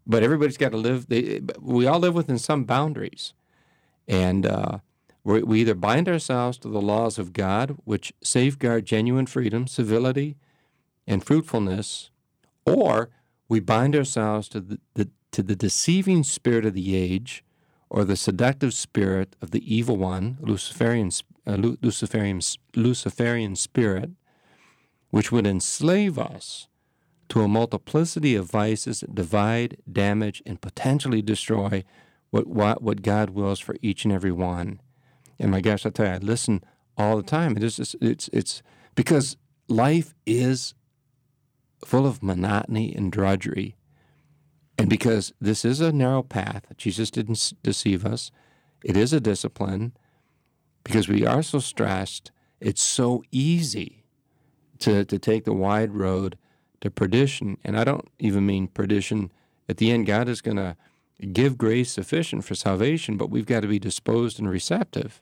But 0.06 0.22
everybody's 0.22 0.56
got 0.56 0.70
to 0.72 0.78
live, 0.78 1.08
they, 1.08 1.40
we 1.61 1.86
all 1.86 1.98
live 1.98 2.14
within 2.14 2.38
some 2.38 2.64
boundaries. 2.64 3.34
And 4.08 4.46
uh, 4.46 4.78
we 5.22 5.61
either 5.61 5.74
bind 5.74 6.08
ourselves 6.08 6.58
to 6.58 6.68
the 6.68 6.80
laws 6.80 7.18
of 7.18 7.32
God, 7.32 7.76
which 7.84 8.12
safeguard 8.22 8.86
genuine 8.86 9.26
freedom, 9.26 9.66
civility, 9.66 10.36
and 11.06 11.24
fruitfulness, 11.24 12.11
or 12.66 13.11
we 13.48 13.61
bind 13.61 13.96
ourselves 13.96 14.48
to 14.48 14.61
the, 14.61 14.78
the, 14.94 15.11
to 15.32 15.42
the 15.42 15.56
deceiving 15.56 16.22
spirit 16.22 16.64
of 16.64 16.74
the 16.74 16.94
age 16.94 17.44
or 17.88 18.04
the 18.04 18.16
seductive 18.16 18.72
spirit 18.72 19.34
of 19.42 19.50
the 19.50 19.74
evil 19.74 19.96
one, 19.96 20.38
Luciferian, 20.40 21.11
uh, 21.46 21.56
Luciferian, 21.56 22.40
Luciferian 22.76 23.56
spirit, 23.56 24.11
which 25.11 25.32
would 25.32 25.46
enslave 25.46 26.18
us 26.18 26.68
to 27.28 27.42
a 27.42 27.48
multiplicity 27.48 28.34
of 28.36 28.50
vices 28.50 29.00
that 29.00 29.14
divide, 29.14 29.76
damage, 29.90 30.42
and 30.46 30.61
potentially 30.61 31.22
destroy 31.22 31.84
what, 32.30 32.46
what, 32.46 32.82
what 32.82 33.02
God 33.02 33.30
wills 33.30 33.58
for 33.58 33.76
each 33.82 34.04
and 34.04 34.12
every 34.12 34.32
one. 34.32 34.80
And 35.38 35.50
my 35.50 35.61
gosh, 35.61 35.84
I 35.84 35.90
tell 35.90 36.06
you, 36.06 36.12
I 36.12 36.18
listen 36.18 36.62
all 36.96 37.16
the 37.16 37.22
time. 37.22 37.56
It 37.56 37.62
is, 37.62 37.78
it's, 37.78 37.96
it's, 38.00 38.30
it's 38.32 38.62
because 38.94 39.36
life 39.68 40.14
is 40.26 40.74
full 41.85 42.07
of 42.07 42.22
monotony 42.22 42.95
and 42.95 43.11
drudgery. 43.11 43.76
And 44.78 44.89
because 44.89 45.33
this 45.41 45.64
is 45.64 45.81
a 45.81 45.93
narrow 45.93 46.22
path, 46.22 46.64
Jesus 46.76 47.11
didn't 47.11 47.53
deceive 47.62 48.07
us. 48.07 48.31
It 48.85 48.97
is 48.97 49.12
a 49.12 49.20
discipline. 49.20 49.93
Because 50.85 51.09
we 51.09 51.26
are 51.26 51.43
so 51.43 51.59
stressed, 51.59 52.31
it's 52.59 52.83
so 52.83 53.22
easy 53.31 54.05
to, 54.78 55.05
to 55.05 55.18
take 55.18 55.45
the 55.45 55.53
wide 55.53 55.93
road 55.93 56.39
to 56.81 56.91
perdition. 56.91 57.59
And 57.62 57.78
I 57.78 57.85
don't 57.85 58.09
even 58.18 58.47
mean 58.47 58.68
perdition. 58.68 59.31
At 59.68 59.76
the 59.76 59.91
end, 59.91 60.07
God 60.07 60.28
is 60.28 60.41
going 60.41 60.57
to 60.57 60.76
give 61.33 61.59
grace 61.59 61.93
sufficient 61.93 62.45
for 62.45 62.55
salvation, 62.55 63.18
but 63.18 63.28
we've 63.28 63.45
got 63.45 63.61
to 63.61 63.68
be 63.68 63.78
disposed 63.78 64.39
and 64.39 64.49
receptive 64.49 65.20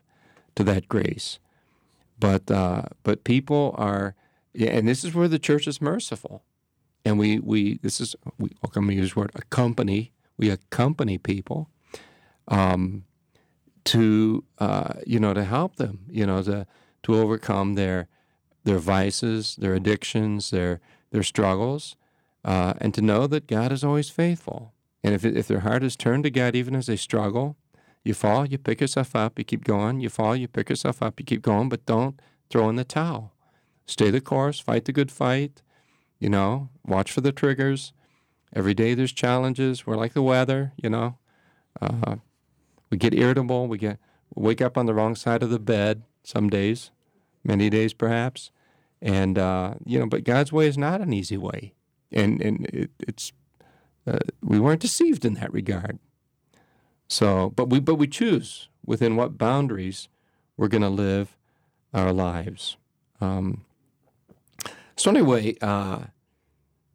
to 0.55 0.63
that 0.63 0.87
grace. 0.87 1.39
But 2.17 2.49
uh, 2.49 2.83
but 3.03 3.23
people 3.23 3.75
are, 3.77 4.15
and 4.57 4.87
this 4.87 5.03
is 5.03 5.13
where 5.13 5.27
the 5.27 5.39
church 5.39 5.67
is 5.67 5.81
merciful 5.81 6.43
and 7.09 7.17
we 7.17 7.39
we 7.39 7.79
this 7.79 7.99
is 7.99 8.15
we 8.37 8.51
I'm 8.63 8.69
going 8.71 8.87
to 8.87 8.93
use 8.93 9.13
the 9.13 9.19
word 9.19 9.31
accompany. 9.33 10.13
We 10.37 10.49
accompany 10.51 11.17
people 11.17 11.69
um, 12.47 13.03
to 13.85 14.43
uh, 14.59 14.93
you 15.07 15.19
know 15.19 15.33
to 15.33 15.43
help 15.43 15.77
them, 15.77 16.05
you 16.09 16.25
know, 16.25 16.43
to 16.43 16.67
to 17.03 17.15
overcome 17.15 17.73
their 17.73 18.07
their 18.63 18.77
vices, 18.77 19.55
their 19.55 19.73
addictions, 19.73 20.51
their 20.51 20.79
their 21.09 21.23
struggles, 21.23 21.95
uh, 22.45 22.73
and 22.79 22.93
to 22.93 23.01
know 23.01 23.25
that 23.25 23.47
God 23.47 23.71
is 23.71 23.83
always 23.83 24.09
faithful. 24.09 24.73
And 25.03 25.15
if 25.15 25.25
if 25.25 25.47
their 25.47 25.61
heart 25.61 25.83
is 25.83 25.95
turned 25.95 26.25
to 26.25 26.29
God, 26.29 26.55
even 26.55 26.75
as 26.75 26.85
they 26.85 26.95
struggle, 26.95 27.57
you 28.03 28.13
fall, 28.13 28.45
you 28.45 28.59
pick 28.59 28.81
yourself 28.81 29.15
up, 29.15 29.39
you 29.39 29.45
keep 29.45 29.63
going. 29.63 29.99
You 29.99 30.09
fall, 30.09 30.35
you 30.35 30.47
pick 30.47 30.69
yourself 30.69 31.01
up, 31.01 31.19
you 31.19 31.25
keep 31.25 31.41
going, 31.41 31.69
but 31.69 31.87
don't 31.87 32.21
throw 32.51 32.69
in 32.69 32.75
the 32.75 32.83
towel. 32.83 33.33
Stay 33.87 34.11
the 34.11 34.21
course, 34.21 34.59
fight 34.59 34.85
the 34.85 34.91
good 34.91 35.11
fight, 35.11 35.63
you 36.19 36.29
know, 36.29 36.69
watch 36.85 37.11
for 37.11 37.21
the 37.21 37.31
triggers. 37.31 37.93
Every 38.53 38.73
day 38.73 38.93
there's 38.93 39.11
challenges. 39.11 39.85
We're 39.85 39.95
like 39.95 40.13
the 40.13 40.21
weather, 40.21 40.73
you 40.77 40.89
know. 40.89 41.17
Uh, 41.81 42.17
we 42.89 42.97
get 42.97 43.13
irritable. 43.13 43.67
We 43.67 43.77
get 43.77 43.99
wake 44.35 44.61
up 44.61 44.77
on 44.77 44.85
the 44.85 44.93
wrong 44.93 45.15
side 45.15 45.43
of 45.43 45.49
the 45.49 45.59
bed 45.59 46.03
some 46.23 46.49
days, 46.49 46.91
many 47.43 47.69
days 47.69 47.93
perhaps, 47.93 48.51
and 49.01 49.37
uh, 49.37 49.75
you 49.85 49.99
know. 49.99 50.07
But 50.07 50.23
God's 50.23 50.51
way 50.51 50.67
is 50.67 50.77
not 50.77 51.01
an 51.01 51.13
easy 51.13 51.37
way, 51.37 51.73
and 52.11 52.41
and 52.41 52.65
it, 52.67 52.91
it's 52.99 53.31
uh, 54.07 54.19
we 54.41 54.59
weren't 54.59 54.81
deceived 54.81 55.25
in 55.25 55.35
that 55.35 55.53
regard. 55.53 55.99
So, 57.07 57.51
but 57.55 57.69
we 57.69 57.79
but 57.79 57.95
we 57.95 58.07
choose 58.07 58.69
within 58.85 59.15
what 59.15 59.37
boundaries 59.37 60.09
we're 60.57 60.67
going 60.67 60.81
to 60.81 60.89
live 60.89 61.37
our 61.93 62.11
lives. 62.11 62.77
Um, 63.21 63.65
so 64.99 65.11
anyway, 65.11 65.55
uh, 65.61 65.99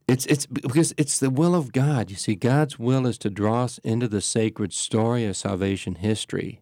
it's 0.07 0.27
it's 0.27 0.45
because 0.45 0.93
it's 0.99 1.19
the 1.19 1.31
will 1.31 1.55
of 1.55 1.73
God. 1.73 2.11
You 2.11 2.17
see, 2.17 2.35
God's 2.35 2.79
will 2.79 3.07
is 3.07 3.17
to 3.19 3.31
draw 3.31 3.65
us 3.65 3.79
into 3.79 4.07
the 4.07 4.21
sacred 4.21 4.75
story 4.75 5.25
of 5.25 5.37
salvation 5.37 5.95
history, 5.95 6.61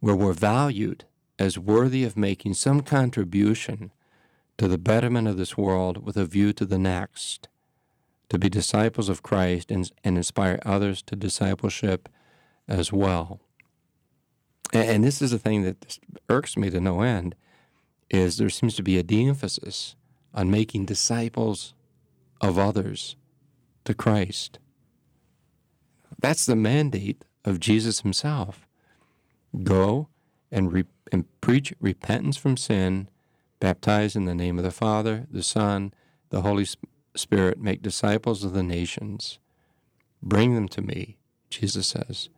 where 0.00 0.16
we're 0.16 0.32
valued 0.32 1.04
as 1.38 1.58
worthy 1.58 2.02
of 2.04 2.16
making 2.16 2.54
some 2.54 2.80
contribution 2.80 3.92
to 4.56 4.68
the 4.68 4.78
betterment 4.78 5.28
of 5.28 5.36
this 5.36 5.58
world 5.58 6.04
with 6.04 6.16
a 6.16 6.24
view 6.24 6.54
to 6.54 6.64
the 6.64 6.78
next, 6.78 7.48
to 8.30 8.38
be 8.38 8.48
disciples 8.48 9.10
of 9.10 9.22
Christ 9.22 9.70
and, 9.70 9.90
and 10.02 10.16
inspire 10.16 10.58
others 10.64 11.02
to 11.02 11.16
discipleship 11.16 12.08
as 12.66 12.90
well. 12.92 13.40
And, 14.72 14.88
and 14.88 15.04
this 15.04 15.20
is 15.20 15.32
a 15.32 15.38
thing 15.38 15.62
that 15.62 15.98
irks 16.30 16.56
me 16.56 16.70
to 16.70 16.80
no 16.80 17.02
end, 17.02 17.34
is 18.08 18.38
there 18.38 18.50
seems 18.50 18.74
to 18.76 18.82
be 18.82 18.96
a 18.96 19.02
de-emphasis 19.02 19.96
on 20.34 20.50
making 20.50 20.86
disciples 20.86 21.74
of 22.40 22.58
others 22.58 23.16
to 23.84 23.94
Christ. 23.94 24.58
That's 26.20 26.46
the 26.46 26.56
mandate 26.56 27.24
of 27.44 27.60
Jesus 27.60 28.00
himself. 28.00 28.66
Go 29.62 30.08
and, 30.50 30.72
re- 30.72 30.84
and 31.10 31.24
preach 31.40 31.74
repentance 31.80 32.36
from 32.36 32.56
sin, 32.56 33.08
baptize 33.60 34.16
in 34.16 34.24
the 34.24 34.34
name 34.34 34.58
of 34.58 34.64
the 34.64 34.70
Father, 34.70 35.26
the 35.30 35.42
Son, 35.42 35.92
the 36.30 36.42
Holy 36.42 36.66
Spirit, 37.14 37.58
make 37.58 37.82
disciples 37.82 38.44
of 38.44 38.52
the 38.52 38.62
nations. 38.62 39.38
Bring 40.22 40.54
them 40.54 40.68
to 40.68 40.80
me, 40.80 41.18
Jesus 41.50 41.88
says, 41.88 42.28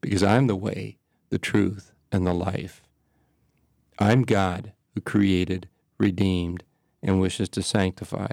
because 0.00 0.22
I'm 0.22 0.46
the 0.46 0.56
way, 0.56 0.98
the 1.30 1.38
truth, 1.38 1.92
and 2.12 2.26
the 2.26 2.32
life. 2.32 2.82
I'm 3.98 4.22
God 4.22 4.72
who 4.94 5.00
created, 5.00 5.68
redeemed, 5.98 6.62
and 7.04 7.20
wishes 7.20 7.48
to 7.50 7.62
sanctify. 7.62 8.32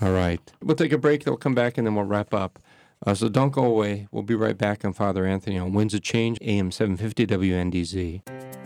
All 0.00 0.12
right. 0.12 0.40
We'll 0.62 0.76
take 0.76 0.92
a 0.92 0.98
break. 0.98 1.24
They'll 1.24 1.36
come 1.36 1.54
back 1.54 1.78
and 1.78 1.86
then 1.86 1.94
we'll 1.94 2.04
wrap 2.04 2.32
up. 2.32 2.58
Uh, 3.04 3.14
so 3.14 3.28
don't 3.28 3.50
go 3.50 3.64
away. 3.64 4.06
We'll 4.12 4.22
be 4.22 4.34
right 4.34 4.56
back 4.56 4.84
on 4.84 4.92
Father 4.92 5.24
Anthony 5.24 5.58
on 5.58 5.72
Winds 5.72 5.94
of 5.94 6.02
Change, 6.02 6.38
AM 6.42 6.70
750 6.70 7.26
WNDZ. 7.26 8.22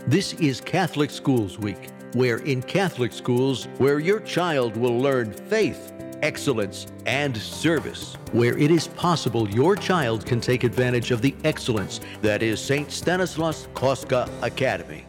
This 0.07 0.33
is 0.33 0.59
Catholic 0.59 1.09
Schools 1.09 1.57
Week, 1.57 1.89
where 2.13 2.37
in 2.39 2.61
Catholic 2.61 3.13
schools, 3.13 3.67
where 3.77 3.99
your 3.99 4.19
child 4.19 4.75
will 4.75 4.97
learn 4.97 5.31
faith, 5.31 5.93
excellence, 6.21 6.87
and 7.05 7.35
service, 7.35 8.17
where 8.33 8.57
it 8.57 8.71
is 8.71 8.87
possible 8.89 9.49
your 9.49 9.75
child 9.75 10.25
can 10.25 10.41
take 10.41 10.65
advantage 10.65 11.11
of 11.11 11.21
the 11.21 11.33
excellence 11.45 12.01
that 12.21 12.43
is 12.43 12.59
St. 12.59 12.91
Stanislaus 12.91 13.67
Kostka 13.73 14.29
Academy. 14.41 15.05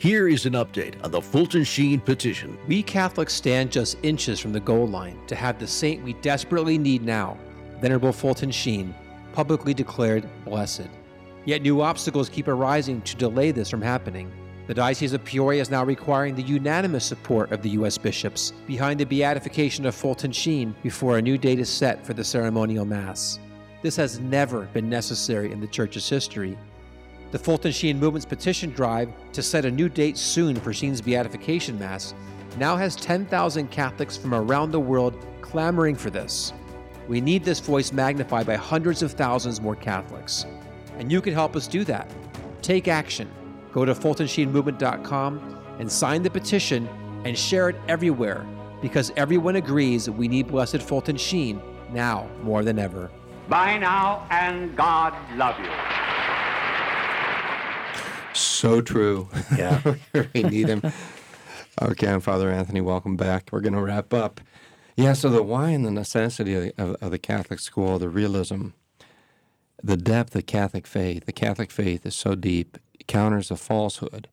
Here 0.00 0.28
is 0.28 0.46
an 0.46 0.54
update 0.54 0.94
on 1.04 1.10
the 1.10 1.20
Fulton 1.20 1.62
Sheen 1.62 2.00
petition. 2.00 2.56
We 2.66 2.82
Catholics 2.82 3.34
stand 3.34 3.70
just 3.70 3.98
inches 4.02 4.40
from 4.40 4.54
the 4.54 4.58
goal 4.58 4.88
line 4.88 5.18
to 5.26 5.34
have 5.34 5.58
the 5.58 5.66
saint 5.66 6.02
we 6.02 6.14
desperately 6.14 6.78
need 6.78 7.02
now, 7.02 7.36
Venerable 7.82 8.10
Fulton 8.10 8.50
Sheen, 8.50 8.94
publicly 9.34 9.74
declared 9.74 10.26
blessed. 10.46 10.88
Yet 11.44 11.60
new 11.60 11.82
obstacles 11.82 12.30
keep 12.30 12.48
arising 12.48 13.02
to 13.02 13.14
delay 13.14 13.50
this 13.50 13.68
from 13.68 13.82
happening. 13.82 14.32
The 14.68 14.72
Diocese 14.72 15.12
of 15.12 15.22
Peoria 15.22 15.60
is 15.60 15.70
now 15.70 15.84
requiring 15.84 16.34
the 16.34 16.44
unanimous 16.44 17.04
support 17.04 17.52
of 17.52 17.60
the 17.60 17.70
U.S. 17.80 17.98
bishops 17.98 18.54
behind 18.66 18.98
the 18.98 19.04
beatification 19.04 19.84
of 19.84 19.94
Fulton 19.94 20.32
Sheen 20.32 20.74
before 20.82 21.18
a 21.18 21.22
new 21.22 21.36
date 21.36 21.60
is 21.60 21.68
set 21.68 22.06
for 22.06 22.14
the 22.14 22.24
ceremonial 22.24 22.86
Mass. 22.86 23.38
This 23.82 23.96
has 23.96 24.18
never 24.18 24.62
been 24.72 24.88
necessary 24.88 25.52
in 25.52 25.60
the 25.60 25.66
Church's 25.66 26.08
history, 26.08 26.56
the 27.30 27.38
Fulton 27.38 27.72
Sheen 27.72 27.98
Movement's 27.98 28.26
petition 28.26 28.70
drive 28.70 29.12
to 29.32 29.42
set 29.42 29.64
a 29.64 29.70
new 29.70 29.88
date 29.88 30.18
soon 30.18 30.56
for 30.56 30.72
Sheen's 30.72 31.00
beatification 31.00 31.78
mass 31.78 32.14
now 32.58 32.76
has 32.76 32.96
10,000 32.96 33.70
Catholics 33.70 34.16
from 34.16 34.34
around 34.34 34.72
the 34.72 34.80
world 34.80 35.14
clamoring 35.40 35.94
for 35.94 36.10
this. 36.10 36.52
We 37.08 37.20
need 37.20 37.44
this 37.44 37.60
voice 37.60 37.92
magnified 37.92 38.46
by 38.46 38.56
hundreds 38.56 39.02
of 39.02 39.12
thousands 39.12 39.60
more 39.60 39.76
Catholics. 39.76 40.46
And 40.98 41.10
you 41.10 41.20
can 41.20 41.32
help 41.32 41.56
us 41.56 41.66
do 41.66 41.84
that. 41.84 42.10
Take 42.62 42.88
action. 42.88 43.30
Go 43.72 43.84
to 43.84 43.94
FultonSheenMovement.com 43.94 45.58
and 45.78 45.90
sign 45.90 46.22
the 46.22 46.30
petition 46.30 46.88
and 47.24 47.38
share 47.38 47.68
it 47.68 47.76
everywhere 47.88 48.46
because 48.82 49.12
everyone 49.16 49.56
agrees 49.56 50.08
we 50.08 50.28
need 50.28 50.48
Blessed 50.48 50.82
Fulton 50.82 51.16
Sheen 51.16 51.60
now 51.92 52.28
more 52.42 52.62
than 52.62 52.78
ever. 52.78 53.10
Bye 53.48 53.78
now, 53.78 54.26
and 54.30 54.76
God 54.76 55.14
love 55.36 55.58
you. 55.58 56.29
So 58.34 58.80
true. 58.80 59.28
Yeah. 59.56 59.94
we 60.34 60.42
need 60.42 60.68
him. 60.68 60.82
Okay, 61.80 62.18
Father 62.20 62.50
Anthony, 62.50 62.80
welcome 62.80 63.16
back. 63.16 63.48
We're 63.50 63.60
going 63.60 63.74
to 63.74 63.80
wrap 63.80 64.12
up. 64.12 64.40
Yeah, 64.96 65.14
so 65.14 65.30
the 65.30 65.42
why 65.42 65.70
and 65.70 65.84
the 65.84 65.90
necessity 65.90 66.72
of, 66.76 66.96
of, 67.00 67.10
the 67.10 67.18
Catholic 67.18 67.58
school, 67.58 67.98
the 67.98 68.08
realism, 68.08 68.68
the 69.82 69.96
depth 69.96 70.34
of 70.36 70.46
Catholic 70.46 70.86
faith. 70.86 71.24
The 71.24 71.32
Catholic 71.32 71.70
faith 71.70 72.04
is 72.04 72.14
so 72.14 72.34
deep, 72.34 72.76
it 72.98 73.06
counters 73.06 73.48
the 73.48 73.56
falsehood 73.56 74.28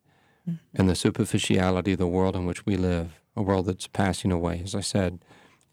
mm-hmm. 0.48 0.58
and 0.76 0.90
the 0.90 0.96
superficiality 0.96 1.94
of 1.94 2.00
the 2.00 2.08
world 2.08 2.36
in 2.36 2.46
which 2.46 2.66
we 2.66 2.76
live, 2.76 3.22
a 3.36 3.42
world 3.42 3.68
that's 3.68 3.88
passing 3.88 4.32
away. 4.32 4.62
As 4.64 4.76
I 4.76 4.82
said 4.82 5.20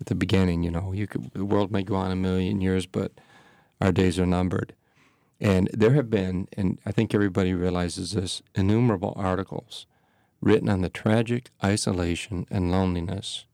at 0.01 0.07
the 0.07 0.15
beginning, 0.15 0.63
you 0.63 0.71
know, 0.71 0.93
you 0.93 1.07
could, 1.07 1.31
the 1.33 1.45
world 1.45 1.73
may 1.73 1.83
go 1.83 1.97
on 1.97 2.11
a 2.11 2.17
million 2.17 2.61
years, 2.61 2.87
but 2.87 3.13
our 3.81 3.91
days 3.91 4.19
are 4.19 4.27
numbered. 4.27 4.75
And 5.41 5.69
there 5.73 5.95
have 5.95 6.11
been, 6.11 6.49
and 6.57 6.79
I 6.87 6.93
think 6.93 7.15
everybody 7.15 7.55
realizes 7.55 8.13
this, 8.13 8.43
innumerable 8.55 9.13
articles 9.17 9.87
written 10.41 10.69
on 10.69 10.81
the 10.81 10.89
tragic 10.89 11.51
isolation 11.63 12.47
and 12.51 12.71
loneliness, 12.71 13.47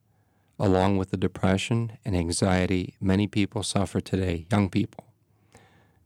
along 0.59 0.99
with 0.99 1.11
the 1.11 1.17
depression 1.17 1.97
and 2.05 2.17
anxiety 2.17 2.95
many 3.01 3.27
people 3.27 3.63
suffer 3.63 4.01
today, 4.01 4.47
young 4.51 4.69
people. 4.69 5.05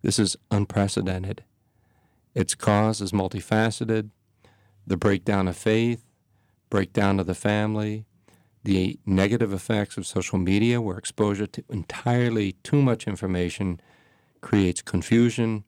This 0.02 0.18
is 0.18 0.36
unprecedented. 0.50 1.44
Its 2.34 2.54
cause 2.54 3.00
is 3.00 3.12
multifaceted 3.12 4.10
the 4.86 4.96
breakdown 4.96 5.48
of 5.48 5.56
faith, 5.56 6.04
breakdown 6.68 7.18
of 7.18 7.26
the 7.26 7.34
family, 7.34 8.04
the 8.64 8.98
negative 9.06 9.52
effects 9.52 9.96
of 9.96 10.06
social 10.06 10.38
media, 10.38 10.80
where 10.80 10.98
exposure 10.98 11.46
to 11.46 11.64
entirely 11.68 12.52
too 12.62 12.82
much 12.82 13.06
information 13.06 13.80
creates 14.44 14.82
confusion 14.82 15.64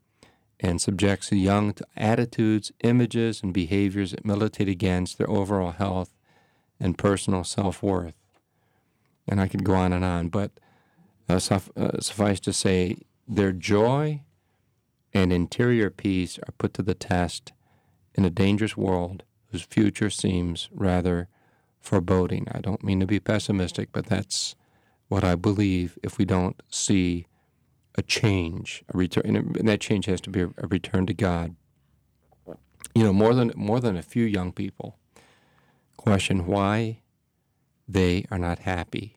and 0.61 0.83
subjects 0.83 1.31
the 1.31 1.39
young 1.39 1.73
to 1.73 1.85
attitudes, 1.97 2.73
images, 2.85 3.43
and 3.43 3.55
behaviors 3.55 4.11
that 4.11 4.25
militate 4.25 4.69
against 4.69 5.17
their 5.17 5.31
overall 5.31 5.73
health 5.73 6.15
and 6.79 6.99
personal 6.99 7.43
self 7.43 7.83
worth. 7.83 8.15
And 9.27 9.41
I 9.41 9.49
could 9.49 9.65
go 9.65 9.75
on 9.75 9.95
and 9.95 10.05
on, 10.05 10.29
but 10.29 10.51
uh, 11.27 11.39
suff- 11.39 11.71
uh, 11.75 12.01
suffice 12.01 12.39
to 12.41 12.53
say, 12.53 12.99
their 13.27 13.51
joy 13.51 14.21
and 15.15 15.33
interior 15.33 15.89
peace 15.89 16.39
are 16.39 16.53
put 16.59 16.75
to 16.75 16.83
the 16.83 16.95
test 16.95 17.53
in 18.15 18.27
a 18.27 18.31
dangerous 18.31 18.77
world 18.77 19.23
whose 19.51 19.63
future 19.63 20.11
seems 20.11 20.69
rather 20.71 21.29
foreboding. 21.81 22.47
I 22.53 22.61
don't 22.61 22.85
mean 22.85 23.01
to 23.01 23.07
be 23.07 23.21
pessimistic, 23.21 23.89
but 23.91 24.07
that's 24.07 24.55
what 25.09 25.25
I 25.25 25.35
believe 25.35 25.99
if 26.03 26.19
we 26.19 26.27
don't 26.27 26.63
see 26.69 27.27
a 27.97 28.03
change, 28.03 28.85
a 28.93 28.99
return, 28.99 29.37
and 29.37 29.69
that 29.69 29.81
change 29.81 30.07
has 30.07 30.21
to 30.23 30.31
be 30.31 30.43
a, 30.43 30.51
return 30.69 31.07
to 31.07 31.15
God. 31.15 31.57
You 32.95 33.05
know, 33.05 33.13
more 33.13 33.35
than 33.35 33.53
more 33.57 33.81
than 33.81 33.97
a 33.97 34.03
few 34.03 34.25
young 34.25 34.53
people 34.53 34.99
question 35.97 36.47
why 36.47 37.01
they 37.89 38.27
are 38.31 38.39
not 38.39 38.61
happy, 38.61 39.17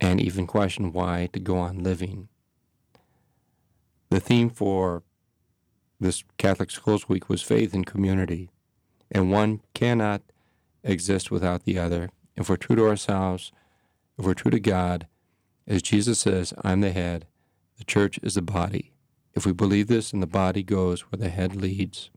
and 0.00 0.20
even 0.20 0.46
question 0.46 0.92
why 0.92 1.28
to 1.32 1.40
go 1.40 1.56
on 1.58 1.82
living. 1.82 2.28
The 4.10 4.20
theme 4.20 4.50
for 4.50 5.02
this 6.00 6.24
Catholic 6.36 6.70
Schools 6.70 7.08
Week 7.08 7.28
was 7.28 7.42
faith 7.42 7.72
and 7.74 7.86
community, 7.86 8.50
and 9.10 9.30
one 9.30 9.60
cannot 9.72 10.22
exist 10.82 11.30
without 11.30 11.64
the 11.64 11.78
other. 11.78 12.10
If 12.36 12.48
we're 12.48 12.56
true 12.56 12.76
to 12.76 12.88
ourselves, 12.88 13.52
if 14.18 14.24
we're 14.24 14.34
true 14.34 14.50
to 14.50 14.60
God, 14.60 15.06
as 15.66 15.82
Jesus 15.82 16.18
says, 16.18 16.52
I'm 16.62 16.80
the 16.80 16.90
head, 16.90 17.26
the 17.82 17.86
church 17.86 18.20
is 18.22 18.34
the 18.34 18.42
body. 18.42 18.92
If 19.34 19.44
we 19.44 19.52
believe 19.52 19.88
this, 19.88 20.12
and 20.12 20.22
the 20.22 20.26
body 20.28 20.62
goes 20.62 21.00
where 21.00 21.18
the 21.18 21.30
head 21.30 21.56
leads. 21.56 22.10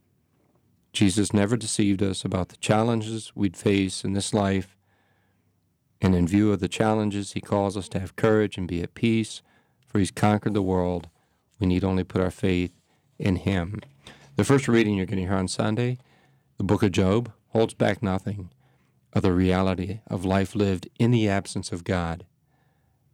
Jesus 0.94 1.34
never 1.34 1.58
deceived 1.58 2.04
us 2.04 2.24
about 2.24 2.50
the 2.50 2.58
challenges 2.58 3.32
we'd 3.34 3.58
face 3.58 4.04
in 4.04 4.14
this 4.14 4.32
life. 4.32 4.78
And 6.00 6.14
in 6.14 6.28
view 6.28 6.52
of 6.52 6.60
the 6.60 6.68
challenges, 6.68 7.32
he 7.32 7.42
calls 7.42 7.76
us 7.76 7.90
to 7.90 8.00
have 8.00 8.16
courage 8.16 8.60
and 8.60 8.68
be 8.68 8.84
at 8.84 8.94
peace, 8.94 9.42
for 9.88 9.98
he's 9.98 10.12
conquered 10.12 10.54
the 10.54 10.62
world. 10.62 11.10
We 11.60 11.66
need 11.66 11.84
only 11.84 12.04
put 12.04 12.22
our 12.22 12.30
faith 12.30 12.80
in 13.18 13.38
him. 13.38 13.82
The 14.36 14.44
first 14.44 14.68
reading 14.68 14.94
you're 14.94 15.08
going 15.08 15.18
to 15.18 15.28
hear 15.28 15.34
on 15.34 15.48
Sunday, 15.48 15.98
the 16.58 16.64
book 16.64 16.84
of 16.84 16.92
Job, 16.92 17.32
holds 17.48 17.74
back 17.74 18.04
nothing 18.04 18.52
of 19.14 19.24
the 19.24 19.34
reality 19.34 20.02
of 20.06 20.26
life 20.26 20.54
lived 20.54 20.90
in 21.00 21.10
the 21.10 21.28
absence 21.28 21.72
of 21.72 21.84
God. 21.84 22.24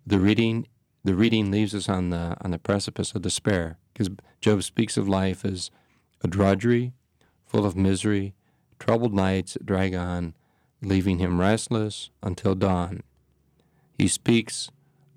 The 0.05 0.19
reading 0.19 0.67
the 1.03 1.15
reading 1.15 1.49
leaves 1.51 1.73
us 1.73 1.89
on 1.89 2.09
the 2.09 2.35
on 2.41 2.51
the 2.51 2.59
precipice 2.59 3.13
of 3.13 3.21
despair 3.21 3.77
because 3.93 4.09
Job 4.39 4.63
speaks 4.63 4.97
of 4.97 5.09
life 5.09 5.43
as 5.43 5.71
a 6.23 6.27
drudgery, 6.27 6.93
full 7.45 7.65
of 7.65 7.75
misery, 7.75 8.33
troubled 8.79 9.13
nights 9.13 9.57
drag 9.63 9.95
on, 9.95 10.33
leaving 10.81 11.19
him 11.19 11.39
restless 11.39 12.09
until 12.21 12.55
dawn. 12.55 13.01
He 13.97 14.07
speaks 14.07 14.69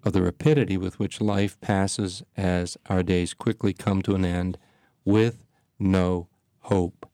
of 0.05 0.13
the 0.13 0.23
rapidity 0.23 0.77
with 0.77 0.99
which 0.99 1.21
life 1.21 1.59
passes 1.61 2.23
as 2.37 2.77
our 2.87 3.03
days 3.03 3.33
quickly 3.35 3.73
come 3.73 4.03
to 4.03 4.15
an 4.15 4.25
end 4.25 4.59
with 5.05 5.45
no 5.79 6.29
hope. 6.61 7.09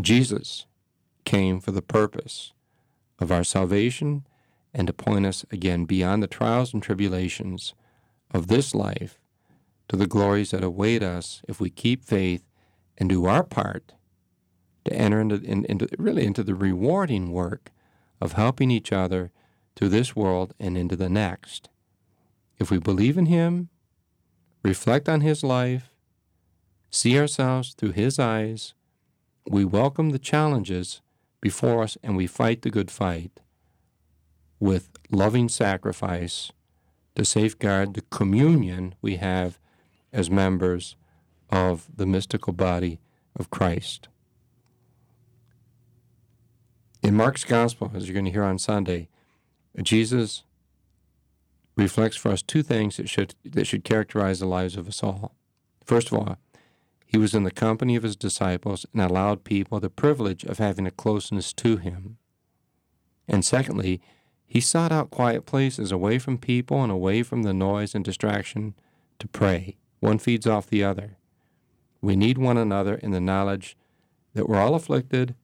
Jesus 0.00 0.66
came 1.24 1.60
for 1.60 1.72
the 1.72 1.82
purpose 1.82 2.52
of 3.18 3.32
our 3.32 3.44
salvation 3.44 4.26
and 4.76 4.86
to 4.86 4.92
point 4.92 5.24
us 5.24 5.44
again 5.50 5.86
beyond 5.86 6.22
the 6.22 6.28
trials 6.28 6.74
and 6.74 6.82
tribulations 6.82 7.74
of 8.30 8.48
this 8.48 8.74
life 8.74 9.18
to 9.88 9.96
the 9.96 10.06
glories 10.06 10.50
that 10.50 10.62
await 10.62 11.02
us 11.02 11.40
if 11.48 11.58
we 11.58 11.70
keep 11.70 12.04
faith 12.04 12.44
and 12.98 13.08
do 13.08 13.24
our 13.24 13.42
part 13.42 13.94
to 14.84 14.92
enter 14.92 15.18
into, 15.18 15.36
in, 15.36 15.64
into 15.64 15.88
really 15.98 16.26
into 16.26 16.42
the 16.42 16.54
rewarding 16.54 17.32
work 17.32 17.72
of 18.20 18.32
helping 18.32 18.70
each 18.70 18.92
other 18.92 19.32
through 19.74 19.88
this 19.88 20.14
world 20.14 20.52
and 20.60 20.76
into 20.76 20.94
the 20.94 21.08
next. 21.08 21.70
If 22.58 22.70
we 22.70 22.78
believe 22.78 23.16
in 23.16 23.26
Him, 23.26 23.70
reflect 24.62 25.08
on 25.08 25.22
His 25.22 25.42
life, 25.42 25.90
see 26.90 27.18
ourselves 27.18 27.72
through 27.72 27.92
His 27.92 28.18
eyes, 28.18 28.74
we 29.48 29.64
welcome 29.64 30.10
the 30.10 30.18
challenges 30.18 31.00
before 31.40 31.82
us 31.82 31.96
and 32.02 32.14
we 32.14 32.26
fight 32.26 32.60
the 32.60 32.70
good 32.70 32.90
fight 32.90 33.40
with 34.58 34.90
loving 35.10 35.48
sacrifice 35.48 36.52
to 37.14 37.24
safeguard 37.24 37.94
the 37.94 38.02
communion 38.02 38.94
we 39.00 39.16
have 39.16 39.58
as 40.12 40.30
members 40.30 40.96
of 41.50 41.86
the 41.94 42.06
mystical 42.06 42.52
body 42.52 43.00
of 43.38 43.50
Christ. 43.50 44.08
In 47.02 47.14
Mark's 47.14 47.44
Gospel, 47.44 47.92
as 47.94 48.06
you're 48.06 48.14
going 48.14 48.24
to 48.24 48.30
hear 48.30 48.42
on 48.42 48.58
Sunday, 48.58 49.08
Jesus 49.82 50.42
reflects 51.76 52.16
for 52.16 52.30
us 52.30 52.42
two 52.42 52.62
things 52.62 52.96
that 52.96 53.08
should, 53.08 53.34
that 53.44 53.66
should 53.66 53.84
characterize 53.84 54.40
the 54.40 54.46
lives 54.46 54.76
of 54.76 54.88
us 54.88 55.02
all. 55.02 55.34
First 55.84 56.10
of 56.10 56.14
all, 56.14 56.38
he 57.04 57.18
was 57.18 57.34
in 57.34 57.44
the 57.44 57.50
company 57.50 57.94
of 57.94 58.02
his 58.02 58.16
disciples 58.16 58.84
and 58.92 59.00
allowed 59.00 59.44
people 59.44 59.78
the 59.78 59.90
privilege 59.90 60.42
of 60.44 60.58
having 60.58 60.86
a 60.86 60.90
closeness 60.90 61.52
to 61.52 61.76
him. 61.76 62.18
And 63.28 63.44
secondly, 63.44 64.00
he 64.46 64.60
sought 64.60 64.92
out 64.92 65.10
quiet 65.10 65.44
places 65.44 65.90
away 65.90 66.18
from 66.18 66.38
people 66.38 66.82
and 66.82 66.92
away 66.92 67.22
from 67.22 67.42
the 67.42 67.52
noise 67.52 67.94
and 67.94 68.04
distraction 68.04 68.74
to 69.18 69.28
pray. 69.28 69.76
One 70.00 70.18
feeds 70.18 70.46
off 70.46 70.68
the 70.68 70.84
other. 70.84 71.16
We 72.00 72.16
need 72.16 72.38
one 72.38 72.56
another 72.56 72.94
in 72.94 73.10
the 73.10 73.20
knowledge 73.20 73.76
that 74.34 74.48
we're 74.48 74.60
all 74.60 74.74
afflicted 74.74 75.34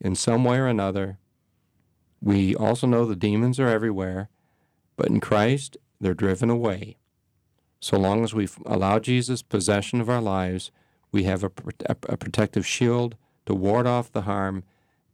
in 0.00 0.14
some 0.14 0.44
way 0.44 0.58
or 0.58 0.66
another. 0.66 1.18
We 2.20 2.54
also 2.54 2.86
know 2.86 3.04
the 3.04 3.16
demons 3.16 3.58
are 3.58 3.68
everywhere, 3.68 4.28
but 4.96 5.08
in 5.08 5.20
Christ, 5.20 5.76
they're 6.00 6.14
driven 6.14 6.50
away. 6.50 6.96
So 7.80 7.98
long 7.98 8.24
as 8.24 8.34
we 8.34 8.48
allow 8.64 8.98
Jesus 8.98 9.42
possession 9.42 10.00
of 10.00 10.08
our 10.08 10.20
lives, 10.20 10.70
we 11.12 11.24
have 11.24 11.44
a, 11.44 11.50
a 11.88 12.16
protective 12.16 12.66
shield 12.66 13.16
to 13.46 13.54
ward 13.54 13.86
off 13.86 14.12
the 14.12 14.22
harm 14.22 14.64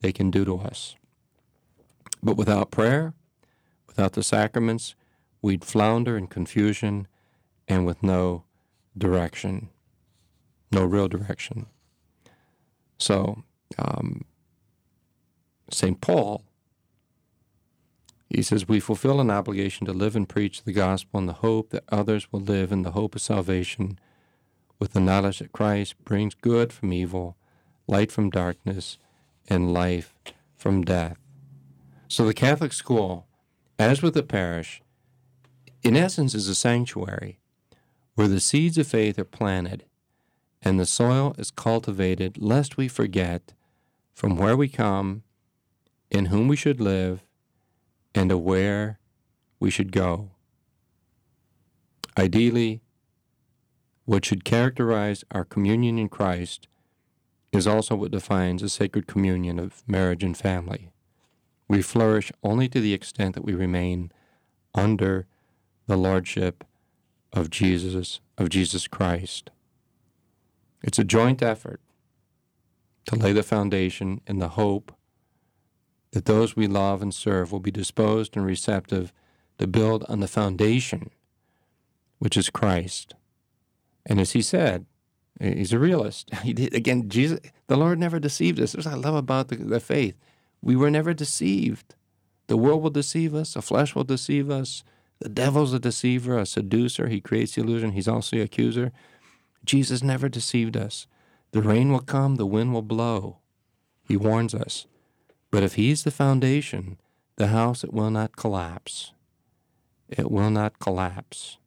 they 0.00 0.12
can 0.12 0.30
do 0.30 0.44
to 0.44 0.58
us. 0.58 0.96
But 2.22 2.36
without 2.36 2.70
prayer, 2.70 3.14
without 3.92 4.12
the 4.12 4.22
sacraments, 4.22 4.94
we'd 5.42 5.64
flounder 5.64 6.16
in 6.16 6.26
confusion 6.26 7.06
and 7.68 7.84
with 7.84 8.02
no 8.02 8.44
direction, 8.96 9.68
no 10.70 10.84
real 10.84 11.08
direction. 11.08 11.66
So, 12.98 13.44
um, 13.78 14.24
St. 15.70 16.00
Paul, 16.00 16.42
he 18.28 18.42
says, 18.42 18.66
We 18.66 18.80
fulfill 18.80 19.20
an 19.20 19.30
obligation 19.30 19.86
to 19.86 19.92
live 19.92 20.16
and 20.16 20.28
preach 20.28 20.62
the 20.62 20.72
gospel 20.72 21.20
in 21.20 21.26
the 21.26 21.34
hope 21.34 21.70
that 21.70 21.84
others 21.90 22.32
will 22.32 22.40
live 22.40 22.72
in 22.72 22.82
the 22.82 22.92
hope 22.92 23.14
of 23.14 23.20
salvation 23.20 23.98
with 24.78 24.92
the 24.92 25.00
knowledge 25.00 25.38
that 25.38 25.52
Christ 25.52 26.02
brings 26.04 26.34
good 26.34 26.72
from 26.72 26.92
evil, 26.92 27.36
light 27.86 28.10
from 28.10 28.30
darkness, 28.30 28.98
and 29.48 29.72
life 29.72 30.14
from 30.56 30.82
death. 30.82 31.18
So 32.08 32.24
the 32.24 32.34
Catholic 32.34 32.72
school, 32.72 33.26
as 33.82 34.00
with 34.00 34.14
the 34.14 34.22
parish, 34.22 34.80
in 35.82 35.96
essence 35.96 36.36
is 36.36 36.46
a 36.46 36.54
sanctuary 36.54 37.40
where 38.14 38.28
the 38.28 38.38
seeds 38.38 38.78
of 38.78 38.86
faith 38.86 39.18
are 39.18 39.24
planted 39.24 39.84
and 40.62 40.78
the 40.78 40.86
soil 40.86 41.34
is 41.36 41.50
cultivated 41.50 42.38
lest 42.40 42.76
we 42.76 42.86
forget 42.86 43.54
from 44.14 44.36
where 44.36 44.56
we 44.56 44.68
come, 44.68 45.24
in 46.12 46.26
whom 46.26 46.46
we 46.46 46.54
should 46.54 46.80
live, 46.80 47.24
and 48.14 48.30
to 48.30 48.38
where 48.38 49.00
we 49.58 49.68
should 49.68 49.90
go. 49.90 50.30
Ideally, 52.16 52.82
what 54.04 54.24
should 54.24 54.44
characterize 54.44 55.24
our 55.32 55.44
communion 55.44 55.98
in 55.98 56.08
Christ 56.08 56.68
is 57.50 57.66
also 57.66 57.96
what 57.96 58.12
defines 58.12 58.62
a 58.62 58.68
sacred 58.68 59.08
communion 59.08 59.58
of 59.58 59.82
marriage 59.88 60.22
and 60.22 60.36
family. 60.36 60.91
We 61.72 61.80
flourish 61.80 62.30
only 62.42 62.68
to 62.68 62.80
the 62.82 62.92
extent 62.92 63.34
that 63.34 63.46
we 63.46 63.54
remain 63.54 64.12
under 64.74 65.26
the 65.86 65.96
lordship 65.96 66.64
of 67.32 67.48
Jesus 67.48 68.20
of 68.36 68.50
Jesus 68.50 68.86
Christ. 68.86 69.48
It's 70.82 70.98
a 70.98 71.04
joint 71.04 71.42
effort 71.42 71.80
to 73.06 73.16
lay 73.16 73.32
the 73.32 73.42
foundation 73.42 74.20
in 74.26 74.38
the 74.38 74.50
hope 74.50 74.94
that 76.10 76.26
those 76.26 76.54
we 76.54 76.66
love 76.66 77.00
and 77.00 77.14
serve 77.14 77.50
will 77.50 77.58
be 77.58 77.70
disposed 77.70 78.36
and 78.36 78.44
receptive 78.44 79.10
to 79.56 79.66
build 79.66 80.04
on 80.10 80.20
the 80.20 80.28
foundation, 80.28 81.08
which 82.18 82.36
is 82.36 82.50
Christ. 82.50 83.14
And 84.04 84.20
as 84.20 84.32
he 84.32 84.42
said, 84.42 84.84
he's 85.40 85.72
a 85.72 85.78
realist. 85.78 86.28
He 86.42 86.52
did, 86.52 86.74
again, 86.74 87.08
Jesus, 87.08 87.40
the 87.68 87.78
Lord 87.78 87.98
never 87.98 88.20
deceived 88.20 88.60
us. 88.60 88.72
That's 88.72 88.84
what 88.84 88.92
I 88.94 88.98
love 88.98 89.14
about 89.14 89.48
the, 89.48 89.56
the 89.56 89.80
faith. 89.80 90.16
We 90.62 90.76
were 90.76 90.90
never 90.90 91.12
deceived. 91.12 91.94
The 92.46 92.56
world 92.56 92.82
will 92.82 92.90
deceive 92.90 93.34
us, 93.34 93.54
the 93.54 93.62
flesh 93.62 93.94
will 93.94 94.04
deceive 94.04 94.50
us. 94.50 94.84
The 95.18 95.28
devil's 95.28 95.72
a 95.72 95.78
deceiver, 95.78 96.36
a 96.36 96.44
seducer. 96.44 97.06
He 97.06 97.20
creates 97.20 97.54
the 97.54 97.60
illusion. 97.60 97.92
He's 97.92 98.08
also 98.08 98.36
the 98.36 98.42
accuser. 98.42 98.90
Jesus 99.64 100.02
never 100.02 100.28
deceived 100.28 100.76
us. 100.76 101.06
The 101.52 101.62
rain 101.62 101.92
will 101.92 102.00
come, 102.00 102.36
the 102.36 102.46
wind 102.46 102.74
will 102.74 102.82
blow. 102.82 103.38
He 104.08 104.16
warns 104.16 104.52
us. 104.52 104.86
But 105.52 105.62
if 105.62 105.74
He's 105.74 106.02
the 106.02 106.10
foundation, 106.10 106.98
the 107.36 107.48
house, 107.48 107.84
it 107.84 107.92
will 107.92 108.10
not 108.10 108.36
collapse. 108.36 109.12
It 110.08 110.30
will 110.30 110.50
not 110.50 110.80
collapse. 110.80 111.58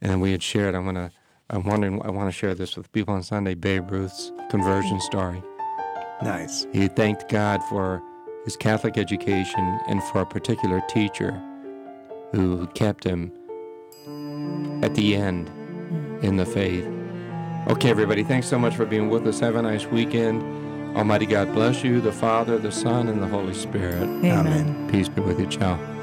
And 0.00 0.22
we 0.22 0.32
had 0.32 0.42
shared, 0.42 0.74
I'm 0.74 0.84
going 0.84 0.94
to, 0.94 1.10
I'm 1.50 1.64
wondering, 1.64 2.00
I 2.02 2.10
want 2.10 2.28
to 2.28 2.32
share 2.32 2.54
this 2.54 2.76
with 2.76 2.90
people 2.92 3.14
on 3.14 3.22
Sunday, 3.22 3.54
Babe 3.54 3.90
Ruth's 3.90 4.32
conversion 4.50 5.00
story. 5.00 5.42
Nice. 6.22 6.66
He 6.72 6.88
thanked 6.88 7.28
God 7.28 7.62
for 7.64 8.02
his 8.44 8.56
Catholic 8.56 8.98
education 8.98 9.80
and 9.88 10.02
for 10.04 10.22
a 10.22 10.26
particular 10.26 10.80
teacher 10.88 11.40
who 12.32 12.66
kept 12.68 13.04
him 13.04 13.32
at 14.82 14.94
the 14.94 15.16
end 15.16 15.48
in 16.22 16.36
the 16.36 16.46
faith. 16.46 16.86
Okay, 17.68 17.90
everybody, 17.90 18.22
thanks 18.22 18.46
so 18.46 18.58
much 18.58 18.76
for 18.76 18.84
being 18.84 19.08
with 19.08 19.26
us. 19.26 19.40
Have 19.40 19.56
a 19.56 19.62
nice 19.62 19.86
weekend. 19.86 20.42
Almighty 20.96 21.26
God 21.26 21.52
bless 21.54 21.82
you, 21.82 22.00
the 22.00 22.12
Father, 22.12 22.58
the 22.58 22.70
Son, 22.70 23.08
and 23.08 23.22
the 23.22 23.26
Holy 23.26 23.54
Spirit. 23.54 24.02
Amen. 24.02 24.46
Amen. 24.46 24.90
Peace 24.90 25.08
be 25.08 25.22
with 25.22 25.40
you. 25.40 25.46
Ciao. 25.46 25.93